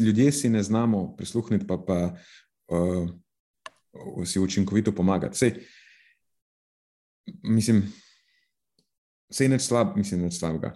Ljudje 0.00 0.32
si 0.32 0.48
ne 0.48 0.62
znamo 0.62 1.16
prisluhniti, 1.16 1.66
pa, 1.66 1.78
pa 1.78 1.98
uh, 2.74 4.26
si 4.26 4.40
učinkovito 4.40 4.92
pomagati. 4.92 5.38
Sej, 5.38 5.54
mislim, 7.42 7.82
je 9.38 9.48
neč 9.48 9.62
slab, 9.62 9.96
mislim, 9.96 10.22
neč 10.22 10.38
slabega. 10.38 10.74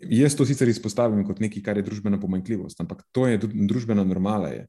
Jaz 0.00 0.36
to 0.36 0.46
sicer 0.46 0.68
izpostavim 0.68 1.24
kot 1.26 1.40
nekaj, 1.40 1.62
kar 1.62 1.78
je 1.78 1.84
družbena 1.86 2.20
pomanjkljivost, 2.20 2.80
ampak 2.80 3.04
to 3.12 3.26
je 3.28 3.38
družbena 3.42 4.04
normala. 4.04 4.50
Je. 4.52 4.66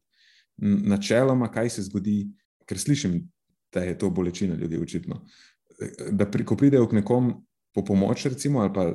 Načeloma, 0.61 1.49
kaj 1.51 1.69
se 1.77 1.85
zgodi, 1.87 2.25
ker 2.67 2.79
slišim, 2.79 3.19
da 3.73 3.83
je 3.83 3.97
to 3.99 4.09
bolečina 4.09 4.55
ljudi, 4.55 4.79
očitno. 4.79 5.23
Da, 6.11 6.27
pri, 6.31 6.45
ko 6.47 6.55
pridejo 6.55 6.87
k 6.87 7.01
nekom 7.01 7.33
po 7.75 7.83
pomoč, 7.83 8.23
recimo, 8.31 8.61
ali 8.63 8.71
pa 8.71 8.85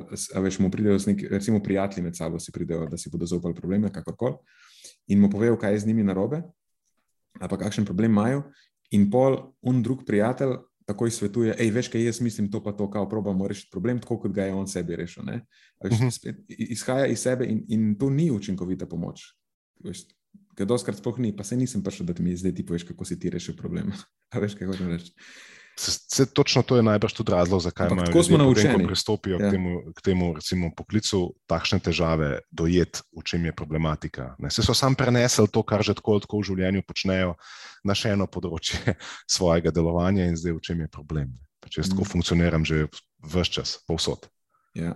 veš, 0.41 0.57
mu 0.59 0.71
pridejo 0.73 0.97
z 0.99 1.11
neki, 1.11 1.27
recimo, 1.29 1.59
prijatelji 1.61 2.03
med 2.03 2.17
sabo, 2.17 2.39
si 2.41 2.51
pridejo, 2.51 2.87
da 2.89 2.97
si 2.97 3.11
bodo 3.13 3.27
zaupali 3.29 3.53
probleme, 3.53 3.91
kakorkoli, 3.93 4.39
in 5.13 5.21
mu 5.21 5.29
povejo, 5.29 5.59
kaj 5.61 5.75
je 5.75 5.83
z 5.83 5.91
njimi 5.91 6.03
narobe, 6.03 6.41
ali 7.39 7.49
pa 7.49 7.59
kakšen 7.61 7.85
problem 7.85 8.11
imajo, 8.11 8.47
in 8.97 9.05
pol 9.11 9.37
un 9.61 9.83
drug 9.85 10.01
prijatelj 10.07 10.57
takoj 10.91 11.11
svetuje, 11.11 11.55
hej, 11.57 11.71
veš, 11.73 11.89
kaj 11.93 12.03
jaz 12.05 12.21
mislim, 12.21 12.49
to 12.51 12.61
pa 12.63 12.75
to, 12.75 12.89
kao 12.91 13.09
probamo 13.09 13.47
rešiti 13.47 13.71
problem, 13.71 13.99
tako 14.03 14.19
kot 14.25 14.35
ga 14.35 14.49
je 14.49 14.53
on 14.53 14.67
sebi 14.67 14.95
rešil. 14.95 15.23
Uh 15.23 15.29
-huh. 15.89 16.11
spet, 16.11 16.43
izhaja 16.47 17.07
iz 17.07 17.19
sebe 17.19 17.45
in, 17.45 17.63
in 17.67 17.95
to 17.99 18.09
ni 18.09 18.31
učinkovita 18.31 18.85
pomoč. 18.85 19.21
Ker 20.55 20.67
doskrat 20.67 20.97
sploh 20.97 21.19
ni, 21.19 21.35
pa 21.35 21.43
se 21.43 21.57
nisem 21.57 21.83
prišel, 21.83 22.05
da 22.05 22.13
ti 22.13 22.23
mi 22.23 22.35
zdaj 22.35 22.55
ti 22.55 22.65
poveš, 22.65 22.83
kako 22.83 23.05
si 23.05 23.19
ti 23.19 23.29
rešil 23.29 23.55
problem. 23.55 23.91
A 24.33 24.39
veš, 24.39 24.55
kaj 24.55 24.67
hočem 24.67 24.87
reči. 24.87 25.11
Se, 25.79 26.25
točno 26.25 26.61
to 26.61 26.75
je 26.75 26.83
najbrž 26.83 27.13
tudi 27.13 27.31
razlog, 27.31 27.61
zakaj 27.61 27.89
imajo 27.89 28.05
tako 28.05 28.23
smo 28.23 28.37
naučeni, 28.37 28.77
da 28.77 28.87
pristopijo 28.87 29.37
ja. 29.39 29.47
k 29.47 29.51
temu, 29.51 29.81
k 29.95 30.01
temu 30.01 30.33
recimo, 30.35 30.69
poklicu, 30.77 31.21
takšne 31.47 31.79
težave 31.79 32.39
dojeti, 32.51 33.01
v 33.17 33.23
čem 33.25 33.45
je 33.45 33.55
problematika. 33.55 34.35
Ne. 34.39 34.51
Se 34.51 34.63
so 34.63 34.75
sam 34.77 34.95
prenesli 34.95 35.47
to, 35.47 35.63
kar 35.63 35.83
že 35.83 35.95
tako, 35.97 36.19
tako 36.19 36.41
v 36.41 36.49
življenju 36.51 36.83
počnejo, 36.87 37.33
na 37.83 37.95
še 37.97 38.13
eno 38.17 38.27
področje 38.27 38.97
svojega 39.37 39.71
delovanja 39.71 40.27
in 40.27 40.37
zdaj 40.37 40.59
v 40.59 40.61
čem 40.61 40.85
je 40.85 40.91
problem. 40.91 41.33
Če 41.69 41.81
jaz 41.81 41.89
mm. 41.89 41.95
tako 41.95 42.09
funkcioniram 42.09 42.67
že 42.67 42.85
vse 43.23 43.49
čas, 43.49 43.79
povsod. 43.87 44.27
Ja. 44.77 44.95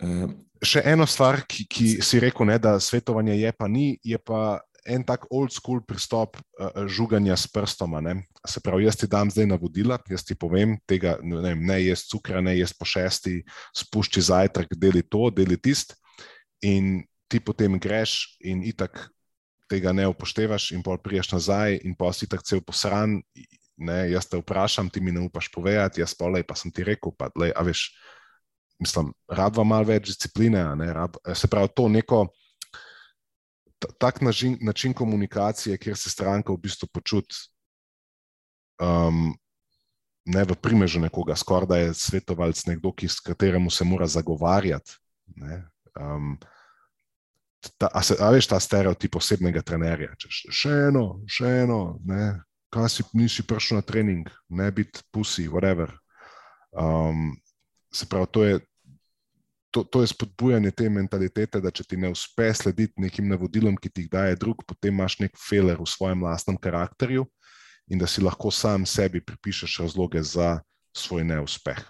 Uh, 0.00 0.32
še 0.64 0.82
eno 0.84 1.06
stvar, 1.08 1.42
ki, 1.48 1.64
ki 1.68 1.86
si 2.04 2.20
rekel, 2.20 2.48
ne, 2.48 2.58
da 2.60 2.76
svetovanje 2.80 3.36
je 3.38 3.52
pa 3.56 3.68
ni, 3.68 3.94
je 4.04 4.18
pa 4.18 4.60
en 4.86 5.04
tak 5.04 5.26
old 5.30 5.52
school 5.52 5.82
pristop 5.86 6.36
uh, 6.36 6.84
žuganja 6.88 7.36
s 7.36 7.48
prstoma. 7.50 8.00
Ne. 8.04 8.16
Se 8.46 8.62
pravi, 8.64 8.86
jaz 8.86 8.98
ti 9.00 9.08
dam 9.10 9.30
zdaj 9.30 9.48
navodila, 9.50 9.98
jaz 10.10 10.24
ti 10.26 10.34
povem, 10.38 10.78
tega, 10.88 11.18
ne, 11.22 11.54
ne 11.54 11.78
jaz 11.84 12.06
cukra, 12.10 12.42
ne 12.44 12.56
jaz 12.58 12.74
po 12.76 12.88
šesti, 12.88 13.40
spušči 13.76 14.24
zajtrk, 14.30 14.76
deli 14.76 15.02
to, 15.02 15.28
deli 15.34 15.58
tist. 15.60 15.96
In 16.66 17.00
ti 17.30 17.40
potem 17.40 17.78
greš 17.80 18.36
in 18.44 18.64
itak 18.66 19.08
tega 19.70 19.92
ne 19.94 20.08
upoštevaš, 20.10 20.72
in 20.74 20.82
pol 20.82 20.98
priješ 20.98 21.30
nazaj, 21.36 21.78
in 21.86 21.94
pa 21.94 22.10
si 22.12 22.26
tako 22.28 22.46
cel 22.46 22.64
posran. 22.66 23.20
Ne, 23.80 24.00
jaz 24.12 24.26
te 24.28 24.36
vprašam, 24.36 24.90
ti 24.92 25.00
mi 25.00 25.12
ne 25.14 25.22
upaš 25.24 25.48
povedati, 25.54 26.02
jaz 26.02 26.12
pa 26.12 26.28
le, 26.28 26.42
pa 26.44 26.52
sem 26.58 26.68
ti 26.68 26.84
rekel, 26.84 27.14
pa 27.16 27.30
le, 27.40 27.48
a 27.56 27.62
veš 27.64 27.86
mislim, 28.80 29.12
rabva 29.28 29.64
malo 29.64 29.88
več 29.88 30.10
discipline. 30.10 30.60
Rab, 30.96 31.16
se 31.36 31.48
pravi, 31.48 31.72
to 31.76 31.88
neko 31.92 32.26
tak 33.98 34.20
način, 34.20 34.58
način 34.60 34.94
komunikacije, 34.94 35.78
kjer 35.78 35.96
se 35.96 36.10
stranka 36.10 36.52
v 36.52 36.60
bistvu 36.60 36.88
počuti 36.92 37.36
um, 38.80 39.34
ne 40.24 40.44
v 40.44 40.56
primežu 40.62 41.00
nekoga, 41.00 41.36
skoraj 41.36 41.68
da 41.68 41.76
je 41.76 41.94
svetovalec 41.94 42.64
nekdo, 42.66 42.92
ki, 42.92 43.08
s 43.08 43.20
kateremu 43.20 43.70
se 43.70 43.84
mora 43.84 44.06
zagovarjati. 44.06 44.98
Ne, 45.36 45.64
um, 46.00 46.38
Ta, 47.76 47.90
a, 47.92 48.00
se, 48.02 48.16
a 48.16 48.30
veš 48.32 48.46
ta 48.48 48.56
stereotip 48.60 49.18
osebnega 49.20 49.60
trenerja? 49.60 50.14
Če 50.16 50.30
še 50.32 50.70
eno, 50.88 51.20
še 51.28 51.50
eno, 51.66 51.98
ne, 52.08 52.40
kaj 52.72 52.88
si 52.88 53.04
nisi 53.12 53.44
prišel 53.44 53.80
na 53.80 53.84
trening, 53.84 54.30
ne 54.48 54.70
biti 54.72 55.04
pusi, 55.12 55.44
whatever. 55.52 55.92
Um, 56.72 57.34
se 57.92 58.08
pravi, 58.08 58.30
to 58.32 58.44
je, 58.46 58.60
to, 59.70 59.84
to 59.84 60.00
je 60.02 60.10
spodbujanje 60.10 60.70
te 60.70 60.88
mentalitete, 60.90 61.60
da 61.60 61.70
če 61.70 61.84
ti 61.84 61.96
ne 61.96 62.10
uspe 62.10 62.50
slediti 62.54 63.00
nekim 63.00 63.28
navodilom, 63.30 63.76
ki 63.78 63.90
ti 63.90 64.04
jih 64.04 64.10
daje 64.10 64.38
drug, 64.40 64.64
potem 64.66 64.94
imaš 64.94 65.18
nek 65.22 65.38
feler 65.38 65.78
v 65.78 65.86
svojem 65.88 66.24
lastnem 66.26 66.58
karakterju 66.58 67.26
in 67.90 67.98
da 67.98 68.06
si 68.06 68.22
lahko 68.22 68.50
sam 68.54 68.86
sebi 68.86 69.22
pripišeš 69.24 69.78
razloge 69.82 70.22
za 70.22 70.60
svoj 70.96 71.24
neuspeh. 71.26 71.80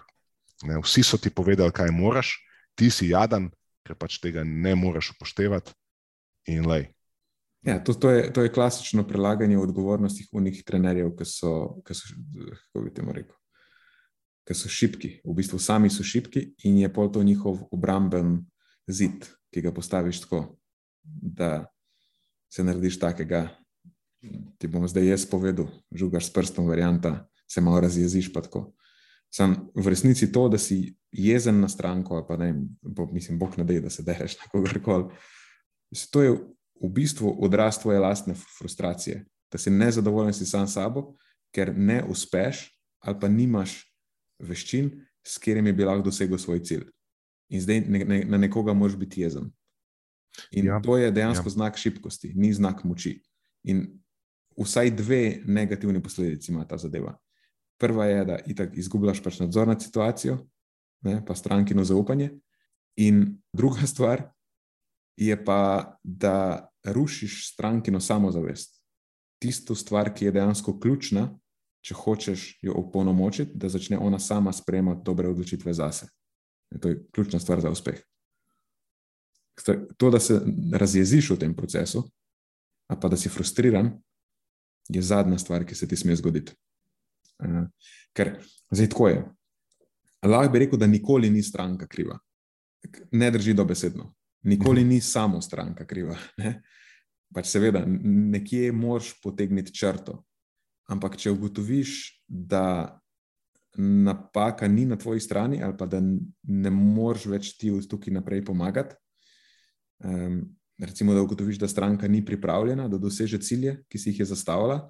Ne, 0.65 0.77
vsi 0.81 1.03
so 1.03 1.17
ti 1.17 1.29
povedali, 1.33 1.73
kaj 1.73 1.91
moraš, 1.93 2.35
ti 2.77 2.89
si 2.93 3.09
jadan, 3.09 3.49
ker 3.85 3.97
pač 3.97 4.19
tega 4.21 4.45
ne 4.45 4.75
moreš 4.77 5.15
upoštevati. 5.15 5.73
Ja, 7.65 7.77
to, 7.83 7.93
to, 7.93 8.09
je, 8.09 8.29
to 8.33 8.41
je 8.41 8.53
klasično 8.53 9.05
prelaganje 9.07 9.57
odgovornosti 9.61 10.25
unih 10.33 10.63
trenerjev, 10.65 11.11
ki 11.17 11.25
so, 11.29 11.81
ki 11.85 11.97
so 11.97 12.09
kako 12.49 12.85
bi 12.85 12.93
temu 12.93 13.13
rekel, 13.13 13.35
ki 14.47 14.57
so 14.57 14.69
šipki, 14.69 15.19
v 15.25 15.35
bistvu 15.37 15.59
sami 15.61 15.89
so 15.89 16.03
šipki 16.03 16.51
in 16.65 16.79
je 16.81 16.89
pol 16.93 17.11
to 17.11 17.23
njihov 17.23 17.67
obramben 17.71 18.39
zid, 18.89 19.27
ki 19.53 19.61
ga 19.61 19.73
postaviš 19.73 20.23
tako, 20.25 20.57
da 21.03 21.67
se 22.51 22.63
narediš 22.63 22.99
takega. 22.99 23.49
Ti 24.57 24.67
bom 24.67 24.85
zdaj 24.87 25.07
jaz 25.07 25.25
povedal, 25.25 25.69
žugaš 25.91 26.29
s 26.29 26.33
prstom, 26.33 26.67
varianta, 26.69 27.27
se 27.49 27.61
malo 27.61 27.81
razjeziš. 27.81 28.29
Sam 29.31 29.71
v 29.75 29.87
resnici 29.87 30.31
to, 30.31 30.49
da 30.49 30.57
si 30.57 30.95
jezen 31.11 31.61
na 31.61 31.69
stranko, 31.69 32.19
pa 32.27 32.37
ne, 32.37 32.53
bo, 32.81 33.07
mislim, 33.11 33.39
bog 33.39 33.57
ne 33.57 33.63
da, 33.63 33.79
da 33.79 33.89
se 33.89 34.03
dereš 34.03 34.37
na 34.39 34.49
kogarkoli. 34.51 35.13
To 36.11 36.21
je 36.21 36.31
v 36.81 36.89
bistvu 36.89 37.37
odraz 37.39 37.79
tvoje 37.79 37.99
lastne 37.99 38.35
frustracije, 38.57 39.25
da 39.51 39.57
si 39.57 39.69
nezadovoljen 39.69 40.33
si 40.33 40.45
sam 40.45 40.67
s 40.67 40.73
sabo, 40.73 41.15
ker 41.53 41.73
ne 41.77 42.03
uspeš 42.03 42.69
ali 43.01 43.19
pa 43.19 43.27
nimaš 43.27 43.90
veščin, 44.41 44.91
s 45.23 45.37
katerimi 45.37 45.73
bi 45.73 45.85
lahko 45.85 46.09
dosegel 46.09 46.39
svoj 46.41 46.63
cilj. 46.65 46.85
In 47.51 47.61
zdaj 47.61 47.81
ne, 47.87 48.05
ne, 48.07 48.21
na 48.25 48.39
nekoga 48.41 48.73
moraš 48.73 48.97
biti 48.97 49.21
jezen. 49.21 49.51
In 50.55 50.69
ja, 50.69 50.79
to 50.81 50.95
je 50.97 51.11
dejansko 51.11 51.49
ja. 51.49 51.55
znak 51.57 51.77
šibkosti, 51.77 52.31
ni 52.35 52.53
znak 52.55 52.83
moči. 52.87 53.17
In 53.67 53.83
vsaj 54.57 54.93
dve 54.95 55.41
negativni 55.45 56.01
posledici 56.03 56.51
ima 56.51 56.63
ta 56.67 56.77
zadeva. 56.77 57.17
Prva 57.81 58.05
je, 58.05 58.25
da 58.25 58.39
itak 58.47 58.77
izgubljaš 58.77 59.23
pač 59.23 59.39
nadzor 59.41 59.67
nad 59.67 59.83
situacijo, 59.83 60.37
ne, 61.03 61.19
pa 61.25 61.35
strankino 61.35 61.83
zaupanje. 61.83 62.31
In 63.01 63.41
druga 63.53 63.87
stvar 63.93 64.29
je 65.17 65.35
pa, 65.45 65.97
da 66.03 66.67
rušiš 66.85 67.51
strankino 67.53 67.99
samozavest. 67.99 68.79
Tisto 69.41 69.75
stvar, 69.75 70.13
ki 70.13 70.25
je 70.25 70.31
dejansko 70.31 70.79
ključna, 70.79 71.27
če 71.81 71.97
hočeš 71.97 72.45
jo 72.61 72.75
opolnomočiti, 72.77 73.57
da 73.57 73.69
začne 73.69 73.97
ona 73.97 74.19
sama 74.19 74.53
sprejemati 74.53 75.01
dobre 75.05 75.29
odločitve 75.29 75.73
zase. 75.73 76.07
To 76.81 76.89
je 76.89 77.01
ključna 77.11 77.39
stvar 77.39 77.61
za 77.61 77.71
uspeh. 77.71 77.99
To, 79.97 80.09
da 80.09 80.19
se 80.19 80.39
razjeziš 80.73 81.29
v 81.29 81.39
tem 81.39 81.55
procesu, 81.55 82.03
pa 82.87 83.09
da 83.09 83.17
si 83.17 83.29
frustriran, 83.29 83.91
je 84.89 85.01
zadnja 85.01 85.37
stvar, 85.37 85.65
ki 85.65 85.75
se 85.75 85.87
ti 85.87 85.97
sme 85.97 86.15
zgoditi. 86.15 86.55
Ker 88.13 88.35
zdaj 88.71 88.89
tako 88.89 89.07
je. 89.07 89.21
Lahko 90.25 90.53
bi 90.53 90.59
rekel, 90.59 90.79
da 90.79 90.87
nikoli 90.87 91.29
ni 91.29 91.43
stranka 91.43 91.87
kriva. 91.87 92.17
Ne 93.11 93.31
drži 93.31 93.53
dobesedno. 93.53 94.13
Nikoli 94.43 94.83
ni 94.83 95.01
samo 95.01 95.41
stranka 95.41 95.85
kriva. 95.85 96.17
Ne? 96.37 96.61
Pač 97.33 97.47
seveda, 97.47 97.83
nekje 97.87 98.71
moraš 98.71 99.13
potegniti 99.23 99.73
črto, 99.73 100.23
Ampak, 100.91 101.15
če 101.17 101.31
ugotoviš, 101.31 101.99
da 102.27 102.99
napaka 103.79 104.67
ni 104.67 104.85
na 104.85 104.97
tvoji 104.99 105.19
strani, 105.23 105.61
ali 105.63 105.77
pa 105.77 105.87
da 105.87 106.01
ne 106.01 106.71
moreš 106.71 107.29
več 107.31 107.53
ti 107.57 107.71
tukaj 107.89 108.13
naprej 108.13 108.43
pomagati, 108.45 108.97
um, 110.03 110.41
recimo, 110.81 111.13
da 111.13 111.21
ugotoviš, 111.21 111.59
da 111.61 111.67
stranka 111.67 112.07
ni 112.07 112.25
pripravljena, 112.25 112.87
da 112.91 112.97
doseže 112.97 113.39
cilje, 113.39 113.77
ki 113.87 113.99
si 113.99 114.11
jih 114.11 114.19
je 114.19 114.25
zastavila, 114.33 114.81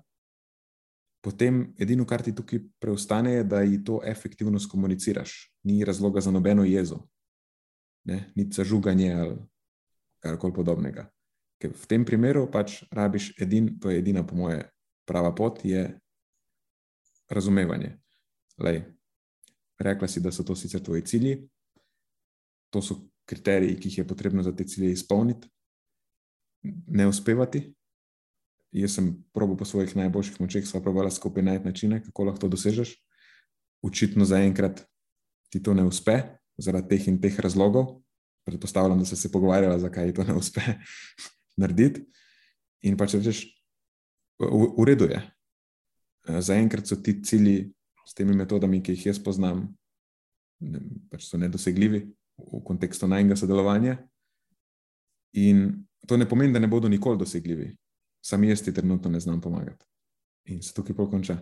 potem 1.21 1.67
edino, 1.77 2.05
kar 2.09 2.23
ti 2.25 2.33
tukaj 2.35 2.63
preostane, 2.81 3.37
je, 3.37 3.43
da 3.43 3.61
ji 3.61 3.83
to 3.85 3.99
efektivno 4.05 4.59
skomuniciraš. 4.59 5.51
Ni 5.63 5.85
razloga 5.85 6.21
za 6.21 6.31
nobeno 6.31 6.65
jezo, 6.65 7.03
ne? 8.09 8.31
ni 8.35 8.47
za 8.51 8.63
žuganje 8.63 9.13
ali 9.13 9.37
karkoli 10.21 10.53
podobnega. 10.53 11.09
Ker 11.61 11.73
v 11.77 11.87
tem 11.89 12.05
primeru 12.05 12.47
pač 12.49 12.81
rabiš 12.89 13.35
edin, 13.41 13.75
to 13.79 13.91
je 13.91 13.99
edina, 14.01 14.25
po 14.25 14.35
moje, 14.35 14.63
prava 15.12 15.34
pot 15.36 15.59
je 15.68 15.84
razumevanje. 17.30 17.97
Lej, 18.64 18.84
rekla 19.80 20.07
si, 20.07 20.24
da 20.24 20.32
so 20.32 20.45
to 20.47 20.55
sicer 20.55 20.84
tvoji 20.84 21.03
cilji, 21.05 21.36
to 22.72 22.82
so 22.82 23.01
kriteriji, 23.28 23.76
ki 23.80 23.89
jih 23.89 23.97
je 24.01 24.07
potrebno 24.07 24.43
za 24.43 24.55
te 24.55 24.64
cilje 24.68 24.91
izpolniti, 24.95 25.49
ne 26.88 27.07
uspevati. 27.07 27.66
Jaz 28.72 28.95
sem 28.95 29.12
probo 29.36 29.57
po 29.59 29.68
svojih 29.68 29.95
najboljših 29.99 30.39
močeh, 30.39 30.68
sva 30.68 30.80
probala 30.80 31.12
skupaj 31.12 31.43
najti 31.43 31.68
načine, 31.68 31.99
kako 32.03 32.30
lahko 32.30 32.45
to 32.45 32.51
dosežeš. 32.55 32.93
Očitno 33.84 34.26
zaenkrat 34.26 34.86
ti 35.51 35.59
to 35.64 35.74
ne 35.74 35.84
uspe, 35.84 36.22
zaradi 36.57 36.95
teh 36.95 37.09
in 37.12 37.20
teh 37.22 37.39
razlogov. 37.43 37.97
Predpostavljam, 38.47 39.01
da 39.03 39.05
si 39.05 39.18
se 39.20 39.32
pogovarjala, 39.32 39.80
zakaj 39.80 40.07
ti 40.12 40.16
to 40.16 40.24
ne 40.24 40.38
uspe 40.39 40.62
narediti. 41.62 42.05
In 42.88 42.95
pač 42.97 43.18
rečeš, 43.20 43.43
v, 44.41 44.71
v 44.77 44.87
redu 44.87 45.07
je. 45.11 45.21
Eh, 46.27 46.41
zaenkrat 46.41 46.87
so 46.87 46.95
ti 46.95 47.17
cilji 47.23 47.71
s 48.05 48.13
temi 48.17 48.35
metodami, 48.35 48.81
ki 48.83 48.95
jih 48.95 49.11
jaz 49.11 49.19
poznam, 49.23 49.67
ne, 50.61 50.81
pač 51.11 51.29
so 51.29 51.39
nedosegljivi 51.41 52.03
v 52.41 52.63
kontekstu 52.65 53.07
najnega 53.07 53.37
sodelovanja. 53.37 53.97
In 55.37 55.85
to 56.07 56.17
ne 56.17 56.27
pomeni, 56.27 56.53
da 56.53 56.59
ne 56.59 56.67
bodo 56.67 56.89
nikoli 56.89 57.19
dosegljivi. 57.19 57.71
Sam 58.21 58.43
jaz 58.43 58.61
ti 58.61 58.73
trenutno 58.73 59.09
ne 59.11 59.19
znam 59.19 59.41
pomagati. 59.41 59.85
In 60.49 60.61
se 60.61 60.73
tukaj 60.73 60.95
pokonča. 60.95 61.37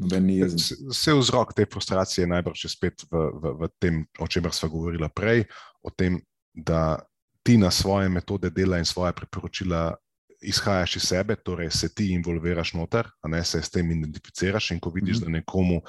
Vse 0.00 1.14
vzrok 1.14 1.52
te 1.54 1.66
frustracije 1.68 2.22
je 2.22 2.30
najbrž 2.30 2.64
spet 2.72 3.04
v, 3.10 3.24
v, 3.36 3.52
v 3.60 3.68
tem, 3.78 3.98
o 4.18 4.26
čemer 4.26 4.54
smo 4.56 4.70
govorili 4.72 5.08
prej, 5.14 5.44
o 5.82 5.90
tem, 5.90 6.16
da 6.54 7.02
ti 7.44 7.58
na 7.58 7.70
svoje 7.70 8.08
metode 8.08 8.50
dela 8.50 8.78
in 8.78 8.84
svoje 8.84 9.12
priporočila 9.12 9.92
izhajaš 10.40 10.96
iz 10.96 11.02
sebe, 11.02 11.36
torej 11.36 11.70
se 11.70 11.88
ti 11.94 12.12
involviraš 12.12 12.74
noter, 12.74 13.08
a 13.22 13.28
ne 13.28 13.44
se 13.44 13.62
s 13.62 13.70
tem 13.70 13.90
identificiraš. 13.90 14.70
In 14.70 14.80
ko 14.80 14.90
vidiš, 14.90 15.16
mm 15.16 15.20
-hmm. 15.20 15.24
da 15.24 15.30
nekomu 15.30 15.82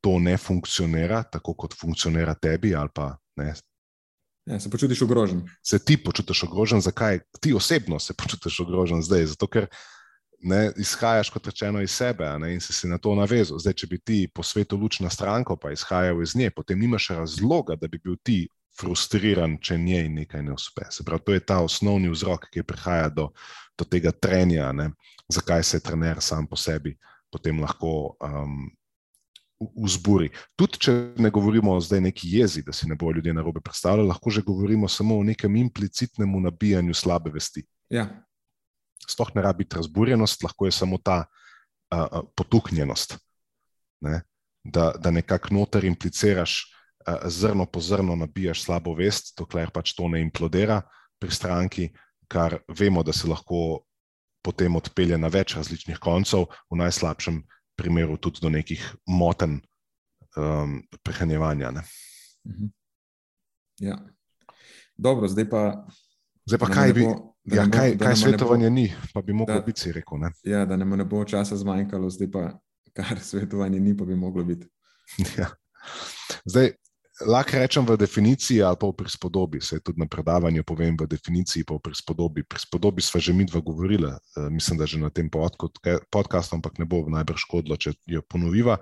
to 0.00 0.18
ne 0.18 0.36
funkcionira, 0.36 1.22
tako 1.22 1.54
kot 1.54 1.74
funkcionira 1.80 2.34
tebi, 2.34 2.74
ali 2.74 2.88
pa 2.94 3.16
ne. 3.36 3.54
Ja, 4.46 4.60
se 4.60 4.70
počutiš 4.70 5.02
ogrožen. 5.02 5.48
Se 5.62 5.84
ti 5.84 5.96
počutiš 6.04 6.42
ogrožen, 6.42 6.80
zakaj 6.80 7.20
ti 7.40 7.54
osebno 7.54 7.98
se 7.98 8.14
počutiš 8.22 8.60
ogrožen 8.60 9.02
zdaj? 9.02 9.26
Zato, 9.26 9.46
ker 9.46 9.66
ne, 10.40 10.72
izhajaš, 10.76 11.30
kot 11.30 11.46
rečeno, 11.46 11.82
iz 11.82 11.90
sebe 11.90 12.38
ne, 12.38 12.54
in 12.54 12.60
si 12.60 12.72
se 12.72 12.88
na 12.88 12.98
to 12.98 13.14
navezal. 13.14 13.58
Zdaj, 13.58 13.72
če 13.72 13.86
bi 13.86 13.98
ti 13.98 14.28
po 14.34 14.42
svetu 14.42 14.76
lučna 14.76 15.10
stranka, 15.10 15.56
pa 15.56 15.72
izhajal 15.72 16.22
iz 16.22 16.36
nje, 16.36 16.50
potem 16.50 16.78
nimaš 16.78 17.08
razloga, 17.08 17.76
da 17.76 17.88
bi 17.88 17.98
bil 17.98 18.16
ti 18.22 18.48
frustriran, 18.80 19.58
če 19.62 19.78
njej 19.78 20.08
nekaj 20.08 20.42
ne 20.42 20.52
uspe. 20.52 20.86
Se 20.90 21.04
pravi, 21.04 21.24
to 21.26 21.32
je 21.32 21.44
ta 21.46 21.60
osnovni 21.64 22.10
vzrok, 22.12 22.48
ki 22.52 22.62
prihaja 22.62 23.08
do, 23.08 23.30
do 23.78 23.84
tega 23.84 24.12
trenja, 24.12 24.72
ne, 24.72 24.90
zakaj 25.32 25.64
se 25.64 25.80
trener 25.80 26.20
sam 26.20 26.46
po 26.46 26.56
sebi 26.56 26.96
potem 27.36 27.60
lahko 27.60 28.16
um, 28.22 28.68
vzburi. 29.76 30.30
Tudi, 30.56 30.80
če 30.86 30.94
ne 31.20 31.30
govorimo 31.32 31.74
o 31.74 31.82
zdaj 31.82 32.02
neki 32.08 32.30
jezi, 32.38 32.62
da 32.64 32.74
si 32.76 32.88
ne 32.88 32.96
bojo 32.98 33.18
ljudje 33.18 33.34
na 33.36 33.44
robe 33.44 33.60
predstavljali, 33.64 34.08
lahko 34.08 34.32
že 34.32 34.44
govorimo 34.46 34.88
samo 34.88 35.18
o 35.18 35.24
nekem 35.24 35.56
implicitnem 35.56 36.32
nabijanju 36.42 36.94
slabe 36.94 37.32
vesti. 37.34 37.64
Ja. 37.92 38.08
Sploh 39.06 39.34
ne 39.36 39.44
rabi 39.44 39.66
razburjenost, 39.70 40.42
lahko 40.44 40.66
je 40.66 40.76
samo 40.76 40.98
ta 40.98 41.24
uh, 41.26 42.24
potuknjenost. 42.36 43.18
Ne? 44.04 44.22
Da, 44.64 44.92
da 44.98 45.12
nekako 45.14 45.54
noter 45.54 45.84
impliciraš, 45.84 46.58
uh, 46.64 46.75
zrno 47.30 47.66
po 47.66 47.80
zrno 47.80 48.16
nabijaš 48.16 48.64
slabo 48.64 48.94
vest, 48.94 49.34
dokler 49.38 49.70
pač 49.70 49.94
to 49.94 50.08
ne 50.08 50.20
implodira 50.20 50.80
pri 51.18 51.30
stranki, 51.30 51.88
kar 52.28 52.58
vemo, 52.78 53.02
da 53.02 53.12
se 53.12 53.28
lahko 53.28 53.86
potem 54.42 54.76
odpelje 54.76 55.18
na 55.18 55.30
več 55.32 55.56
različnih 55.56 55.98
koncev, 56.02 56.46
v 56.70 56.78
najslabšem 56.82 57.40
primeru 57.76 58.16
tudi 58.16 58.42
do 58.42 58.50
nekih 58.50 58.82
moten 59.06 59.60
um, 60.36 60.80
prehranjevanja. 61.02 61.72
Mhm. 62.46 62.74
Ja. 63.80 63.98
Dobro, 64.96 65.28
zdaj 65.28 65.48
pa. 65.50 65.62
Zdaj 66.46 66.58
pa 66.62 66.68
kaj, 66.70 66.92
bo, 66.94 67.34
bi, 67.44 67.56
ja, 67.56 67.66
bo, 67.66 67.74
kaj, 67.74 67.96
kaj 67.98 68.16
svetovanje 68.16 68.70
bo, 68.70 68.74
ni, 68.74 68.86
pa 69.12 69.22
bi 69.22 69.34
lahko 69.34 69.60
biti, 69.66 69.82
si 69.82 69.92
rekel. 69.92 70.20
Ne? 70.22 70.30
Ja, 70.46 70.64
da 70.64 70.78
nam 70.78 70.94
ne 70.96 71.04
bo 71.04 71.24
časa 71.26 71.58
zmanjkalo, 71.58 72.10
zdaj 72.10 72.30
pa 72.32 72.44
kar 72.96 73.20
svetovanje 73.30 73.80
ni, 73.80 73.96
pa 73.96 74.06
bi 74.08 74.16
moglo 74.16 74.44
biti. 74.46 74.70
Ja. 75.38 75.50
Zdaj, 76.46 76.72
lahko 77.24 77.56
rečem 77.56 77.80
v 77.86 77.96
definiciji 77.96 78.60
ali 78.60 78.76
pa 78.76 78.86
v 78.86 78.92
prispodobi. 78.92 79.60
Se 79.60 79.80
tudi 79.80 80.00
na 80.00 80.06
predavanju 80.06 80.64
povem 80.64 80.96
v 80.96 81.08
definiciji, 81.08 81.64
pa 81.64 81.80
v 81.80 81.84
prispodobi. 81.88 82.44
Prispodobi 82.44 83.00
smo 83.00 83.20
že 83.20 83.32
mi 83.32 83.48
dva 83.48 83.60
govorili, 83.60 84.12
eh, 84.12 84.50
mislim, 84.52 84.76
da 84.76 84.86
že 84.86 85.00
na 85.00 85.08
tem 85.08 85.30
podkastu, 86.10 86.52
ampak 86.56 86.78
ne 86.78 86.84
bo 86.84 87.08
najbrž 87.08 87.40
škodilo, 87.48 87.76
če 87.76 87.96
jo 88.04 88.20
ponoviva. 88.20 88.76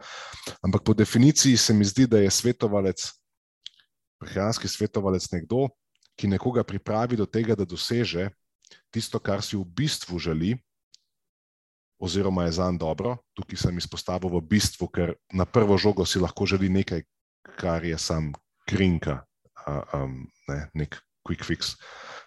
Ampak 0.62 0.82
po 0.82 0.94
definiciji 0.94 1.56
se 1.56 1.74
mi 1.74 1.84
zdi, 1.84 2.06
da 2.06 2.18
je 2.18 2.30
svetovalec, 2.30 2.98
prehranski 4.18 4.68
svetovalec 4.68 5.30
nekdo, 5.30 5.70
ki 6.18 6.26
nekoga 6.26 6.64
pripravi 6.64 7.16
do 7.16 7.26
tega, 7.26 7.54
da 7.54 7.66
doseže 7.66 8.30
tisto, 8.90 9.18
kar 9.18 9.42
si 9.42 9.56
v 9.56 9.62
bistvu 9.62 10.18
želi. 10.18 10.58
Oziroma, 11.98 12.44
je 12.44 12.58
za 12.58 12.66
njega 12.70 12.78
dobro, 12.78 13.10
tukaj 13.38 13.56
sem 13.56 13.78
izpostavil 13.78 14.28
v 14.28 14.42
bistvu, 14.42 14.90
ker 14.90 15.14
na 15.32 15.46
prvo 15.46 15.78
žogo 15.78 16.02
si 16.02 16.18
lahko 16.18 16.42
želi 16.46 16.68
nekaj, 16.68 17.06
kar 17.56 17.84
je 17.84 17.98
sam 17.98 18.32
krinka, 18.68 19.22
um, 19.66 20.24
ne, 20.48 20.58
nek 20.74 20.98
quick 21.24 21.44
fix, 21.44 21.74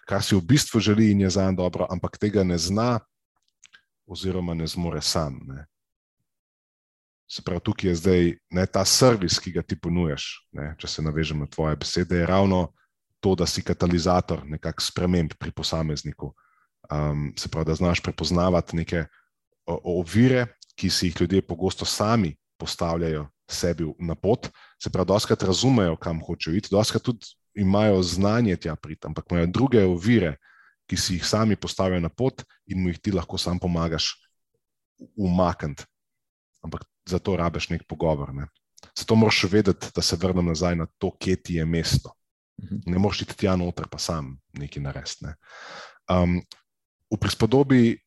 kar 0.08 0.22
si 0.24 0.36
v 0.36 0.42
bistvu 0.42 0.80
želi 0.80 1.10
in 1.12 1.20
je 1.26 1.30
za 1.30 1.48
en 1.48 1.56
dobro, 1.56 1.86
ampak 1.90 2.18
tega 2.18 2.44
ne 2.44 2.58
zna, 2.58 2.98
oziroma 4.06 4.54
ne 4.54 4.66
zmore 4.66 5.02
sam. 5.02 5.38
Ne. 5.46 5.66
Se 7.28 7.42
pravi, 7.44 7.60
tukaj 7.60 7.90
je 7.90 7.94
zdaj 7.94 8.22
ne, 8.50 8.66
ta 8.66 8.84
servis, 8.88 9.38
ki 9.38 9.52
ga 9.52 9.62
ti 9.62 9.76
ponujaš. 9.76 10.48
Ne, 10.56 10.72
če 10.80 10.88
se 10.88 11.04
navežem 11.04 11.44
na 11.44 11.46
tvoje 11.46 11.76
besede, 11.76 12.22
je 12.22 12.26
ravno 12.26 12.72
to, 13.20 13.34
da 13.34 13.46
si 13.46 13.62
katalizator 13.62 14.46
nekakšnih 14.46 14.88
sprememb 14.88 15.34
pri 15.38 15.52
posamezniku. 15.52 16.32
Um, 16.88 17.34
se 17.36 17.50
pravi, 17.52 17.68
da 17.68 17.74
znaš 17.74 18.00
prepoznavati 18.00 18.76
neke 18.76 19.04
ovire, 19.68 20.46
ki 20.78 20.88
si 20.90 21.10
jih 21.10 21.20
ljudje 21.20 21.42
pogosto 21.42 21.84
sami 21.84 22.36
postavljajo 22.56 23.26
sebi 23.50 23.86
na 23.98 24.14
pot, 24.14 24.50
se 24.82 24.90
pravi, 24.90 25.08
doskrat 25.08 25.42
razumejo, 25.42 25.96
kam 25.96 26.20
hočejo 26.24 26.56
iti, 26.56 26.68
doskrat 26.70 27.02
tudi 27.02 27.26
imajo 27.58 28.02
znanje 28.02 28.56
tja 28.56 28.76
priti, 28.76 29.06
ampak 29.06 29.30
imajo 29.30 29.46
druge 29.46 29.84
ovire, 29.84 30.36
ki 30.88 30.96
si 30.96 31.16
jih 31.18 31.26
sami 31.26 31.56
postavijo 31.56 32.00
na 32.00 32.08
pot 32.08 32.44
in 32.66 32.82
mu 32.82 32.88
jih 32.92 33.00
ti 33.00 33.12
lahko 33.12 33.38
sam 33.38 33.58
pomagaš 33.58 34.14
umakniti. 35.16 35.84
Ampak 36.64 36.84
za 37.08 37.18
to 37.18 37.36
rabiš 37.36 37.68
nek 37.70 37.84
pogovor. 37.88 38.34
Ne. 38.34 38.48
Zato 38.96 39.14
moraš 39.14 39.44
vedeti, 39.50 39.90
da 39.94 40.02
se 40.02 40.16
vrnem 40.16 40.46
nazaj 40.46 40.76
na 40.76 40.86
to, 40.98 41.10
kje 41.18 41.36
ti 41.42 41.54
je 41.54 41.64
mesto. 41.64 42.12
Mhm. 42.62 42.76
Ne 42.86 42.98
moreš 42.98 43.22
iti 43.22 43.36
tja 43.36 43.56
noter, 43.56 43.88
pa 43.88 43.98
sam 43.98 44.38
nekaj 44.52 44.82
narediti. 44.82 45.24
Ne. 45.24 45.34
Um, 46.10 46.40
v 47.10 47.16
prispodobi 47.20 47.98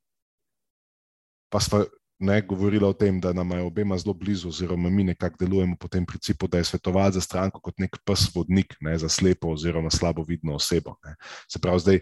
pa 1.49 1.59
smo 1.59 1.83
ne 2.21 2.41
govorila 2.41 2.87
o 2.87 2.93
tem, 2.93 3.19
da 3.19 3.33
nam 3.33 3.51
je 3.51 3.63
obema 3.63 3.97
zelo 3.97 4.13
blizu, 4.13 4.49
oziroma 4.49 4.89
mi 4.89 5.03
nekako 5.03 5.45
delujemo 5.45 5.75
po 5.79 5.87
tem 5.87 6.05
principu, 6.05 6.47
da 6.47 6.57
je 6.57 6.69
svetovalec 6.69 7.13
za 7.13 7.21
stranko 7.21 7.61
kot 7.61 7.79
nek 7.79 7.97
pes 8.05 8.27
vodnik 8.35 8.75
ne, 8.81 8.97
za 8.97 9.09
slepo 9.09 9.53
oziroma 9.53 9.89
slabo 9.89 10.23
vidno 10.27 10.55
osebo. 10.55 10.95
Ne. 11.05 11.15
Se 11.49 11.59
pravi, 11.59 11.79
zdaj 11.79 11.99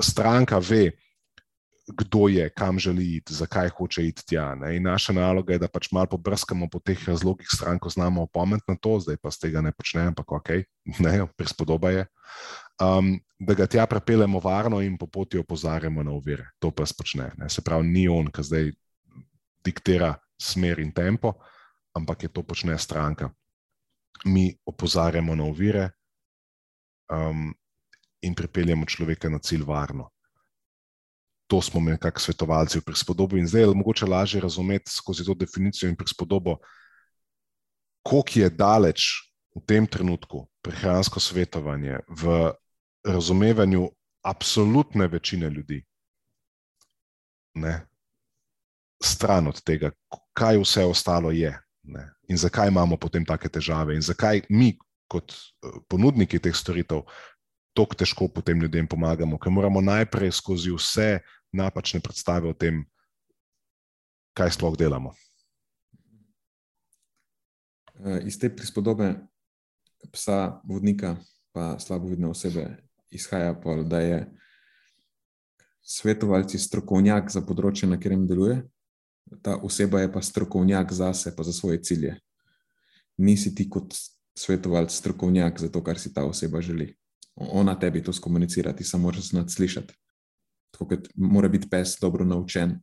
stranka 0.00 0.58
ve, 0.58 0.90
kdo 1.86 2.28
je, 2.28 2.48
kam 2.50 2.78
želi 2.78 3.16
iti, 3.16 3.34
zakaj 3.34 3.68
hoče 3.68 4.06
iti 4.06 4.26
tja. 4.26 4.54
Ne. 4.54 4.76
In 4.76 4.82
naša 4.82 5.12
naloga 5.12 5.52
je, 5.52 5.58
da 5.58 5.68
pač 5.68 5.90
malo 5.92 6.06
pobrskamo 6.06 6.68
po 6.72 6.78
teh 6.78 7.08
razlogih, 7.08 7.48
stranko 7.52 7.88
znamo 7.88 8.22
opomniti 8.22 8.64
na 8.68 8.76
to, 8.76 8.98
zdaj 9.00 9.16
pa 9.16 9.30
z 9.30 9.38
tega 9.38 9.60
ne 9.60 9.72
počnemo, 9.72 10.08
ampak 10.08 10.32
ok, 10.32 10.48
ne, 11.04 11.26
prispodoba 11.36 11.90
je. 11.90 12.06
Um, 12.82 13.18
da 13.38 13.54
ga 13.54 13.66
tja 13.66 13.86
prepeljemo 13.86 14.40
varno 14.40 14.80
in 14.80 14.96
po 14.98 15.06
poti 15.06 15.38
opozarjamo 15.38 16.02
na 16.02 16.12
uvire. 16.12 16.48
To 16.58 16.70
pa 16.70 16.86
spočne. 16.86 17.32
Ne. 17.38 17.48
Se 17.48 17.62
pravi, 17.62 17.88
ni 17.88 18.08
on, 18.08 18.32
ki 18.32 18.42
zdaj 18.42 18.72
diktira 19.64 20.14
smer 20.40 20.78
in 20.78 20.92
tempo, 20.92 21.34
ampak 21.96 22.22
je 22.22 22.28
to 22.28 22.42
počne 22.42 22.78
stranka. 22.78 23.30
Mi 24.24 24.52
opozarjamo 24.66 25.34
na 25.34 25.44
ovire 25.44 25.90
um, 27.10 27.54
in 28.22 28.34
pripeljemo 28.34 28.86
človeka 28.86 29.28
na 29.28 29.38
cilj 29.38 29.64
varno. 29.66 30.10
To 31.46 31.60
smo 31.62 31.80
mi, 31.80 31.96
kot 32.00 32.18
svetovalci, 32.18 32.80
v 32.80 32.88
prispodobi. 32.88 33.38
In 33.38 33.48
zdaj 33.48 33.62
je 33.62 33.74
mogoče 33.74 34.06
lažje 34.06 34.40
razumeti 34.40 34.90
skozi 34.90 35.24
to 35.24 35.34
definicijo 35.34 35.88
in 35.88 35.96
prispodobo, 35.96 36.56
koliko 38.02 38.40
je 38.40 38.50
daleč 38.50 39.00
v 39.54 39.60
tem 39.66 39.86
trenutku 39.86 40.48
prehransko 40.62 41.20
svetovanje 41.20 42.00
v 42.08 42.52
razumevanju 43.04 43.88
absolutne 44.24 45.06
večine 45.06 45.50
ljudi. 45.50 45.84
Ne? 47.54 47.86
Stran 49.02 49.48
od 49.48 49.60
tega, 49.62 49.90
kaj 50.36 50.58
vse 50.62 50.84
ostalo 50.84 51.30
je 51.30 51.52
ne? 51.84 52.10
in 52.28 52.36
zakaj 52.36 52.68
imamo 52.68 52.96
potem 52.96 53.24
take 53.24 53.48
težave, 53.48 53.94
in 53.94 54.02
zakaj 54.02 54.42
mi, 54.48 54.74
kot 55.08 55.32
eh, 55.32 55.78
ponudniki 55.88 56.40
teh 56.40 56.56
storitev, 56.56 57.04
tako 57.74 57.98
težko 57.98 58.28
potem 58.28 58.60
ljudem 58.60 58.88
pomagamo, 58.88 59.38
ker 59.38 59.52
moramo 59.52 59.82
najprej 59.84 60.32
skozi 60.32 60.72
vse 60.72 61.18
napačne 61.52 62.00
predstave 62.00 62.48
o 62.48 62.54
tem, 62.54 62.84
kaj 64.34 64.54
sploh 64.56 64.76
delamo. 64.78 65.14
Eh, 68.04 68.24
iz 68.26 68.38
te 68.40 68.50
prispodobe 68.50 69.14
psa, 70.12 70.60
vodnika, 70.64 71.16
pa 71.52 71.76
slabovidne 71.78 72.28
osebe, 72.28 72.66
izhaja 73.10 73.54
pa, 73.60 73.76
da 73.86 74.00
je 74.00 74.18
svetovalci 75.84 76.58
strokovnjak 76.58 77.28
za 77.30 77.44
področje, 77.44 77.88
na 77.88 77.98
katerem 78.00 78.24
deluje, 78.26 78.62
ta 79.42 79.56
oseba 79.56 80.00
je 80.00 80.12
pa 80.12 80.22
strokovnjak 80.22 80.92
za 80.92 81.14
sebe, 81.14 81.36
pa 81.36 81.42
za 81.42 81.52
svoje 81.52 81.82
cilje. 81.82 82.20
Nisi 83.16 83.54
ti 83.54 83.70
kot 83.70 83.94
svetovalec 84.38 84.92
strokovnjak 84.92 85.60
za 85.60 85.68
to, 85.68 85.84
kar 85.84 85.98
si 85.98 86.14
ta 86.14 86.24
oseba 86.24 86.60
želi. 86.60 86.96
Ona 87.36 87.78
tebi 87.78 88.02
to 88.02 88.12
skomunicira, 88.12 88.72
ti 88.72 88.84
samo 88.84 89.02
moraš 89.02 89.30
znati 89.30 89.52
slišati. 89.52 89.94
Tako 90.70 90.88
kot 90.88 91.08
mora 91.14 91.48
biti 91.48 91.70
pes 91.70 91.98
dobro 92.00 92.24
naučen, 92.24 92.80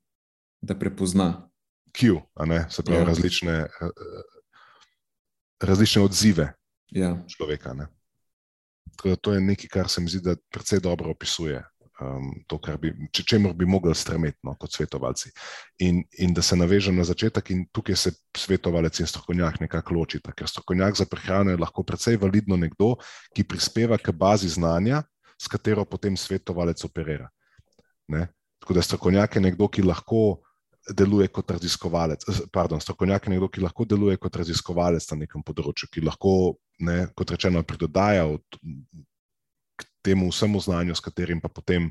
da 0.61 0.79
prepozna. 0.79 1.49
Q, 1.91 2.21
se 2.69 2.83
pravi, 2.83 3.01
ja. 3.01 3.05
različne, 3.05 3.53
eh, 3.53 3.89
različne 5.59 6.01
odzive 6.01 6.53
ja. 6.91 7.25
človeka. 7.27 7.75
To 9.21 9.33
je 9.33 9.41
nekaj, 9.41 9.67
kar 9.67 9.89
se 9.89 10.01
mi 10.01 10.09
zdi, 10.09 10.19
da 10.23 10.35
precej 10.51 10.79
dobro 10.79 11.11
opisuje 11.11 11.63
um, 12.01 12.31
to, 12.47 12.57
kar 12.61 12.77
bi, 12.81 12.91
če, 13.13 13.23
čemu 13.33 13.53
bi 13.57 13.67
mogli 13.69 13.93
stremeti 13.97 14.39
no, 14.47 14.55
kot 14.59 14.73
svetovalci. 14.73 15.31
In, 15.85 16.01
in 16.23 16.33
da 16.35 16.43
se 16.45 16.57
navežem 16.57 16.97
na 16.97 17.05
začetek, 17.07 17.51
in 17.53 17.63
tukaj 17.73 17.97
se 17.99 18.13
svetovalec 18.37 18.99
in 18.99 19.09
strokovnjak 19.09 19.61
nekako 19.63 19.99
ločita, 19.99 20.33
ker 20.35 20.49
strokovnjak 20.49 20.99
za 20.99 21.07
prehrano 21.09 21.53
je 21.53 21.61
lahko 21.61 21.85
precej 21.87 22.19
validno 22.21 22.57
nekdo, 22.59 22.95
ki 23.35 23.47
prispeva 23.47 23.99
k 24.01 24.15
bazi 24.15 24.49
znanja, 24.49 25.03
s 25.41 25.49
katero 25.49 25.85
potem 25.85 26.17
svetovalec 26.17 26.83
operira. 26.85 27.29
Ne? 28.11 28.27
Tako 28.61 28.77
da 28.77 28.85
strokovnjak 28.85 29.37
je 29.37 29.49
nekdo, 29.49 29.69
ki 29.69 29.85
lahko. 29.87 30.41
Deluje 30.97 31.27
kot 31.29 31.51
raziskovalec, 31.53 32.23
pardon, 32.49 32.79
strokovnjak 32.81 33.27
je 33.27 33.31
nekdo, 33.35 33.51
ki 33.53 33.61
lahko 33.61 33.85
deluje 33.85 34.17
kot 34.17 34.39
raziskovalec 34.41 35.05
na 35.11 35.19
nekem 35.19 35.43
področju, 35.45 35.91
ki 35.93 36.01
lahko, 36.01 36.31
ne, 36.81 37.03
kot 37.13 37.35
rečeno, 37.35 37.61
pridodaja 37.61 38.23
temu 40.01 40.29
vsemu 40.29 40.59
znanju, 40.59 40.95
s 40.95 41.03
katerim 41.03 41.41
pa 41.41 41.49
potem 41.49 41.89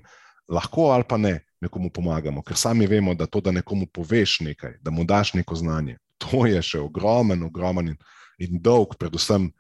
lahko 0.50 0.90
ali 0.90 1.04
pa 1.08 1.16
ne 1.16 1.40
nekomu 1.60 1.90
pomagamo, 1.90 2.42
ker 2.42 2.56
sami 2.56 2.86
vemo, 2.86 3.14
da 3.14 3.26
to, 3.26 3.40
da 3.40 3.52
nekomu 3.52 3.86
poveš 3.86 4.40
nekaj, 4.40 4.78
da 4.82 4.90
mu 4.90 5.04
daš 5.04 5.34
neko 5.34 5.54
znanje, 5.54 5.98
to 6.18 6.46
je 6.48 6.62
še 6.62 6.80
ogromen, 6.80 7.42
ogromen 7.44 7.92
in, 7.92 7.98
in 8.40 8.60
dolg, 8.62 8.96
predvsem 8.98 9.50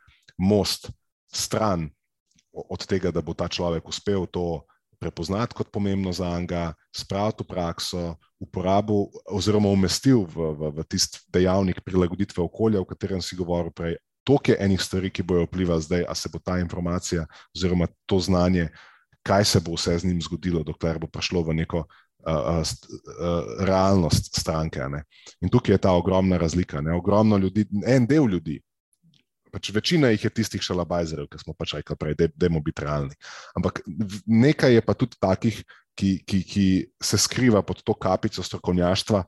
most 0.40 0.90
stran 1.32 1.90
od 2.52 2.86
tega, 2.88 3.12
da 3.12 3.22
bo 3.22 3.36
ta 3.36 3.48
človek 3.48 3.88
uspel 3.88 4.26
to 4.26 4.64
prepoznati 5.00 5.56
kot 5.56 5.70
pomembno 5.72 6.12
za 6.12 6.28
njega, 6.40 6.74
spraviti 6.92 7.44
v 7.44 7.48
prakso, 7.48 8.16
uporabil 8.40 9.08
oziroma 9.32 9.68
umestil 9.68 10.26
v, 10.28 10.52
v, 10.56 10.72
v 10.76 10.84
tisti 10.88 11.22
dejavnik 11.32 11.80
prilagoditve 11.84 12.42
okolja, 12.44 12.80
o 12.80 12.88
katerem 12.88 13.22
si 13.24 13.36
govoril 13.36 13.72
prej. 13.72 13.96
Toliko 14.24 14.52
je 14.52 14.56
enih 14.60 14.80
stvari, 14.80 15.10
ki 15.10 15.22
bojo 15.22 15.46
vplivali 15.48 15.82
zdaj, 15.82 16.04
a 16.08 16.14
se 16.14 16.28
bo 16.32 16.38
ta 16.38 16.58
informacija 16.58 17.26
oziroma 17.56 17.88
to 18.06 18.20
znanje, 18.20 18.68
kaj 19.22 19.44
se 19.44 19.60
bo 19.60 19.74
vse 19.74 19.98
z 19.98 20.08
njim 20.08 20.22
zgodilo, 20.22 20.62
dokler 20.64 20.98
bo 20.98 21.06
prišlo 21.06 21.42
v 21.42 21.54
neko 21.62 21.84
uh, 21.84 21.86
uh, 22.26 22.60
uh, 22.60 23.64
realnost 23.66 24.32
stranke. 24.40 24.80
Ne? 24.88 25.04
In 25.40 25.48
tukaj 25.48 25.74
je 25.74 25.84
ta 25.86 25.92
ogromna 25.92 26.38
razlika. 26.38 26.80
Ne? 26.80 26.94
Ogromno 26.96 27.36
ljudi, 27.36 27.66
en 27.86 28.06
del 28.06 28.28
ljudi, 28.28 28.60
pač 29.52 29.72
večina 29.74 30.12
jih 30.12 30.24
je 30.24 30.30
tistih 30.30 30.62
šalabajzerjev, 30.62 31.28
ki 31.30 31.42
smo 31.42 31.54
pač 31.58 31.74
rekli 31.78 31.96
prej, 31.98 32.16
da 32.18 32.28
dajmo 32.34 32.62
biti 32.64 32.84
realni. 32.86 33.16
Ampak 33.58 33.82
nekaj 34.26 34.78
je 34.78 34.84
pa 34.86 34.94
tudi 34.94 35.18
takih, 35.20 35.62
ki, 35.98 36.10
ki, 36.24 36.40
ki 36.46 36.66
se 37.02 37.18
skriva 37.18 37.62
pod 37.66 37.82
to 37.84 37.94
kapico 37.94 38.42
strokovnjaštva. 38.46 39.24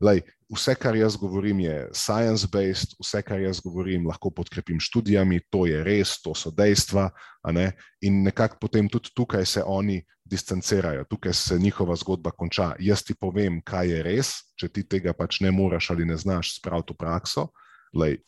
Lej, 0.00 0.22
vse, 0.46 0.74
kar 0.78 0.94
jaz 0.96 1.16
govorim, 1.18 1.60
je 1.60 1.88
science-based, 1.92 2.94
vse, 3.02 3.22
kar 3.26 3.40
jaz 3.42 3.60
govorim, 3.60 4.06
lahko 4.06 4.30
podkrepim 4.30 4.78
študijami, 4.80 5.40
to 5.50 5.66
je 5.66 5.82
res, 5.84 6.20
to 6.22 6.34
so 6.34 6.52
dejstva. 6.54 7.10
Ne? 7.50 7.72
In 8.06 8.22
nekako 8.22 8.60
potem 8.60 8.88
tudi 8.88 9.10
tukaj 9.14 9.46
se 9.46 9.62
oni 9.66 9.98
distancirajo, 10.24 11.04
tukaj 11.10 11.34
se 11.34 11.58
njihova 11.58 11.96
zgodba 11.96 12.30
konča. 12.30 12.74
Jaz 12.78 13.02
ti 13.02 13.14
povem, 13.14 13.58
kaj 13.62 13.90
je 13.90 14.02
res, 14.06 14.32
če 14.54 14.68
ti 14.68 14.86
tega 14.86 15.14
pač 15.18 15.40
ne 15.40 15.50
moreš 15.50 15.90
ali 15.90 16.06
ne 16.06 16.16
znaš 16.16 16.54
spraviti 16.60 16.94
v 16.94 17.02
prakso. 17.02 17.48
Lej, 17.94 18.20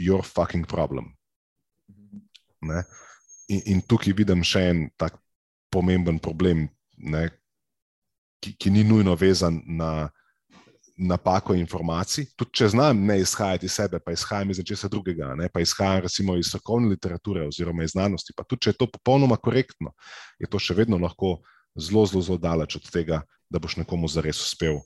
your 0.00 0.24
fucking 0.24 0.66
problem. 0.66 1.12
In, 3.48 3.60
in 3.66 3.82
tukaj 3.84 4.16
vidim 4.16 4.44
še 4.46 4.64
en 4.70 4.88
tak 4.96 5.20
pomemben 5.70 6.18
problem, 6.18 6.68
ne, 6.96 7.28
ki, 8.40 8.56
ki 8.56 8.72
ni 8.72 8.84
nujno 8.84 9.12
vezan 9.18 9.60
na 9.66 10.08
napako 11.00 11.54
informacij. 11.56 12.26
Tudi 12.36 12.60
če 12.60 12.68
znam 12.74 13.04
ne 13.06 13.20
izhajati 13.20 13.66
iz 13.66 13.72
sebe, 13.78 14.00
pa 14.04 14.12
izhajam 14.12 14.50
iz 14.50 14.60
nečesa 14.60 14.88
drugega, 14.88 15.32
ne, 15.38 15.48
pa 15.48 15.62
izhajam 15.64 16.04
recimo 16.04 16.36
iz 16.36 16.50
strokovne 16.52 16.92
literature 16.92 17.46
oziroma 17.48 17.84
iz 17.84 17.94
znanosti, 17.96 18.36
pa 18.36 18.44
tudi 18.44 18.66
če 18.66 18.74
je 18.74 18.78
to 18.82 18.90
popolnoma 18.92 19.36
korektno, 19.36 19.94
je 20.38 20.50
to 20.50 20.60
še 20.60 20.76
vedno 20.76 21.00
lahko 21.00 21.38
zelo, 21.74 22.04
zelo, 22.06 22.22
zelo 22.26 22.38
daleč 22.38 22.76
od 22.76 22.90
tega, 22.92 23.22
da 23.50 23.58
boš 23.58 23.78
nekomu 23.80 24.08
zares 24.08 24.42
uspel. 24.44 24.82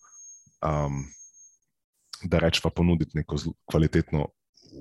Um, 0.64 1.04
da 2.24 2.38
reč 2.40 2.60
pa 2.62 2.70
ponuditi 2.70 3.18
neko 3.18 3.36
kvalitetno 3.68 4.28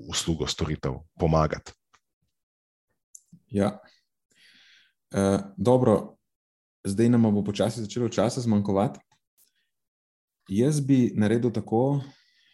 uslugo, 0.08 0.46
storitev, 0.46 0.94
pomagati. 1.20 1.72
Ja. 3.52 3.78
E, 5.12 5.38
dobro, 5.56 6.16
zdaj 6.84 7.08
nam 7.08 7.28
bo 7.34 7.44
počasi 7.44 7.84
začelo 7.84 8.08
časa 8.08 8.40
zmanjkovati. 8.40 9.00
Jaz 10.48 10.80
bi 10.80 11.12
naredil 11.16 11.52
tako, 11.52 12.00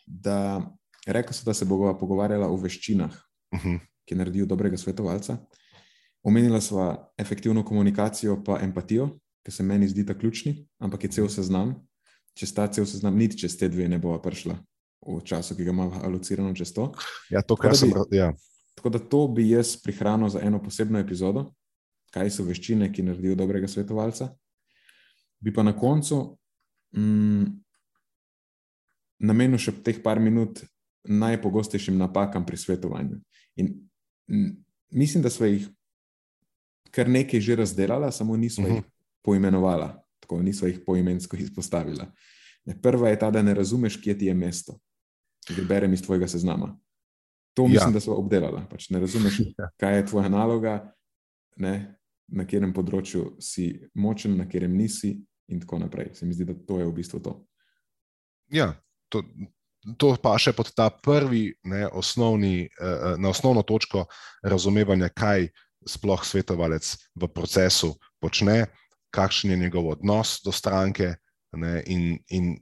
da 0.07 0.61
rekel 1.07 1.33
sem, 1.33 1.45
da 1.45 1.55
se 1.55 1.65
bomo 1.65 1.93
pogovarjali 1.99 2.45
o 2.45 2.57
veščinah, 2.57 3.11
uh 3.53 3.59
mhm. 3.59 3.69
-huh. 3.69 3.81
ki 4.05 4.15
naredijo 4.15 4.47
dobrega 4.47 4.77
svetovalca. 4.77 5.39
Omenila 6.23 6.61
sva 6.61 7.13
efektivno 7.19 7.65
komunikacijo, 7.65 8.43
pa 8.45 8.59
empatijo, 8.63 9.19
ki 9.43 9.51
se 9.51 9.63
meni 9.63 9.89
zdi 9.89 10.07
ta 10.07 10.19
ključni, 10.19 10.69
ampak 10.79 11.05
je 11.05 11.11
cel 11.11 11.29
seznam. 11.29 11.75
Če 12.35 12.47
sta 12.47 12.67
cel 12.67 12.87
seznam, 12.87 13.17
niti 13.17 13.39
čez 13.39 13.57
te 13.59 13.69
dve 13.69 13.89
ne 13.89 13.99
bova 13.99 14.21
prišla 14.23 14.55
v 15.07 15.21
času, 15.25 15.57
ki 15.57 15.65
ga 15.65 15.71
imamo 15.71 16.01
alocirano 16.05 16.55
čez 16.55 16.73
to. 16.73 16.93
Ja, 17.31 17.43
to, 17.43 17.57
kar 17.57 17.77
sem 17.77 17.89
rekel. 17.89 18.07
Ja. 18.13 18.33
Tako 18.75 18.89
da 18.89 18.99
to 18.99 19.29
bi 19.29 19.49
jaz 19.49 19.77
prihranil 19.83 20.29
za 20.29 20.41
eno 20.41 20.63
posebno 20.63 20.99
epizodo, 20.99 21.51
kaj 22.13 22.31
so 22.31 22.45
veščine, 22.45 22.93
ki 22.93 23.03
naredijo 23.03 23.35
dobrega 23.35 23.69
svetovalca. 23.69 24.31
Bi 25.41 25.53
pa 25.55 25.63
na 25.63 25.73
koncu 25.77 26.39
mm, 26.97 27.45
namenil 29.21 29.61
še 29.61 29.75
teh 29.85 30.01
par 30.03 30.21
minut 30.21 30.63
najpogostejšim 31.09 31.97
napakam 31.99 32.45
pri 32.47 32.57
svetovanju. 32.61 33.21
In 33.61 33.75
mislim, 34.91 35.23
da 35.23 35.31
smo 35.31 35.47
jih 35.47 35.69
kar 36.91 37.09
nekaj 37.09 37.41
že 37.41 37.57
razdelali, 37.57 38.13
samo 38.13 38.37
nismo 38.37 38.65
uh 38.65 38.71
-huh. 38.71 38.75
jih 38.75 38.83
mhm. 38.83 38.91
poimenovali, 39.23 39.89
tako 40.21 40.43
nismo 40.43 40.69
jih 40.69 40.81
poimensko 40.87 41.37
izpostavili. 41.37 42.05
Prva 42.83 43.09
je 43.09 43.19
ta, 43.19 43.31
da 43.31 43.43
ne 43.43 43.55
razumeš, 43.55 43.97
kje 43.97 44.19
ti 44.19 44.27
je 44.27 44.35
mesto 44.35 44.79
ki 45.47 45.65
berem 45.69 45.93
iz 45.93 46.03
tvojega 46.03 46.29
seznama. 46.29 46.79
To 47.55 47.69
mislim, 47.69 47.91
ja. 47.91 47.93
da 47.93 48.01
so 48.01 48.15
obdelali. 48.15 48.63
Pač 48.71 48.91
ne 48.91 49.01
razumeš, 49.01 49.41
ja. 49.59 49.71
kaj 49.81 49.97
je 49.97 50.07
tvoja 50.07 50.29
naloga, 50.29 50.93
ne, 51.57 51.97
na 52.29 52.47
katerem 52.47 52.73
področju 52.75 53.37
si 53.43 53.73
močen, 53.95 54.37
na 54.39 54.47
katerem 54.47 54.77
nisi, 54.77 55.17
in 55.51 55.61
tako 55.61 55.81
naprej. 55.83 56.13
Se 56.15 56.27
mi 56.27 56.35
zdi, 56.35 56.47
da 56.47 56.55
to 56.55 56.79
je 56.79 56.87
v 56.87 56.95
bistvu 56.95 57.21
to. 57.25 57.35
Ja, 58.55 58.71
to, 59.11 59.23
to 59.99 60.15
pa 60.23 60.37
še 60.39 60.53
pod 60.57 60.73
ta 60.77 60.91
prvi, 60.91 61.51
ne, 61.65 61.87
osnovni, 61.89 62.69
eh, 62.69 63.15
na 63.19 63.33
osnovno 63.33 63.63
točko 63.67 64.07
razumevanja, 64.43 65.11
kaj 65.13 65.51
sploh 65.87 66.25
svetovalec 66.25 66.97
v 67.17 67.29
procesu 67.33 67.95
počne, 68.21 68.69
kakšen 69.11 69.55
je 69.55 69.61
njegov 69.67 69.97
odnos 69.97 70.41
do 70.45 70.53
stranke. 70.53 71.17
Ne, 71.57 71.81
in, 71.91 72.21
in 72.31 72.61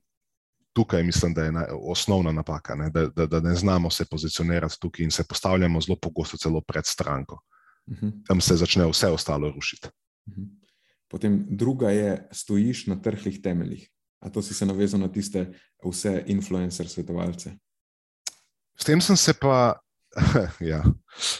tukaj 0.72 1.02
mislim, 1.04 1.34
da 1.34 1.44
je 1.44 1.52
na, 1.52 1.66
osnovna 1.70 2.32
napaka, 2.32 2.74
ne? 2.74 2.88
Da, 2.90 3.06
da, 3.06 3.26
da 3.26 3.40
ne 3.40 3.54
znamo 3.54 3.90
se 3.90 4.06
pozicionirati 4.08 4.80
tukaj 4.80 5.04
in 5.04 5.10
se 5.10 5.26
postavljamo 5.28 5.80
zelo 5.80 5.98
pogosto 6.00 6.36
celo 6.36 6.60
pred 6.60 6.86
stranko. 6.86 7.42
Uh 7.86 7.96
mhm. 7.96 8.06
-huh. 8.06 8.26
Tam 8.26 8.40
se 8.40 8.56
začne 8.56 8.86
vse 8.86 9.08
ostalo 9.08 9.50
rušiti. 9.50 9.88
Uh 10.26 10.32
mhm. 10.32 10.42
-huh. 10.42 10.68
Potem 11.08 11.46
druga 11.50 11.90
je, 11.90 12.28
stojiš 12.32 12.86
na 12.86 13.02
trhlih 13.02 13.40
temeljih. 13.42 13.88
A 14.20 14.30
to 14.30 14.42
si 14.42 14.54
se 14.54 14.66
navezal 14.66 15.00
na 15.00 15.08
tiste 15.08 15.46
vse 15.84 16.24
influencer 16.26 16.88
svetovalce? 16.88 17.54
S 18.78 18.84
tem 18.84 19.00
sem 19.00 19.16
se 19.16 19.34
pa, 19.34 19.78
ja, 20.72 20.82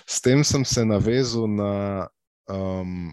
s 0.07 0.21
tem 0.21 0.45
sem 0.45 0.65
se 0.65 0.85
navezal 0.85 1.49
na 1.49 2.07
um, 2.51 3.11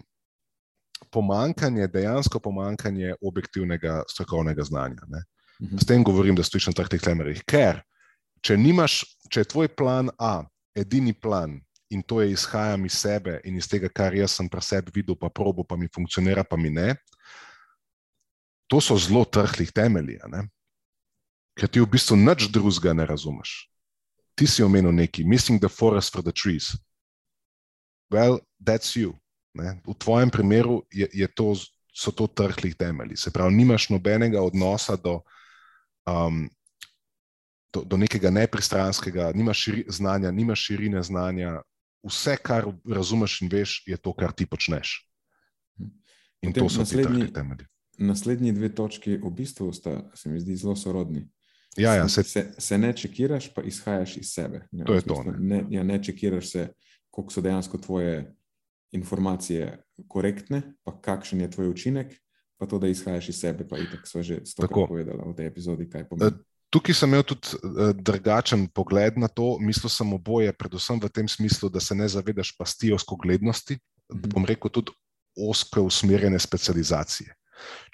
pomankanje, 1.10 1.86
dejansko 1.86 2.40
pomankanje 2.40 3.14
objektivnega 3.22 4.02
strokovnega 4.10 4.62
znanja. 4.62 5.02
Ne? 5.08 5.22
Mhm. 5.62 5.78
S 5.78 5.86
tem 5.86 6.04
govorim, 6.04 6.34
da 6.34 6.42
stojiš 6.42 6.66
na 6.66 6.72
teh 6.72 7.00
temeljih. 7.02 7.42
Ker, 7.46 7.82
če, 8.42 8.56
nimaš, 8.56 9.02
če 9.30 9.42
je 9.42 9.50
tvoj 9.54 9.70
plan 9.74 10.10
A, 10.18 10.44
edini 10.76 11.14
plan 11.14 11.56
in 11.90 12.02
to 12.02 12.20
je 12.20 12.32
izhajam 12.34 12.84
iz 12.86 12.98
sebe 12.98 13.40
in 13.44 13.56
iz 13.56 13.68
tega, 13.70 13.88
kar 13.88 14.14
jaz 14.14 14.34
sem 14.36 14.48
pri 14.50 14.62
sebi 14.62 14.92
videl, 14.94 15.16
pa 15.18 15.30
probo, 15.30 15.64
pa 15.64 15.76
mi 15.78 15.88
funkcionira, 15.94 16.44
pa 16.44 16.58
mi 16.58 16.70
ne, 16.70 16.96
to 18.66 18.80
so 18.80 18.96
zelo 18.98 19.24
trhlih 19.24 19.72
temelji. 19.72 20.18
Ker 21.56 21.68
ti 21.68 21.80
v 21.80 21.88
bistvu 21.88 22.16
nič 22.16 22.50
drugega 22.52 22.92
ne 22.92 23.06
razumeš. 23.06 23.70
Ti 24.36 24.46
si 24.46 24.60
omenil 24.62 24.92
neki, 24.92 25.24
missing 25.24 25.60
the 25.60 25.70
forest 25.72 26.12
for 26.12 26.20
the 26.20 26.32
trees. 26.32 26.76
Well, 28.12 28.44
that's 28.60 28.92
you. 28.92 29.16
Ne? 29.56 29.80
V 29.86 29.96
tvojem 29.96 30.28
primeru 30.30 30.84
je, 30.92 31.08
je 31.12 31.28
to, 31.32 31.56
so 31.96 32.12
to 32.12 32.28
trhlih 32.28 32.76
temelji. 32.76 33.16
Se 33.16 33.32
pravi, 33.32 33.56
nimaš 33.56 33.88
nobenega 33.88 34.42
odnosa 34.44 35.00
do 35.00 35.24
um, 36.04 36.44
do, 37.76 37.84
do 37.84 37.96
nekega 37.96 38.30
nepristranskega, 38.30 39.30
nimaš 39.34 39.60
širi, 39.66 39.84
znanja, 39.88 40.30
nimaš 40.30 40.64
širine 40.64 41.02
znanja. 41.02 41.60
Vse, 42.06 42.36
kar 42.36 42.68
razumeš 42.86 43.40
in 43.42 43.50
veš, 43.52 43.82
je 43.86 43.96
to, 43.96 44.12
kar 44.14 44.32
ti 44.32 44.46
počneš. 44.46 45.00
In 46.44 46.52
Potem 46.52 46.62
to 46.62 46.68
so 46.70 46.84
naslednji, 46.84 47.32
temelji. 47.32 47.66
Naslednji 47.98 48.52
dve 48.52 48.68
točki 48.74 49.16
v 49.16 49.30
bistvu 49.30 49.72
sta, 49.72 50.10
se 50.14 50.28
mi 50.28 50.40
zdi, 50.40 50.56
zelo 50.56 50.76
sorodni. 50.76 51.26
Ja, 51.76 51.94
ja, 51.94 52.08
se, 52.08 52.22
se, 52.22 52.54
se 52.58 52.78
ne 52.78 52.92
čekiraš, 52.96 53.50
pa 53.54 53.62
izhajaš 53.62 54.16
iz 54.16 54.32
sebe. 54.32 54.66
Ja, 54.72 54.84
to 54.84 54.94
je 54.94 55.02
to. 55.02 55.22
Ne, 55.26 55.36
ne, 55.38 55.64
ja, 55.70 55.82
ne 55.82 56.02
čekiraš 56.02 56.50
se, 56.50 56.68
koliko 57.10 57.32
so 57.32 57.40
dejansko 57.40 57.78
tvoje 57.78 58.34
informacije 58.92 59.82
korektne, 60.08 60.62
pa 60.84 60.96
kakšen 61.00 61.40
je 61.40 61.50
tvoj 61.50 61.68
učinek, 61.68 62.14
pa 62.56 62.66
to, 62.66 62.78
da 62.78 62.88
izhajaš 62.88 63.28
iz 63.28 63.40
sebe, 63.40 63.68
pa 63.68 63.78
itak 63.78 64.08
so 64.08 64.22
že 64.22 64.40
tako 64.56 64.86
povedali 64.88 65.20
v 65.20 65.36
tej 65.36 65.46
epizodi, 65.46 65.88
kaj 65.90 66.08
pomeni. 66.08 66.32
Eh, 66.32 66.38
tukaj 66.72 66.96
sem 66.96 67.12
imel 67.12 67.24
tudi 67.28 67.56
uh, 67.56 67.92
drugačen 67.92 68.68
pogled 68.72 69.18
na 69.20 69.28
to. 69.28 69.58
Mislil 69.60 69.92
sem 69.92 70.12
oboje, 70.12 70.52
predvsem 70.52 71.00
v 71.00 71.12
tem 71.12 71.28
smislu, 71.28 71.68
da 71.68 71.80
se 71.80 71.94
ne 71.94 72.08
zavedaš 72.08 72.56
pasti 72.56 72.92
oskoglednosti, 72.92 73.74
mm 73.74 73.80
-hmm. 74.16 74.32
bom 74.32 74.44
rekel 74.44 74.70
tudi 74.70 74.92
osko 75.36 75.82
usmerjene 75.82 76.38
specializacije. 76.38 77.34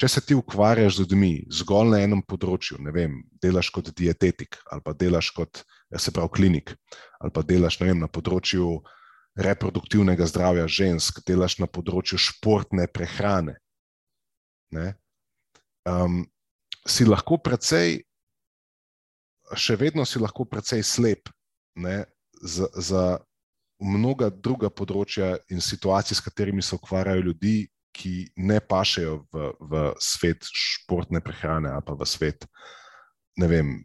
Če 0.01 0.09
se 0.09 0.23
ti 0.27 0.35
ukvarjaš 0.35 0.97
z 0.97 1.05
ljudmi 1.05 1.33
zgolj 1.53 1.93
na 1.93 2.01
enem 2.03 2.23
področju, 2.27 2.81
ne 2.83 2.93
vem, 2.95 3.21
delaš 3.43 3.71
kot 3.75 3.93
dietetik 3.95 4.59
ali 4.71 4.83
pa 4.85 4.95
delaš 4.99 5.31
kot 5.37 5.63
se 5.99 6.13
pravi 6.13 6.33
klinik 6.35 6.75
ali 7.21 7.31
pa 7.35 7.45
delaš 7.47 7.79
vem, 7.81 8.01
na 8.01 8.09
področju 8.11 8.81
reproduktivnega 9.39 10.27
zdravja 10.29 10.67
žensk, 10.69 11.23
delaš 11.27 11.59
na 11.63 11.69
področju 11.71 12.19
športne 12.21 12.85
prehrane, 12.93 13.57
ne, 14.75 14.93
um, 15.89 16.23
si 16.85 17.07
lahko 17.07 17.39
precej, 17.41 18.03
še 19.57 19.77
vedno 19.81 20.05
si 20.09 20.21
lahko 20.21 20.45
precej 20.49 20.85
slep 20.85 21.31
ne, 21.81 22.03
za, 22.43 22.69
za 22.77 23.05
mnoga 23.83 24.31
druga 24.31 24.71
področja 24.71 25.37
in 25.51 25.63
situacije, 25.63 26.17
s 26.17 26.25
katerimi 26.25 26.63
se 26.63 26.77
ukvarjajo 26.77 27.25
ljudi, 27.31 27.57
ki 27.93 28.33
ne 28.37 28.61
pašejo 28.61 29.19
v, 29.33 29.51
v 29.61 29.83
svet 30.01 30.49
športne 30.49 31.21
prehrane 31.21 31.71
ali 31.73 31.85
pa 31.87 31.97
v 31.99 32.09
svet, 32.09 32.47
ne 33.37 33.49
vem, 33.49 33.77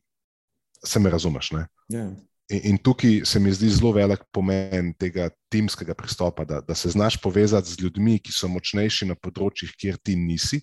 se 0.83 0.99
me 0.99 1.11
razumeš. 1.11 1.51
Yeah. 1.51 1.67
Ja. 1.89 2.07
In, 2.47 2.61
in 2.63 2.77
tukaj 2.79 3.25
se 3.27 3.39
mi 3.43 3.51
zdi 3.51 3.69
zelo 3.75 3.91
velik 3.91 4.23
pomen 4.31 4.93
tega 4.95 5.29
timskega 5.51 5.93
pristopa, 5.93 6.45
da, 6.47 6.61
da 6.61 6.75
se 6.75 6.89
znaš 6.89 7.19
povezati 7.21 7.69
z 7.69 7.81
ljudmi, 7.83 8.19
ki 8.23 8.31
so 8.31 8.47
močnejši 8.47 9.09
na 9.09 9.17
področjih, 9.19 9.73
kjer 9.75 9.99
ti 9.99 10.15
nisi, 10.15 10.61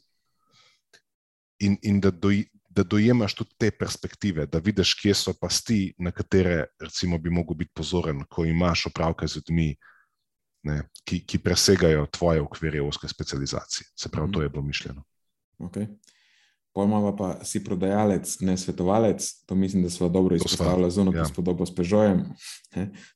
in, 1.61 1.77
in 1.83 2.01
da, 2.01 2.11
doj, 2.11 2.45
da 2.73 2.83
dojemaš 2.83 3.35
tudi 3.37 3.57
te 3.61 3.71
perspektive, 3.71 4.47
da 4.47 4.59
vidiš, 4.65 4.95
kje 5.01 5.15
so 5.15 5.35
pasti, 5.37 5.95
na 5.99 6.13
katere 6.13 6.71
recimo, 6.81 7.19
bi 7.21 7.33
lahko 7.33 7.57
bil 7.59 7.69
pozoren, 7.75 8.25
ko 8.29 8.47
imaš 8.49 8.87
opravka 8.91 9.29
z 9.29 9.43
ljudmi, 9.43 9.75
ne, 10.65 10.83
ki, 11.05 11.21
ki 11.27 11.39
presegajo 11.45 12.07
tvoje 12.11 12.43
okvirje 12.43 12.83
oske 12.83 13.09
specializacije. 13.09 13.89
Se 13.97 14.09
pravi, 14.09 14.33
to 14.33 14.43
je 14.43 14.49
bilo 14.49 14.63
mišljeno. 14.63 15.05
Okay. 15.59 15.87
Pojmova 16.75 17.13
pa 17.15 17.29
si 17.47 17.61
prodajalec, 17.63 18.41
ne 18.43 18.57
svetovalec. 18.59 19.23
To 19.47 19.55
mislim, 19.55 19.83
da 19.83 19.91
smo 19.91 20.09
dobro 20.09 20.37
izpostavili 20.37 20.91
zunaj, 20.91 21.21
ja. 21.21 21.27
podobo 21.37 21.67
s 21.67 21.75
Pežojem. 21.75 22.25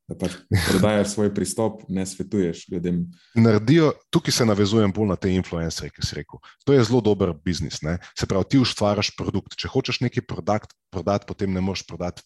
Da 0.06 0.14
pač 0.14 0.36
prodajaš 0.68 1.08
svoj 1.16 1.32
pristop, 1.34 1.82
ne 1.88 2.06
svetuješ 2.06 2.68
ljudem. 2.70 3.00
Naredijo, 3.34 3.90
tukaj 4.14 4.32
se 4.32 4.46
navezujem 4.46 4.94
bolj 4.94 5.10
na 5.10 5.16
te 5.16 5.32
influencerje, 5.34 5.90
ki 5.90 6.06
si 6.06 6.20
rekel. 6.20 6.38
To 6.64 6.76
je 6.76 6.84
zelo 6.86 7.00
dober 7.02 7.34
biznis. 7.44 7.82
Ne? 7.82 7.96
Se 8.14 8.30
pravi, 8.30 8.46
ti 8.46 8.62
ustvariš 8.62 9.10
produkt. 9.18 9.58
Če 9.58 9.72
hočeš 9.74 10.04
nekaj 10.06 10.22
prodati, 10.30 10.70
prodati, 10.90 11.26
potem 11.28 11.52
ne 11.52 11.60
moreš 11.60 11.84
prodati 11.86 12.22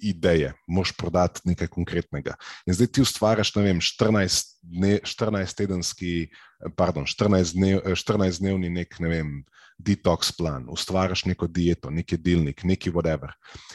ideje, 0.00 0.52
moš 0.68 0.92
prodati 0.92 1.40
nekaj 1.44 1.68
konkretnega. 1.72 2.34
In 2.66 2.74
zdaj 2.74 2.86
ti 2.86 3.02
ustvariš, 3.02 3.54
ne 3.56 3.62
vem, 3.62 3.80
14, 3.80 4.56
dne, 4.62 4.98
14 5.04 5.56
tedenski, 5.56 6.12
pardon, 6.76 7.06
14, 7.08 7.56
dnev, 7.56 7.80
14 7.96 8.40
dnevni 8.40 8.70
nek, 8.70 8.98
ne 9.00 9.08
vem, 9.08 9.30
detox 9.78 10.32
plan, 10.36 10.68
ustvariš 10.72 11.24
neko 11.28 11.48
dieto, 11.48 11.90
neki 11.90 12.18
delnik, 12.20 12.64
neki 12.64 12.92
whatever. 12.92 13.32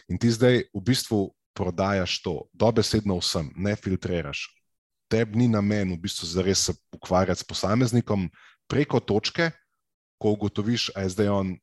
In 0.10 0.22
ti 0.22 0.32
zdaj 0.34 0.66
v 0.74 0.84
bistvu 0.86 1.30
prodajaš 1.58 2.22
to, 2.22 2.36
dobesedno 2.54 3.18
vsem, 3.20 3.52
ne 3.56 3.76
filtriraš. 3.76 4.48
Tebi 5.12 5.42
ni 5.42 5.50
namen 5.52 5.92
v 5.92 6.00
bistvu 6.06 6.30
zares 6.30 6.70
se 6.70 6.74
ukvarjati 6.96 7.42
s 7.42 7.48
posameznikom 7.48 8.30
preko 8.70 9.02
točke, 9.04 9.52
ko 10.22 10.38
ugotoviš, 10.38 10.92
a 10.96 11.04
je 11.04 11.10
zdaj 11.18 11.30
on 11.34 11.56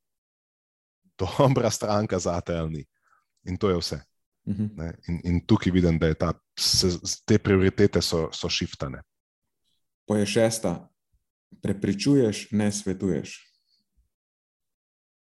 dobra 1.19 1.69
stranka 1.69 2.19
za 2.19 2.41
te 2.41 2.57
ali 2.57 2.71
ni. 2.71 2.85
In 3.47 3.57
to 3.57 3.69
je 3.69 3.77
vse. 3.77 3.99
Uh 4.45 4.55
mhm. 4.55 4.63
-huh. 4.63 4.93
in, 5.07 5.21
in 5.23 5.45
tukaj 5.45 5.71
vidim, 5.71 5.99
da 5.99 6.13
ta, 6.13 6.33
se, 6.59 6.87
te 7.25 7.37
prioritete 7.37 8.01
so, 8.01 8.29
so 8.31 8.49
šiftane. 8.49 9.01
Po 10.07 10.15
je 10.15 10.25
šesta, 10.25 10.89
prepričuješ, 11.61 12.51
ne 12.51 12.71
svetuješ. 12.71 13.49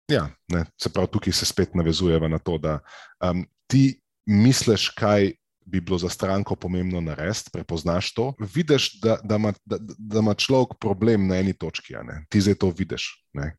Ja, 0.07 0.29
ne, 0.47 0.65
se 0.81 0.89
pravi, 0.89 1.07
tukaj 1.11 1.33
se 1.33 1.45
spet 1.45 1.75
navezujemo 1.75 2.27
na 2.27 2.39
to, 2.39 2.57
da 2.57 2.79
um, 3.19 3.45
ti 3.67 4.01
misliš, 4.25 4.89
kaj 4.89 5.33
bi 5.65 5.81
bilo 5.81 5.97
za 5.97 6.09
stranko 6.09 6.55
pomembno 6.55 7.01
narediti, 7.01 7.49
prepoznaš 7.53 8.13
to, 8.13 8.33
vidiš, 8.39 9.01
da, 9.01 9.17
da, 9.23 9.35
ima, 9.35 9.53
da, 9.65 9.77
da 9.97 10.19
ima 10.19 10.33
človek 10.33 10.77
problem 10.79 11.27
na 11.27 11.37
eni 11.37 11.53
točki, 11.53 11.93
ti 12.29 12.41
zdaj 12.41 12.55
to 12.55 12.69
vidiš. 12.69 13.25
Ne. 13.33 13.57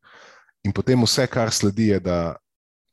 In 0.67 0.75
potem 0.75 1.01
vse, 1.03 1.27
kar 1.31 1.53
sledi, 1.55 1.91
je, 1.93 1.99
da 2.03 2.35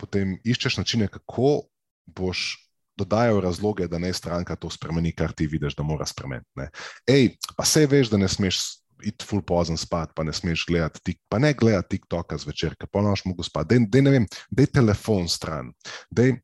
potem 0.01 0.37
iščeš 0.45 0.79
načine, 0.79 1.09
kako 1.11 1.67
boš 2.07 2.55
dodajal 2.97 3.41
razloge, 3.45 3.89
da 3.89 3.99
ne 3.99 4.13
stranka 4.15 4.57
to 4.57 4.71
spremeni, 4.73 5.13
kar 5.13 5.33
ti 5.37 5.47
vidiš, 5.47 5.77
da 5.77 5.85
mora 5.85 6.07
spremeniti. 6.07 6.69
Ej, 7.11 7.35
pa 7.57 7.65
se 7.65 7.87
veš, 7.87 8.13
da 8.13 8.21
ne 8.21 8.29
smeš 8.29 8.61
iti 9.05 9.27
full 9.29 9.43
pozen 9.45 9.77
spat, 9.77 10.15
pa 10.17 10.25
ne 10.25 10.33
smeš 10.33 10.65
gledati, 10.69 11.01
tik, 11.05 11.19
pa 11.29 11.39
ne 11.39 11.53
gledati 11.55 11.97
TikToka 11.97 12.39
zvečer, 12.41 12.77
ker 12.81 12.89
pa 12.93 13.03
noč 13.05 13.27
mogo 13.29 13.45
spati. 13.45 13.75
Dej, 13.75 13.89
dej, 13.93 14.05
ne 14.07 14.15
vem, 14.15 14.29
dej 14.49 14.71
telefon 14.73 15.29
stran, 15.29 15.69
dej, 16.11 16.39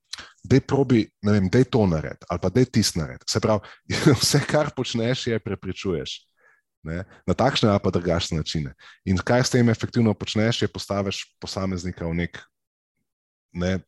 dej 0.45 0.61
probi, 0.69 1.07
ne 1.25 1.39
vem, 1.39 1.49
dej 1.53 1.71
to 1.73 1.87
nared 1.89 2.27
ali 2.29 2.43
pa 2.43 2.51
dej 2.53 2.69
tis 2.69 2.93
nared. 2.99 3.25
Se 3.29 3.41
pravi, 3.41 3.65
vse, 4.21 4.43
kar 4.49 4.73
počneš, 4.77 5.27
je 5.33 5.41
prepričuješ. 5.41 6.19
Ne, 6.83 7.05
na 7.27 7.35
takšne 7.35 7.71
ali 7.71 7.79
pa 7.79 7.93
drugačne 7.95 8.41
načine. 8.41 8.73
In 9.07 9.15
kaj 9.15 9.45
s 9.47 9.55
tem 9.55 9.69
efektivno 9.71 10.15
počneš, 10.19 10.65
je 10.65 10.69
postaviš 10.69 11.21
posameznika 11.39 12.09
v 12.11 12.27
nek 12.27 12.41
ne, 13.55 13.79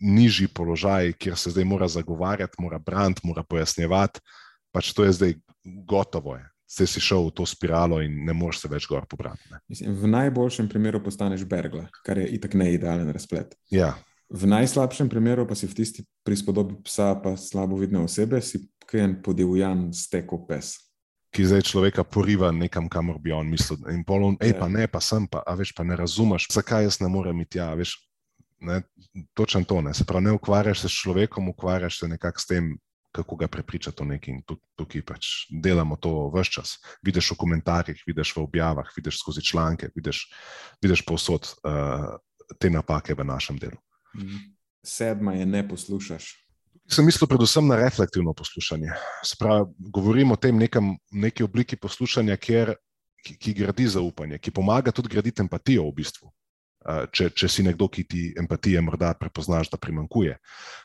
nižji 0.00 0.48
položaj, 0.54 1.12
kjer 1.18 1.36
se 1.36 1.50
zdaj 1.50 1.64
mora 1.64 1.88
zagovarjati, 1.88 2.62
mora 2.62 2.78
braniti, 2.78 3.26
mora 3.26 3.42
pojasnjevati. 3.42 4.20
Pač 4.70 4.92
to 4.94 5.04
je 5.04 5.12
zdaj 5.12 5.34
gotovo. 5.64 6.36
Je. 6.36 6.46
Zdaj 6.68 6.86
si 6.86 7.00
šel 7.00 7.26
v 7.26 7.34
to 7.34 7.46
spiralo 7.48 8.02
in 8.04 8.24
ne 8.28 8.34
moreš 8.36 8.60
se 8.62 8.68
več 8.68 8.86
gor 8.86 9.06
pobrati. 9.08 9.40
Mislim, 9.68 9.94
v 9.96 10.10
najboljšem 10.12 10.68
primeru 10.68 11.00
postaneš 11.02 11.46
bergla, 11.48 11.88
kar 12.04 12.20
je 12.20 12.28
itak 12.36 12.54
ne 12.54 12.72
idealen 12.74 13.08
razplet. 13.10 13.56
Ja. 13.72 13.94
V 14.28 14.44
najslabšem 14.44 15.08
primeru 15.08 15.46
pa 15.48 15.56
si 15.56 15.64
v 15.66 15.72
tisti 15.72 16.04
prispodobi 16.22 16.76
psa, 16.84 17.14
pa 17.16 17.32
slabo 17.40 17.80
vidne 17.80 18.04
osebe, 18.04 18.42
si 18.44 18.68
kajen 18.84 19.22
podivjan 19.24 19.88
steko 19.96 20.44
pes. 20.44 20.76
Ki 21.28 21.44
zdaj 21.44 21.66
človeka 21.68 22.04
poriva 22.08 22.48
nekam, 22.52 22.88
kamor 22.88 23.18
bi 23.20 23.32
on 23.36 23.50
mislil. 23.52 23.82
In 23.92 24.00
polon, 24.04 24.38
hej, 24.40 24.54
pa 24.56 24.68
ne, 24.68 24.86
pa 24.88 25.00
sem 25.04 25.26
pa, 25.28 25.42
a 25.44 25.52
veš, 25.58 25.74
pa 25.76 25.84
ne 25.84 25.96
razumeš, 25.96 26.48
zakaj 26.52 26.88
jaz 26.88 27.00
ne 27.04 27.10
morem 27.12 27.44
iti 27.44 27.58
tja. 27.58 27.68
Veš, 27.76 27.98
ne, 28.64 28.80
točno 29.36 29.64
to. 29.68 29.82
Ne. 29.84 29.94
Se 29.94 30.06
pravi, 30.08 30.24
ne 30.24 30.32
ukvarjaš 30.32 30.86
se 30.86 30.88
s 30.88 31.00
človekom, 31.02 31.48
ukvarjaš 31.52 32.00
se 32.00 32.08
nekako 32.08 32.40
s 32.40 32.46
tem, 32.46 32.72
kako 33.12 33.36
ga 33.36 33.48
prepričati 33.48 34.02
o 34.02 34.06
nekaj. 34.08 34.34
In 34.34 34.42
tukaj 34.76 35.04
pač 35.04 35.28
delamo 35.50 35.96
to 36.00 36.30
vse 36.34 36.52
čas. 36.58 36.76
Vidiš 37.04 37.32
v 37.34 37.40
komentarjih, 37.44 38.02
vidiš 38.06 38.36
v 38.36 38.42
objavah, 38.46 38.88
vidiš 38.96 39.20
skozi 39.20 39.44
članke, 39.44 39.92
vidiš, 39.96 40.24
vidiš 40.82 41.04
povsod 41.04 41.52
uh, 41.60 42.16
te 42.58 42.70
napake 42.70 43.14
v 43.14 43.24
našem 43.24 43.60
delu. 43.60 43.76
Mhm. 44.16 44.54
Sedma 44.84 45.34
je 45.34 45.46
ne 45.46 45.68
poslušaš. 45.68 46.47
Sem 46.88 47.04
mislil 47.04 47.28
predvsem 47.28 47.66
na 47.68 47.76
reflektivno 47.76 48.32
poslušanje. 48.34 48.94
Pravi, 49.38 49.68
govorim 49.92 50.32
o 50.32 50.36
tem 50.36 50.56
nekem, 50.56 50.94
neki 51.12 51.44
obliki 51.44 51.76
poslušanja, 51.76 52.36
kjer, 52.36 52.74
ki, 53.24 53.36
ki 53.36 53.54
gradi 53.60 53.88
zaupanje, 53.92 54.38
ki 54.40 54.54
pomaga 54.54 54.94
tudi 54.94 55.12
graditi 55.12 55.44
empatijo 55.44 55.84
v 55.90 55.96
bistvu 56.00 56.32
če, 57.12 57.28
če 57.36 57.48
si 57.50 57.64
nekdo, 57.66 57.88
ki 57.90 58.04
ti 58.08 58.22
empatije 58.38 58.80
morda 58.84 59.12
prepoznaš, 59.18 59.70
da 59.72 59.80
primankuje. 59.80 60.36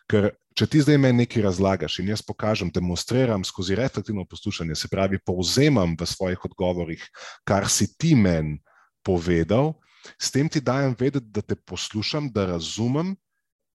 Ker 0.09 0.31
če 0.57 0.67
ti 0.69 0.81
zdaj 0.83 0.99
meni 1.01 1.23
nekaj 1.23 1.45
razlagaš 1.45 1.99
in 2.01 2.11
jaz 2.11 2.23
pokažem, 2.25 2.71
demonstriram 2.73 3.45
skozi 3.47 3.77
reflektivno 3.79 4.25
poslušanje, 4.29 4.75
se 4.75 4.91
pravi, 4.91 5.21
povzemam 5.25 5.95
v 5.99 6.07
svojih 6.09 6.45
odgovorih, 6.49 7.03
kar 7.47 7.69
si 7.71 7.89
ti 7.97 8.13
meni 8.15 8.59
povedal, 9.05 9.73
s 10.19 10.31
tem 10.35 10.49
ti 10.51 10.59
dajem 10.59 10.95
vedeti, 10.99 11.29
da 11.31 11.41
te 11.41 11.55
poslušam, 11.55 12.27
da 12.33 12.49
razumem. 12.55 13.15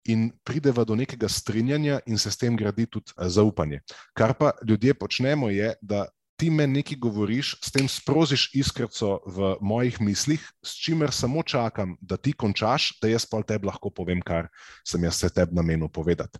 In 0.08 0.30
prideva 0.43 0.86
do 0.88 0.95
nekega 0.95 1.28
strinjanja, 1.30 1.99
in 2.08 2.18
se 2.18 2.32
s 2.32 2.39
tem 2.39 2.55
gradi 2.55 2.86
tudi 2.88 3.12
zaupanje. 3.28 3.82
Kar 4.16 4.34
pa 4.39 4.53
ljudje 4.68 4.93
počnemo, 4.93 5.49
je, 5.51 5.74
da 5.82 6.05
ti 6.38 6.49
me 6.53 6.68
nekaj 6.68 6.97
govoriš, 7.01 7.55
s 7.66 7.72
tem 7.74 7.88
sprožiš 7.89 8.49
iskrco 8.53 9.20
v 9.26 9.55
mojih 9.62 9.97
mislih, 10.01 10.43
s 10.64 10.78
čimer 10.78 11.12
samo 11.12 11.43
čakam, 11.43 11.95
da 12.01 12.18
ti 12.18 12.34
končaš, 12.34 12.91
da 13.01 13.10
jaz 13.10 13.26
pa 13.26 13.41
tebi 13.41 13.68
lahko 13.68 13.89
povem, 13.89 14.22
kar 14.22 14.47
sem 14.86 15.03
jaz 15.03 15.18
se 15.18 15.30
tebi 15.34 15.58
namenil 15.58 15.89
povedati. 15.89 16.39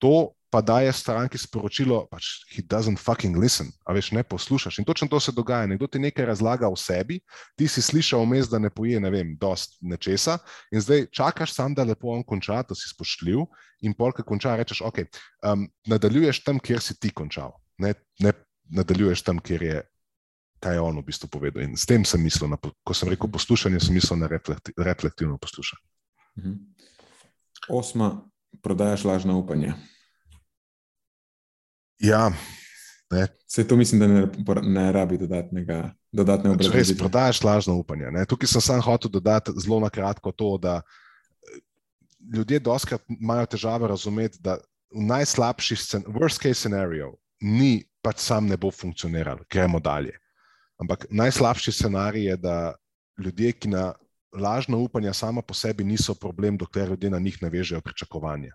To 0.00 0.32
pa 0.50 0.60
daje 0.60 0.92
stranki 0.92 1.38
sporočilo, 1.38 2.04
pač 2.10 2.42
he 2.50 2.62
doesn't 2.62 2.98
fucking 2.98 3.38
listen, 3.38 3.70
a 3.86 3.94
veš, 3.94 4.10
ne 4.16 4.24
poslušaš. 4.26 4.80
In 4.82 4.84
točno 4.84 5.08
to 5.08 5.20
se 5.20 5.32
dogaja. 5.32 5.66
Nekdo 5.70 5.86
ti 5.86 6.02
nekaj 6.02 6.26
razlaga 6.26 6.68
o 6.68 6.76
sebi, 6.76 7.20
ti 7.56 7.68
si 7.68 7.82
slišal 7.82 8.26
vmes, 8.26 8.50
da 8.50 8.58
ne 8.58 8.70
poje, 8.70 9.00
ne 9.00 9.10
vem, 9.10 9.36
dost 9.38 9.78
nečesa, 9.80 10.38
in 10.74 10.82
zdaj 10.82 11.06
čakaš 11.14 11.54
sam, 11.54 11.74
da 11.74 11.86
lepo 11.86 12.10
on 12.10 12.24
konča, 12.26 12.62
da 12.66 12.74
si 12.74 12.90
spoštljiv, 12.90 13.46
in 13.86 13.94
polka 13.94 14.26
konča, 14.26 14.56
rečeš, 14.58 14.82
ok, 14.84 15.04
um, 15.46 15.68
nadaljuješ 15.86 16.42
tam, 16.44 16.58
kjer 16.58 16.82
si 16.82 16.98
ti 16.98 17.14
končal. 17.14 17.54
Ne, 17.78 17.94
ne 18.20 18.34
nadaljuješ 18.70 19.22
tam, 19.22 19.38
kjer 19.38 19.62
je 19.62 19.78
kaj 20.60 20.78
on 20.78 21.00
v 21.00 21.06
bistvu 21.08 21.30
povedal. 21.32 21.64
In 21.64 21.76
s 21.76 21.88
tem 21.88 22.04
sem 22.04 22.20
mislil, 22.20 22.50
na, 22.52 22.60
ko 22.60 22.92
sem 22.94 23.08
rekel 23.08 23.30
poslušanje, 23.32 23.80
sem 23.80 23.96
mislil 23.96 24.20
na 24.20 24.28
reflekti, 24.28 24.76
reflektivno 24.76 25.38
poslušanje. 25.40 25.86
Mhm. 26.38 26.54
Osma, 27.68 28.28
prodajaš 28.62 29.04
lažno 29.04 29.38
upanje. 29.38 29.72
Ja. 32.00 32.30
Vse 33.46 33.66
to 33.68 33.76
mislim, 33.76 34.00
da 34.00 34.06
ne, 34.06 34.26
ne 34.62 34.92
rabi 34.92 35.18
dodatnega, 35.18 35.90
dodatne 36.12 36.50
obrazložitve. 36.50 36.78
Res 36.78 36.98
prodajaš 36.98 37.42
lažno 37.42 37.74
upanje. 37.74 38.10
Ne? 38.14 38.24
Tukaj 38.26 38.48
sem 38.48 38.62
samo 38.62 38.82
hotel 38.86 39.10
dodati 39.10 39.52
zelo 39.58 39.80
na 39.82 39.90
kratko 39.90 40.32
to, 40.32 40.58
da 40.58 40.76
eh, 40.80 41.58
ljudje 42.36 42.60
doskrat 42.60 43.02
imajo 43.20 43.46
težave 43.46 43.88
razumeti, 43.88 44.38
da 44.40 44.60
v 44.94 45.06
najslabši 45.10 45.76
scenarij, 45.76 46.14
worst 46.14 46.42
case 46.42 46.60
scenario, 46.60 47.14
ni 47.40 47.84
pač 48.02 48.22
sam 48.22 48.46
ne 48.46 48.56
bo 48.56 48.70
funkcioniral, 48.70 49.42
gremo 49.50 49.80
dalje. 49.80 50.16
Ampak 50.80 51.06
najslabši 51.10 51.72
scenarij 51.72 52.30
je, 52.30 52.36
da 52.36 52.56
ljudje, 53.18 53.52
ki 53.52 53.68
na 53.68 53.92
lažna 54.32 54.76
upanja 54.76 55.12
sama 55.12 55.42
po 55.42 55.54
sebi 55.54 55.84
niso 55.84 56.14
problem, 56.14 56.56
dokler 56.56 56.88
ljudje 56.88 57.10
na 57.10 57.18
njih 57.18 57.42
ne 57.42 57.50
vežejo 57.50 57.80
pričakovanja. 57.80 58.54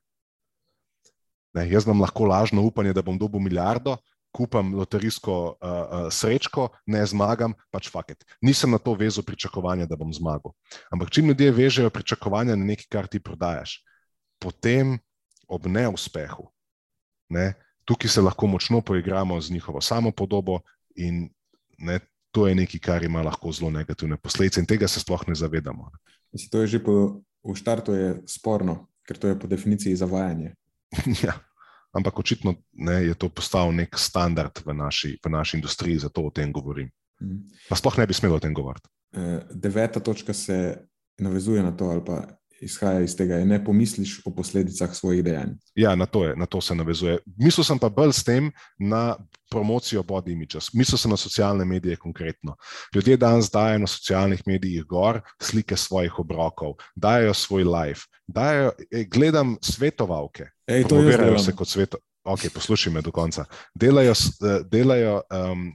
Ne, 1.56 1.64
jaz 1.72 1.88
nam 1.88 2.02
lahko 2.04 2.28
lažno 2.28 2.66
upanje, 2.68 2.94
da 2.94 3.02
bom 3.02 3.18
dobil 3.18 3.40
milijardo, 3.40 3.96
kupam 4.36 4.74
loterijsko 4.76 5.36
uh, 5.36 5.56
uh, 5.56 6.08
srečko, 6.12 6.68
ne 6.92 7.06
zmagam, 7.08 7.54
pač 7.72 7.88
faket. 7.92 8.26
Nisem 8.44 8.74
na 8.76 8.80
to 8.82 8.94
vezal 9.00 9.24
pričakovanja, 9.24 9.88
da 9.88 9.96
bom 9.96 10.12
zmagal. 10.14 10.52
Ampak 10.92 11.14
čim 11.16 11.32
ljudje 11.32 11.54
vežejo 11.56 11.94
pričakovanja 11.96 12.58
na 12.60 12.68
nekaj, 12.74 12.90
kar 12.92 13.08
ti 13.08 13.24
prodajaš, 13.24 13.78
potem 14.44 14.98
ob 15.48 15.70
neuspehu, 15.72 16.50
ne, 17.32 17.54
tukaj 17.88 18.12
se 18.12 18.22
lahko 18.26 18.50
močno 18.52 18.82
poigramo 18.82 19.40
z 19.42 19.56
njihovo 19.56 19.82
samopodobo 19.82 20.60
in 20.96 21.30
ne, 21.78 22.00
to 22.36 22.50
je 22.50 22.56
nekaj, 22.56 22.80
kar 22.84 23.04
ima 23.04 23.24
lahko 23.24 23.54
zelo 23.56 23.72
negativne 23.72 24.18
posledice 24.18 24.60
in 24.60 24.68
tega 24.68 24.88
se 24.92 25.00
sploh 25.00 25.24
ne 25.28 25.36
zavedamo. 25.36 25.88
Mislim, 26.36 26.50
to 26.52 26.62
je 26.66 26.68
že 26.76 26.84
po, 26.84 27.22
v 27.46 27.56
štartu 27.56 27.96
sporno, 28.28 28.90
ker 29.08 29.18
to 29.18 29.32
je 29.32 29.40
po 29.40 29.48
definiciji 29.48 29.96
zavajanje. 29.96 30.52
ja 31.26 31.40
ampak 31.96 32.20
očitno 32.20 32.56
ne, 32.74 32.94
je 33.08 33.16
to 33.16 33.30
postal 33.30 33.72
nek 33.72 33.96
standard 33.98 34.60
v 34.66 34.76
naši, 34.76 35.16
v 35.24 35.32
naši 35.32 35.58
industriji, 35.58 36.04
zato 36.04 36.28
o 36.28 36.32
tem 36.32 36.52
govorim. 36.52 36.92
Mm. 37.24 37.48
Pa 37.70 37.80
sploh 37.80 37.96
ne 37.98 38.08
bi 38.08 38.14
smel 38.14 38.36
o 38.36 38.42
tem 38.44 38.54
govoriti. 38.54 38.92
E, 39.16 39.40
deveta 39.56 40.04
točka 40.04 40.36
se 40.36 40.76
navezuje 41.24 41.64
na 41.64 41.72
to, 41.72 41.90
ali 41.90 42.04
pa 42.04 42.20
izhaja 42.62 43.02
iz 43.02 43.16
tega, 43.18 43.38
ne 43.46 43.64
pomisliš 43.64 44.22
o 44.26 44.32
posledicah 44.32 44.94
svojih 44.96 45.24
dejanj. 45.24 45.56
Ja, 45.76 45.96
na 45.96 46.06
to, 46.06 46.24
je, 46.26 46.36
na 46.36 46.46
to 46.46 46.62
se 46.62 46.76
navezuje. 46.76 47.18
Mislil 47.38 47.64
sem 47.64 47.80
pa 47.80 47.90
bolj 47.90 48.14
s 48.14 48.24
tem 48.24 48.52
na 48.80 49.16
promocijo 49.52 50.04
body 50.04 50.32
image. 50.34 50.60
Mislil 50.74 50.98
sem 50.98 51.12
na 51.12 51.18
socialne 51.18 51.66
medije 51.66 51.96
konkretno. 51.96 52.56
Ljudje 52.96 53.18
danes 53.18 53.52
dajo 53.52 53.80
na 53.80 53.88
socialnih 53.88 54.42
medijih 54.46 54.84
gor 54.84 55.22
slike 55.42 55.78
svojih 55.78 56.20
obrokov, 56.20 56.74
dajo 56.96 57.34
svoj 57.34 57.64
life, 57.64 58.02
dajo, 58.28 58.72
ej, 58.92 59.06
gledam 59.06 59.58
svetovalke. 59.62 60.50
Ej, 60.68 60.88
to 60.90 61.02
je 61.02 61.40
se 61.40 61.56
kot 61.56 61.68
sveto. 61.68 61.98
Ok, 62.26 62.50
poslušaj 62.54 62.94
me 62.94 63.02
do 63.06 63.12
konca. 63.12 63.46
Delajo, 63.76 64.12
eh, 64.12 64.64
delajo 64.72 65.22
um, 65.30 65.68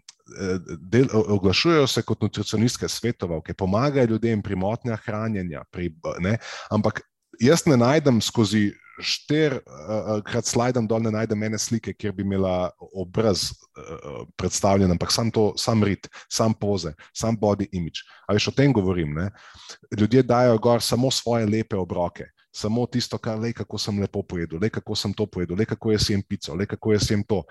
del, 0.81 1.07
oglašujejo 1.13 1.87
se 1.87 2.03
kot 2.03 2.23
nutricionistke 2.23 2.89
svetovalke, 2.89 3.55
pomagajo 3.55 4.07
ljudem 4.07 4.43
pri 4.43 4.57
motnjah 4.57 5.01
hranjenja, 5.07 5.65
pri, 5.71 5.93
ne, 6.19 6.39
ampak 6.71 7.03
jaz 7.41 7.67
ne 7.67 7.77
najdem 7.77 8.21
skozi 8.21 8.73
štirikrat 9.01 10.45
uh, 10.45 10.51
slajdem 10.51 10.87
dol, 10.91 11.01
ne 11.07 11.15
najdem 11.15 11.47
ene 11.47 11.59
slike, 11.59 11.95
kjer 11.95 12.13
bi 12.13 12.27
imela 12.27 12.71
obraz 12.93 13.47
uh, 13.51 14.27
predstavljen, 14.37 14.91
ampak 14.91 15.15
sam 15.15 15.31
to, 15.31 15.53
sam 15.57 15.87
rit, 15.87 16.11
sam 16.29 16.55
poze, 16.55 16.93
sam 17.17 17.39
body 17.39 17.71
image. 17.73 18.03
Ali 18.29 18.43
še 18.43 18.51
o 18.51 18.59
tem 18.59 18.75
govorim? 18.77 19.15
Ne? 19.17 19.31
Ljudje 19.97 20.27
dajo 20.27 20.59
gor 20.59 20.83
samo 20.83 21.15
svoje 21.15 21.47
lepe 21.47 21.79
obroke 21.79 22.29
samo 22.53 22.87
tisto, 22.87 23.19
kar 23.19 23.39
le 23.39 23.53
kako 23.53 23.79
sem 23.79 24.01
lepo 24.01 24.23
pojedel, 24.23 24.59
le 24.63 24.71
kako 24.71 24.97
sem 24.97 25.15
to 25.15 25.27
pojedel, 25.27 25.59
le 25.59 25.67
kako 25.67 25.93
jaz 25.93 26.11
jem 26.11 26.23
pico, 26.23 26.55
le 26.55 26.67
kako 26.67 26.93
jaz 26.93 27.11
jem 27.11 27.23
to. 27.25 27.43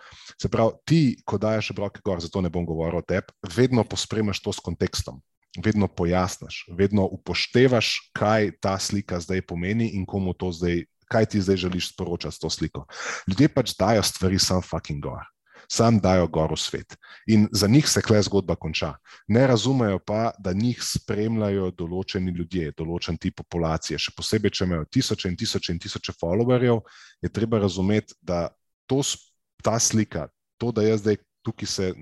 Se 0.42 0.50
pravi, 0.50 0.76
ti, 0.86 1.02
ko 1.26 1.38
daješ 1.38 1.72
obroke 1.72 2.04
gor, 2.06 2.22
zato 2.22 2.42
ne 2.42 2.50
bom 2.50 2.66
govoril 2.66 3.00
o 3.00 3.06
tebi, 3.06 3.34
vedno 3.56 3.84
pospremaš 3.84 4.42
to 4.44 4.54
s 4.54 4.64
kontekstom. 4.64 5.22
Vedno 5.64 5.88
pojasniš, 5.88 6.68
vedno 6.78 7.08
upoštevaš, 7.10 8.12
kaj 8.14 8.52
ta 8.62 8.78
slika 8.80 9.18
zdaj 9.20 9.42
pomeni 9.50 9.88
in 9.98 10.06
komu 10.06 10.36
to 10.38 10.52
zdaj, 10.54 10.84
kaj 11.10 11.26
ti 11.26 11.42
zdaj 11.42 11.58
želiš 11.58 11.90
sporočati 11.94 12.36
s 12.36 12.40
to 12.40 12.50
sliko. 12.50 12.86
Ljudje 13.28 13.50
pač 13.50 13.74
dajo 13.80 14.04
stvari 14.04 14.40
sam 14.40 14.62
fucking 14.62 15.02
gor 15.02 15.26
sam 15.72 16.00
dajo 16.00 16.28
gor 16.28 16.52
v 16.54 16.58
svet. 16.58 16.98
In 17.28 17.48
za 17.52 17.68
njih 17.68 17.88
se 17.90 18.02
kle 18.02 18.22
zgodba 18.26 18.56
konča. 18.56 18.96
Ne 19.28 19.48
razumejo 19.48 20.00
pa, 20.00 20.32
da 20.40 20.54
njih 20.54 20.82
spremljajo 20.84 21.70
določeni 21.78 22.34
ljudje, 22.34 22.74
določen 22.78 23.18
tip 23.22 23.38
populacije. 23.38 24.00
Še 24.02 24.16
posebej, 24.18 24.56
če 24.58 24.66
imajo 24.66 24.90
tisoče 24.90 25.30
in 25.30 25.38
tisoče 25.38 25.76
in 25.76 25.80
tisoče 25.80 26.18
followerjev, 26.18 26.82
je 27.22 27.34
treba 27.34 27.62
razumeti, 27.62 28.18
da 28.22 28.48
to, 28.90 29.04
ta 29.64 29.78
slika, 29.80 30.28
to, 30.58 30.74
da 30.74 30.88
jaz 30.88 31.06
zdaj 31.06 31.22
tukaj 31.46 31.70
se 31.70 31.94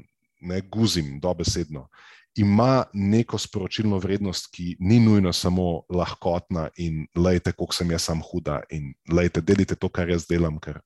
ne 0.42 0.62
guzim 0.62 1.18
dobesedno. 1.20 1.90
Ima 2.38 2.86
neko 2.94 3.40
sporočilno 3.42 3.98
vrednost, 3.98 4.52
ki 4.54 4.76
ni 4.80 5.00
nujno 5.02 5.34
samo 5.34 5.82
lahkotna 5.90 6.68
in 6.78 7.08
lejte, 7.18 7.52
koliko 7.52 7.74
sem 7.74 7.92
jaz 7.92 8.06
sam 8.08 8.22
huda 8.22 8.62
in 8.70 8.94
lejte, 9.10 9.42
delite 9.42 9.76
to, 9.76 9.90
kar 9.90 10.10
jaz 10.14 10.28
delam. 10.30 10.60
Ker, 10.62 10.80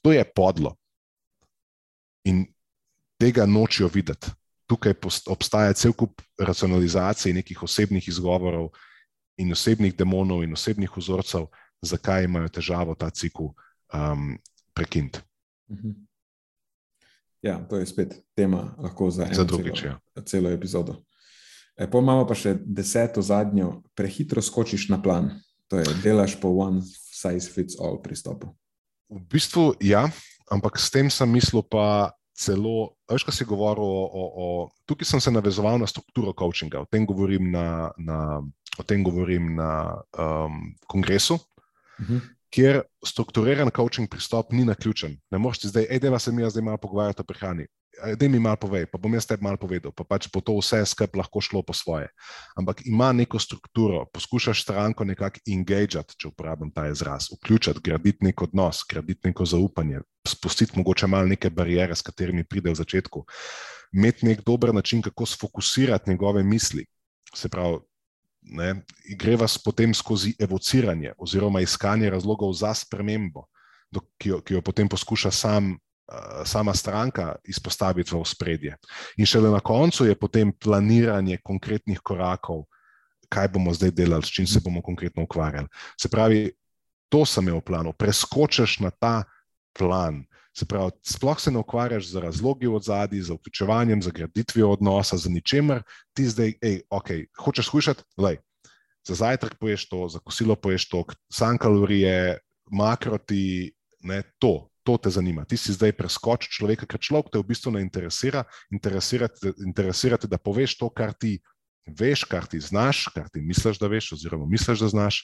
to 0.00 0.14
je 0.14 0.22
podlo 0.24 0.76
in 2.24 2.44
tega 3.20 3.46
nočijo 3.46 3.90
videti. 3.92 4.30
Tukaj 4.66 4.94
obstaja 5.26 5.72
cel 5.72 5.92
kup 5.92 6.22
racionalizacij, 6.38 7.32
nekih 7.32 7.62
osebnih 7.62 8.08
izgovorov 8.08 8.70
in 9.36 9.52
osebnih 9.52 9.96
demonov 9.96 10.44
in 10.44 10.52
osebnih 10.52 10.90
vzorcev, 10.96 11.46
zakaj 11.82 12.24
imajo 12.24 12.48
težavo 12.48 12.94
ta 12.94 13.10
cikl 13.10 13.50
um, 13.50 14.38
prekiniti. 14.74 15.20
Mhm. 15.70 15.90
Ja, 17.42 17.58
to 17.68 17.76
je 17.76 17.86
spet 17.86 18.14
tema, 18.34 18.74
lahko 18.78 19.10
za, 19.10 19.26
za 19.32 19.44
drugič, 19.44 19.80
celo, 19.80 19.90
ja. 19.90 20.22
celo 20.22 20.50
epizodo. 20.50 21.02
E, 21.76 21.90
pa 21.90 21.98
imamo 21.98 22.22
pa 22.28 22.36
še 22.38 22.54
deseto, 22.62 23.22
zadnjo, 23.22 23.80
prehitro 23.98 24.42
skočiš 24.42 24.86
na 24.92 25.00
plan. 25.02 25.32
To 25.72 25.80
je, 25.80 25.88
delaš 26.04 26.36
po 26.38 26.52
one 26.62 26.84
size 26.86 27.50
fits 27.50 27.78
all 27.80 27.98
pristopu. 28.02 28.52
V 29.10 29.24
bistvu 29.26 29.72
ja, 29.82 30.04
ampak 30.50 30.78
s 30.78 30.90
tem 30.90 31.10
sem 31.10 31.28
mislil 31.28 31.62
pa 31.62 32.12
celo, 32.32 32.96
veš, 33.10 33.24
kaj 33.28 33.34
si 33.36 33.44
govoril 33.44 33.84
o, 33.84 34.02
o, 34.08 34.22
o. 34.44 34.46
Tukaj 34.88 35.06
sem 35.06 35.20
se 35.20 35.30
navezoval 35.30 35.78
na 35.78 35.86
strukturo 35.86 36.32
coachinga, 36.32 36.82
o 36.82 36.86
tem 36.88 37.06
govorim 37.06 37.50
na, 37.52 37.92
na, 37.98 38.40
o 38.78 38.82
tem 38.82 39.02
govorim 39.02 39.54
na 39.54 40.02
um, 40.18 40.74
kongresu. 40.86 41.34
Uh 41.98 42.04
mhm. 42.04 42.16
-huh. 42.16 42.22
Ker 42.52 42.82
strukturiran 43.04 43.70
coaching 43.70 44.08
pristop 44.08 44.52
ni 44.52 44.64
na 44.64 44.74
ključen. 44.74 45.16
Ne 45.30 45.38
moreš 45.38 45.58
ti 45.58 45.68
zdaj, 45.68 45.98
da 46.00 46.18
se 46.18 46.32
mi 46.32 46.50
zdaj 46.50 46.62
malo 46.62 46.76
pogovarjati 46.76 47.20
o 47.20 47.24
prehrani 47.24 47.66
da 48.16 48.28
mi 48.28 48.38
malo 48.38 48.56
povej, 48.56 48.86
pa 48.88 48.98
bom 48.98 49.12
jaz 49.14 49.26
tebi 49.28 49.44
malo 49.44 49.60
povedal, 49.60 49.92
pa 49.92 50.04
pač 50.04 50.26
bo 50.32 50.40
to 50.40 50.56
vse 50.56 50.80
skupaj 50.88 51.20
lahko 51.20 51.40
šlo 51.44 51.62
po 51.62 51.74
svoje. 51.76 52.08
Ampak 52.56 52.82
ima 52.88 53.12
neko 53.12 53.38
strukturo, 53.38 54.06
poskušaš 54.12 54.62
stranko 54.62 55.04
nekako 55.04 55.42
engageati, 55.46 56.16
če 56.16 56.32
uporabim 56.32 56.72
ta 56.72 56.88
izraz, 56.88 57.28
vključiti, 57.32 57.84
graditi 57.84 58.24
nek 58.24 58.42
odnos, 58.42 58.82
graditi 58.88 59.28
neko 59.28 59.44
zaupanje, 59.44 60.00
spustiti 60.28 60.78
mogoče 60.78 61.06
malo 61.06 61.28
neke 61.28 61.50
barijere, 61.50 61.94
s 61.94 62.02
katerimi 62.02 62.44
pride 62.44 62.72
v 62.72 62.80
začetku, 62.80 63.24
imeti 63.92 64.26
nek 64.26 64.42
dober 64.46 64.74
način, 64.74 65.02
kako 65.02 65.26
sfokusirati 65.26 66.10
njegove 66.10 66.42
misli. 66.42 66.86
Se 67.34 67.48
pravi, 67.48 67.78
ne, 68.42 68.74
gre 69.18 69.36
vas 69.36 69.58
potem 69.58 69.94
skozi 69.94 70.34
evociranje 70.40 71.12
oziroma 71.18 71.60
iskanje 71.60 72.10
razlogov 72.10 72.52
za 72.52 72.74
spremembo, 72.74 73.46
ki 74.18 74.28
jo, 74.28 74.40
ki 74.40 74.54
jo 74.54 74.62
potem 74.64 74.88
poskuša 74.88 75.30
sam 75.30 75.76
sama 76.44 76.74
stranka 76.74 77.36
izpostaviti 77.44 78.14
v 78.14 78.24
spredje. 78.24 78.76
In 79.16 79.26
šele 79.26 79.50
na 79.50 79.60
koncu 79.60 80.04
je 80.04 80.18
potem 80.18 80.52
planiranje 80.52 81.38
konkretnih 81.44 82.00
korakov, 82.04 82.66
kaj 83.32 83.48
bomo 83.48 83.72
zdaj 83.74 83.94
delali, 83.96 84.24
s 84.24 84.32
čim 84.32 84.46
se 84.46 84.60
bomo 84.60 84.82
konkretno 84.82 85.22
ukvarjali. 85.22 85.68
Se 86.00 86.08
pravi, 86.08 86.52
to 87.08 87.24
sem 87.26 87.48
imel 87.48 87.60
v 87.60 87.64
planu, 87.64 87.92
preskočiš 87.92 88.80
na 88.80 88.90
ta 88.90 89.24
plan. 89.72 90.24
Se 90.52 90.66
pravi, 90.68 90.92
sploh 91.00 91.40
se 91.40 91.50
ne 91.50 91.62
ukvarjaš 91.62 92.10
z 92.12 92.20
razlogi 92.20 92.68
od 92.68 92.84
zadaj, 92.84 93.20
z 93.20 93.32
vključevanjem, 93.32 94.02
z 94.02 94.10
graditvijo 94.12 94.72
odnosa, 94.76 95.16
z 95.16 95.32
ničemer, 95.32 95.82
ti 96.12 96.28
zdaj, 96.28 96.58
hej, 96.60 96.82
ok, 96.90 97.08
hočeš 97.40 97.70
slišati, 97.72 98.04
lej. 98.20 98.42
Za 99.08 99.14
zajtrk 99.14 99.56
poješ 99.58 99.88
to, 99.88 100.08
za 100.08 100.20
kosilo 100.20 100.54
poješ 100.54 100.88
to, 100.88 101.04
sam 101.32 101.58
kalorije, 101.58 102.38
makroti, 102.70 103.72
ne 104.04 104.22
to, 104.38 104.71
to 104.82 104.96
te 104.98 105.10
zanima. 105.10 105.44
Ti 105.44 105.56
si 105.56 105.72
zdaj 105.72 105.94
preskoč 105.96 106.48
človeka, 106.50 106.86
ker 106.86 107.00
človek 107.00 107.30
te 107.32 107.40
v 107.40 107.46
bistvu 107.46 107.72
ne 107.76 107.82
interesira, 107.84 108.44
interesira 108.70 110.18
te, 110.18 110.28
da 110.28 110.38
poveš 110.38 110.76
to, 110.80 110.90
kar 110.90 111.14
ti 111.14 111.38
veš, 111.86 112.24
kar 112.30 112.46
ti 112.46 112.60
znaš, 112.60 113.06
kar 113.14 113.28
ti 113.30 113.42
misliš, 113.42 113.78
da 113.78 113.90
veš, 113.90 114.12
oziroma 114.18 114.46
misliš, 114.50 114.82
da 114.82 114.88
znaš, 114.88 115.22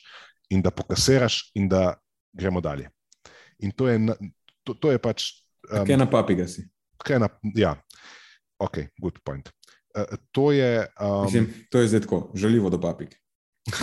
in 0.51 0.63
da 0.63 0.71
pokasiraš, 0.71 1.51
in 1.59 1.69
da 1.69 1.99
gremo 2.33 2.61
dalje. 2.61 2.91
In 3.59 3.75
to 3.75 3.89
je, 3.89 3.99
to, 4.63 4.75
to 4.75 4.95
je 4.95 5.03
pač. 5.03 5.31
Um, 5.71 5.87
kaj 5.87 5.99
na 5.99 6.07
papiga 6.11 6.47
si? 6.49 6.69
Kaj 7.03 7.21
na, 7.23 7.29
ja, 7.55 7.75
ok, 8.63 8.79
good 9.03 9.19
point. 9.27 9.51
Uh, 9.95 10.19
to 10.31 10.53
je. 10.55 10.87
Um, 11.01 11.27
Mislim, 11.27 11.51
to 11.71 11.83
je 11.83 11.89
zdaj 11.89 12.07
tako, 12.07 12.31
želivo 12.35 12.71
do 12.71 12.81
papig. 12.81 13.19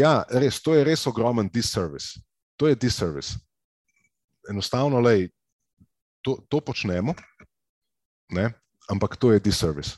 ja, 0.00 0.24
res, 0.32 0.62
to 0.64 0.74
je 0.74 0.84
res 0.84 1.06
ogromen 1.06 1.48
disservice. 1.52 2.20
To 2.56 2.68
je 2.68 2.76
disservice 2.76 3.36
enostavno, 4.50 5.00
lej, 5.00 5.28
to, 6.22 6.36
to 6.48 6.60
počnemo, 6.60 7.14
ne? 8.34 8.50
ampak 8.90 9.16
to 9.16 9.32
je 9.32 9.40
disservice. 9.40 9.96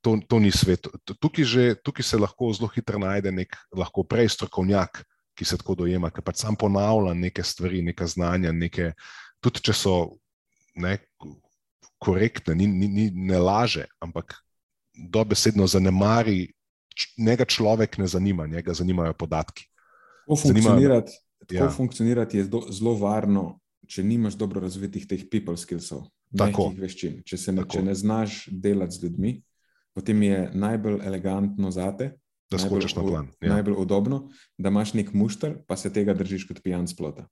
To, 0.00 0.16
to 0.16 0.40
ni 0.40 0.50
svet. 0.50 0.88
Tukaj, 1.20 1.44
že, 1.44 1.64
tukaj 1.84 2.04
se 2.04 2.18
lahko 2.18 2.48
zelo 2.56 2.70
hitro 2.72 2.98
najde 2.98 3.32
nek, 3.32 3.52
lahko 3.76 4.02
prej 4.02 4.32
strokovnjak, 4.32 5.04
ki 5.36 5.44
se 5.44 5.58
tako 5.60 5.76
dojema, 5.84 6.10
ki 6.10 6.24
pač 6.24 6.40
sam 6.42 6.56
ponavlja 6.56 7.14
neke 7.14 7.44
stvari, 7.44 7.82
neka 7.84 8.08
znanja, 8.08 8.52
neke, 8.52 8.92
tudi 9.44 9.62
če 9.68 9.76
so 9.76 9.94
ne, 10.80 10.96
korektne, 12.00 12.56
ni, 12.56 12.66
ni, 12.66 12.88
ni, 12.88 13.06
ne 13.12 13.38
laže, 13.38 13.84
ampak 14.00 14.40
dobesedno 14.96 15.68
zanemari, 15.68 16.48
njega 17.20 17.44
človek 17.44 17.98
ne 18.00 18.08
zanima, 18.08 18.48
njega 18.48 18.74
zanimajo 18.74 19.14
podatki. 19.14 19.68
Tako 20.24 20.36
funkcionirati, 20.36 21.12
tako 21.46 21.64
ja. 21.64 21.70
funkcionirati 21.70 22.38
je 22.38 22.48
zelo 22.72 22.94
varno, 23.00 23.59
če 23.90 24.04
nimaš 24.06 24.38
dobro 24.38 24.62
razvitih 24.62 25.06
teh 25.10 25.26
people 25.30 25.56
skillsov, 25.58 26.06
takih 26.36 26.78
veščin. 26.78 27.20
Če, 27.26 27.38
ne, 27.56 27.66
če 27.66 27.82
ne 27.82 27.94
znaš 27.98 28.44
delati 28.50 28.96
z 28.96 29.06
ljudmi, 29.06 29.34
potem 29.96 30.22
je 30.22 30.40
najbolj 30.54 31.00
elegantno 31.06 31.72
zate. 31.74 32.14
Da 32.50 32.58
skočiš 32.58 32.96
na 32.98 33.02
plan. 33.06 33.28
Ja. 33.38 33.52
Najbolj 33.54 33.76
udobno, 33.78 34.24
da 34.58 34.72
imaš 34.72 34.96
nek 34.98 35.12
mušter, 35.14 35.60
pa 35.70 35.76
se 35.78 35.92
tega 35.94 36.16
držiš 36.18 36.48
kot 36.48 36.62
pijan 36.64 36.88
splota. 36.90 37.28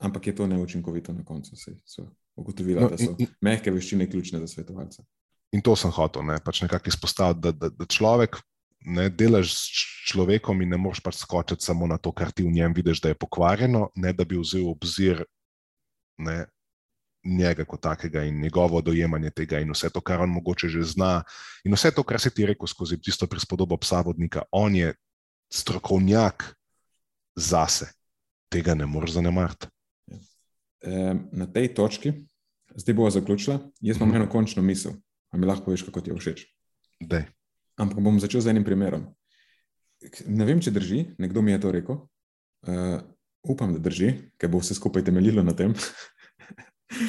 Ampak 0.00 0.30
je 0.30 0.36
to 0.38 0.46
neučinkovito 0.46 1.12
na 1.12 1.24
koncu. 1.26 1.58
Se, 1.58 1.74
so 1.84 2.06
ugotovila, 2.38 2.86
no, 2.86 2.92
da 2.92 2.98
so 3.00 3.16
in, 3.18 3.26
mehke 3.42 3.72
veščine 3.74 4.06
ključne 4.10 4.38
za 4.44 4.46
svetovalce. 4.52 5.02
In 5.50 5.64
to 5.66 5.74
sem 5.76 5.90
hotel 5.90 6.22
ne, 6.28 6.38
pač 6.44 6.62
nekako 6.62 6.92
izpostaviti, 6.92 7.42
da, 7.42 7.52
da, 7.52 7.72
da 7.74 7.88
človek 7.90 8.38
ne 8.86 9.08
delaš 9.12 9.52
s 9.58 9.82
človekom 10.12 10.62
in 10.62 10.70
ne 10.72 10.78
moreš 10.80 11.02
pač 11.04 11.18
skočiti 11.20 11.66
samo 11.66 11.90
na 11.90 11.98
to, 11.98 12.14
kar 12.16 12.30
ti 12.32 12.46
v 12.46 12.54
njem 12.54 12.74
vidiš, 12.76 13.02
da 13.02 13.10
je 13.10 13.18
pokvarjeno, 13.18 13.90
ne 13.98 14.14
da 14.16 14.24
bi 14.24 14.38
vzel 14.40 14.70
obzir 14.70 15.24
ne, 16.20 16.44
njega 17.24 17.64
kot 17.68 17.82
takega 17.84 18.22
in 18.24 18.40
njegovo 18.40 18.80
dojemanje 18.80 19.30
tega, 19.30 19.60
in 19.60 19.72
vse 19.72 19.90
to, 19.92 20.00
kar 20.00 20.22
on 20.24 20.30
mogoče 20.32 20.68
že 20.68 20.82
zna, 20.94 21.22
in 21.64 21.74
vse 21.74 21.90
to, 21.92 22.02
kar 22.02 22.20
se 22.20 22.30
ti 22.30 22.46
reče 22.46 22.68
skozi 22.68 23.00
tisto 23.00 23.26
prispodobo 23.26 23.76
psa 23.76 24.00
vodnika. 24.00 24.42
On 24.52 24.74
je 24.74 24.94
strokovnjak 25.52 26.54
zase, 27.36 27.90
tega 28.48 28.74
ne 28.74 28.86
moreš 28.86 29.18
zanemariti. 29.18 29.66
Na 31.32 31.46
tej 31.52 31.74
točki, 31.74 32.12
zdaj 32.74 32.94
bomo 32.94 33.10
zaključili. 33.10 33.58
Jaz 33.80 33.96
imam 33.96 34.14
eno 34.14 34.28
končno 34.30 34.62
misel, 34.62 34.92
a 35.30 35.36
mi 35.36 35.46
lahko 35.46 35.64
poveš, 35.64 35.82
kako 35.82 36.00
ti 36.00 36.10
je 36.10 36.16
všeč. 36.16 36.44
Dej. 37.00 37.26
Ampak 37.76 38.00
bom 38.00 38.20
začel 38.20 38.40
z 38.40 38.54
enim 38.54 38.64
primerom. 38.64 39.04
Ne 40.26 40.44
vem, 40.48 40.60
če 40.60 40.72
drži, 40.72 41.04
nekdo 41.20 41.42
mi 41.44 41.52
je 41.52 41.60
to 41.60 41.72
rekel. 41.72 42.00
Upam, 43.48 43.72
da 43.72 43.80
drži, 43.80 44.12
ker 44.38 44.50
bo 44.52 44.60
vse 44.60 44.74
skupaj 44.76 45.04
temeljilo 45.04 45.42
na 45.42 45.54
tem. 45.56 45.74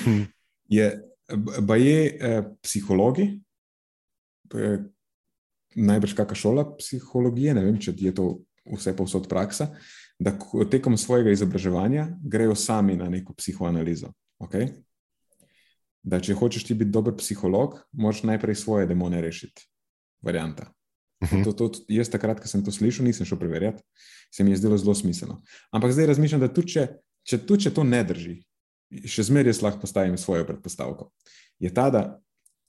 Hmm. 0.04 0.26
je, 0.78 0.88
ba 1.60 1.76
je 1.76 2.06
eh, 2.08 2.44
psihologi, 2.64 3.28
to 4.48 4.60
je 4.60 4.78
najbrž 5.76 6.14
kakšna 6.14 6.36
šola 6.36 6.66
psihologije, 6.78 7.56
ne 7.56 7.66
vem, 7.66 7.80
če 7.80 7.94
je 7.98 8.14
to 8.16 8.30
vse 8.76 8.94
povsod 8.96 9.28
praksa, 9.30 9.72
da 10.20 10.34
tekom 10.70 10.98
svojega 10.98 11.32
izobraževanja 11.32 12.08
grejo 12.22 12.56
sami 12.56 12.96
na 12.96 13.10
neko 13.10 13.34
psihoanalizo. 13.34 14.12
Okay? 14.44 14.70
Da, 16.04 16.20
če 16.22 16.36
hočeš 16.38 16.68
ti 16.68 16.78
biti 16.78 16.92
dober 16.92 17.16
psiholog, 17.18 17.80
moraš 17.92 18.24
najprej 18.28 18.56
svoje 18.56 18.90
demone 18.90 19.22
rešiti. 19.22 19.66
Varianta. 20.22 20.70
Mhm. 21.22 21.44
To, 21.46 21.54
to, 21.54 21.70
jaz, 21.92 22.10
takrat, 22.10 22.42
ko 22.42 22.50
sem 22.50 22.64
to 22.66 22.74
slišal, 22.74 23.06
nisem 23.06 23.28
šel 23.30 23.38
preverjati, 23.38 23.84
se 24.34 24.44
mi 24.44 24.56
je 24.56 24.58
zdelo 24.58 24.78
zelo 24.78 24.96
smiselno. 24.98 25.42
Ampak 25.72 25.94
zdaj 25.94 26.10
razmišljam, 26.16 26.42
da 26.42 26.50
tudi 26.50 26.74
če, 26.74 26.88
če, 27.28 27.38
tudi 27.46 27.68
če 27.68 27.74
to 27.76 27.86
ne 27.86 28.02
drži, 28.08 28.40
še 29.06 29.28
zmeraj 29.30 29.62
lahko 29.62 29.84
postavim 29.86 30.18
svojo 30.18 30.48
predpostavko. 30.50 31.12
Je 31.62 31.70
ta, 31.74 31.90
da 31.94 32.02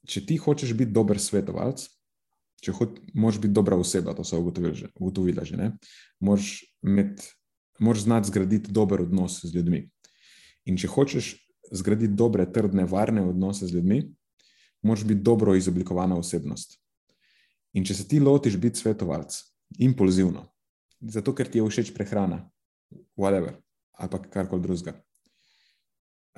če 0.09 0.25
ti 0.27 0.37
hočeš 0.37 0.75
biti 0.77 0.93
dober 0.93 1.21
svetovalec, 1.23 1.87
če 2.63 2.75
hočeš 2.77 3.41
biti 3.43 3.55
dobra 3.55 3.79
oseba, 3.81 4.15
to 4.15 4.27
so 4.27 4.39
ugotovili 4.43 4.77
že, 4.79 4.91
ugotovila 5.01 5.47
že, 5.49 5.73
moraš, 6.21 6.61
med, 6.83 7.25
moraš 7.81 8.05
znati 8.05 8.31
zgraditi 8.31 8.75
dober 8.75 9.07
odnos 9.07 9.41
z 9.43 9.55
ljudmi. 9.57 9.87
In 10.69 10.77
če 10.79 10.93
hočeš 10.93 11.33
zgraditi 11.73 12.13
dobre, 12.15 12.45
trdne, 12.47 12.85
varne 12.87 13.25
odnose 13.25 13.67
z 13.67 13.79
ljudmi, 13.79 14.05
moraš 14.85 15.09
biti 15.09 15.25
dobro 15.25 15.57
izoblikovana 15.57 16.19
osebnost. 16.21 16.82
In 17.73 17.85
če 17.85 17.95
se 17.95 18.09
ti 18.09 18.21
lotiš 18.21 18.57
biti 18.61 18.79
svetovalec, 18.79 19.39
impulzivno, 19.79 20.45
zato 21.01 21.33
ker 21.35 21.49
ti 21.49 21.59
je 21.59 21.69
všeč 21.69 21.95
prehrana, 21.97 22.43
whatever, 23.17 23.57
ali 23.97 24.11
pa 24.11 24.21
karkoli 24.23 24.63
drugega 24.63 24.99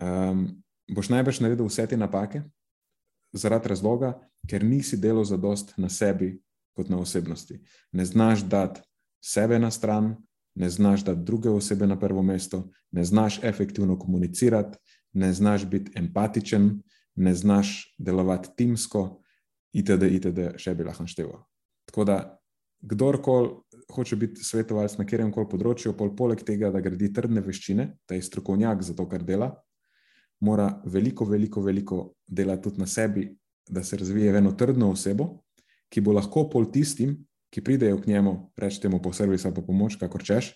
um, 0.01 0.63
boš 0.91 1.09
najbrž 1.09 1.41
naredil 1.41 1.69
vse 1.69 1.87
te 1.87 1.97
napake, 1.97 2.43
zaradi 3.33 3.69
razloga, 3.69 4.15
ker 4.49 4.65
nisi 4.65 4.99
delal 5.01 5.25
za 5.25 5.37
dost 5.37 5.75
na 5.77 5.89
sebi, 5.89 6.39
kot 6.75 6.91
na 6.91 6.99
osebnosti. 6.99 7.61
Ne 7.93 8.05
znaš 8.05 8.45
dati 8.51 8.81
sebe 9.23 9.59
na 9.59 9.71
stran, 9.71 10.17
ne 10.55 10.71
znaš 10.71 11.05
dati 11.05 11.23
druge 11.25 11.51
osebe 11.51 11.87
na 11.87 11.99
prvo 11.99 12.23
mesto, 12.23 12.69
ne 12.91 13.05
znaš 13.05 13.41
efektivno 13.43 13.99
komunicirati, 13.99 14.79
ne 15.13 15.33
znaš 15.33 15.65
biti 15.65 15.93
empatičen, 15.95 16.83
ne 17.15 17.35
znaš 17.35 17.95
delovati 17.99 18.49
timsko, 18.57 19.23
itd., 19.75 20.09
itd., 20.19 20.55
še 20.61 20.75
bi 20.75 20.87
lahko 20.87 21.07
našteval. 21.07 21.43
Tako 21.91 22.07
da, 22.09 22.19
kdorkoli 22.85 23.51
hoče 23.95 24.17
biti 24.17 24.45
svetovalec 24.45 24.97
na 24.99 25.05
katerem 25.05 25.33
koli 25.33 25.49
področju, 25.51 25.95
pol 25.99 26.15
poleg 26.17 26.43
tega, 26.47 26.71
da 26.73 26.83
gradi 26.85 27.11
trdne 27.13 27.43
veščine, 27.45 27.89
da 28.09 28.17
je 28.17 28.25
strokovnjak 28.25 28.83
za 28.83 28.97
to, 28.97 29.07
kar 29.09 29.25
dela, 29.25 29.53
mora 30.45 30.69
veliko, 30.85 31.27
veliko, 31.29 31.63
veliko 31.65 32.01
delati 32.27 32.69
tudi 32.69 32.83
na 32.83 32.89
sebi, 32.91 33.29
da 33.71 33.85
se 33.85 33.97
razvije 33.97 34.33
v 34.33 34.43
eno 34.43 34.53
trdno 34.53 34.91
osebo, 34.93 35.31
ki 35.89 36.03
bo 36.05 36.13
lahko 36.13 36.49
pol 36.53 36.69
tistim, 36.73 37.17
ki 37.55 37.63
pridejo 37.65 38.01
k 38.03 38.11
njemu, 38.11 38.35
rečemo 38.59 38.99
po 39.01 39.13
servisu 39.13 39.49
ali 39.49 39.55
po 39.57 39.63
pomoč, 39.63 39.97
kako 40.01 40.19
češ, 40.19 40.51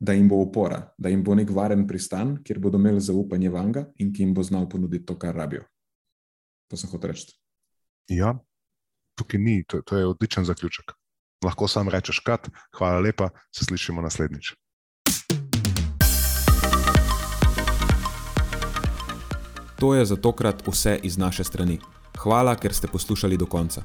da 0.00 0.12
jim 0.12 0.28
bo 0.28 0.42
opora, 0.42 0.82
da 0.98 1.08
jim 1.08 1.22
bo 1.24 1.34
nek 1.34 1.50
varen 1.54 1.86
pristan, 1.86 2.36
kjer 2.44 2.58
bodo 2.60 2.78
imeli 2.78 3.00
zaupanje 3.00 3.50
vanga 3.50 3.86
in 4.02 4.12
ki 4.12 4.26
jim 4.26 4.34
bo 4.34 4.42
znal 4.42 4.68
ponuditi 4.68 5.06
to, 5.06 5.16
kar 5.18 5.34
rabijo. 5.34 5.64
To 6.68 6.76
sem 6.76 6.90
hotel 6.90 7.14
reči. 7.14 7.45
Ja, 8.08 8.38
tukaj 9.18 9.40
ni, 9.40 9.64
to, 9.68 9.82
to 9.82 9.96
je 9.96 10.06
odličen 10.06 10.44
zaključek. 10.44 10.92
Lahko 11.44 11.68
sam 11.68 11.88
rečeš, 11.88 12.20
krat, 12.20 12.48
hvala 12.78 13.00
lepa, 13.00 13.28
se 13.54 13.64
slišimo 13.64 14.02
naslednjič. 14.02 14.54
To 19.78 19.94
je 19.94 20.04
za 20.04 20.16
tokrat 20.16 20.62
vse 20.66 21.00
iz 21.02 21.18
naše 21.18 21.44
strani. 21.44 21.78
Hvala, 22.18 22.54
ker 22.56 22.74
ste 22.74 22.88
poslušali 22.88 23.36
do 23.36 23.46
konca. 23.46 23.82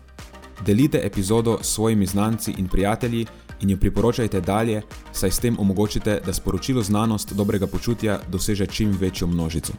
Delite 0.65 1.01
epizodo 1.03 1.57
s 1.61 1.73
svojimi 1.73 2.05
znanci 2.05 2.53
in 2.57 2.67
prijatelji 2.67 3.25
in 3.61 3.69
jo 3.69 3.77
priporočajte 3.77 4.41
dalje, 4.41 4.81
saj 5.11 5.31
s 5.31 5.39
tem 5.39 5.59
omogočite, 5.59 6.21
da 6.25 6.33
sporočilo 6.33 6.81
znanost 6.81 7.33
dobrega 7.33 7.67
počutja 7.67 8.19
doseže 8.29 8.67
čim 8.67 8.97
večjo 8.99 9.27
množico. 9.27 9.73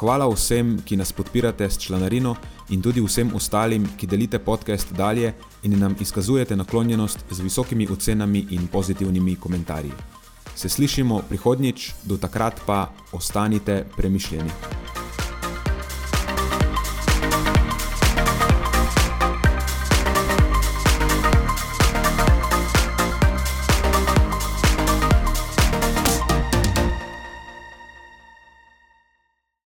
Hvala 0.00 0.24
vsem, 0.32 0.78
ki 0.84 0.96
nas 0.96 1.12
podpirate 1.12 1.66
s 1.70 1.78
članarino 1.78 2.34
in 2.72 2.80
tudi 2.82 3.02
vsem 3.04 3.34
ostalim, 3.36 3.84
ki 3.96 4.06
delite 4.06 4.38
podcast 4.38 4.92
dalje 4.96 5.34
in 5.62 5.78
nam 5.78 5.96
izkazujete 6.00 6.56
naklonjenost 6.56 7.24
z 7.30 7.40
visokimi 7.40 7.88
ocenami 7.92 8.46
in 8.50 8.66
pozitivnimi 8.66 9.36
komentarji. 9.36 9.92
Se 10.56 10.68
slišimo 10.68 11.20
prihodnjič, 11.28 11.92
do 12.04 12.16
takrat 12.16 12.60
pa 12.66 12.86
ostanite 13.12 13.84
premišljeni. 13.96 14.50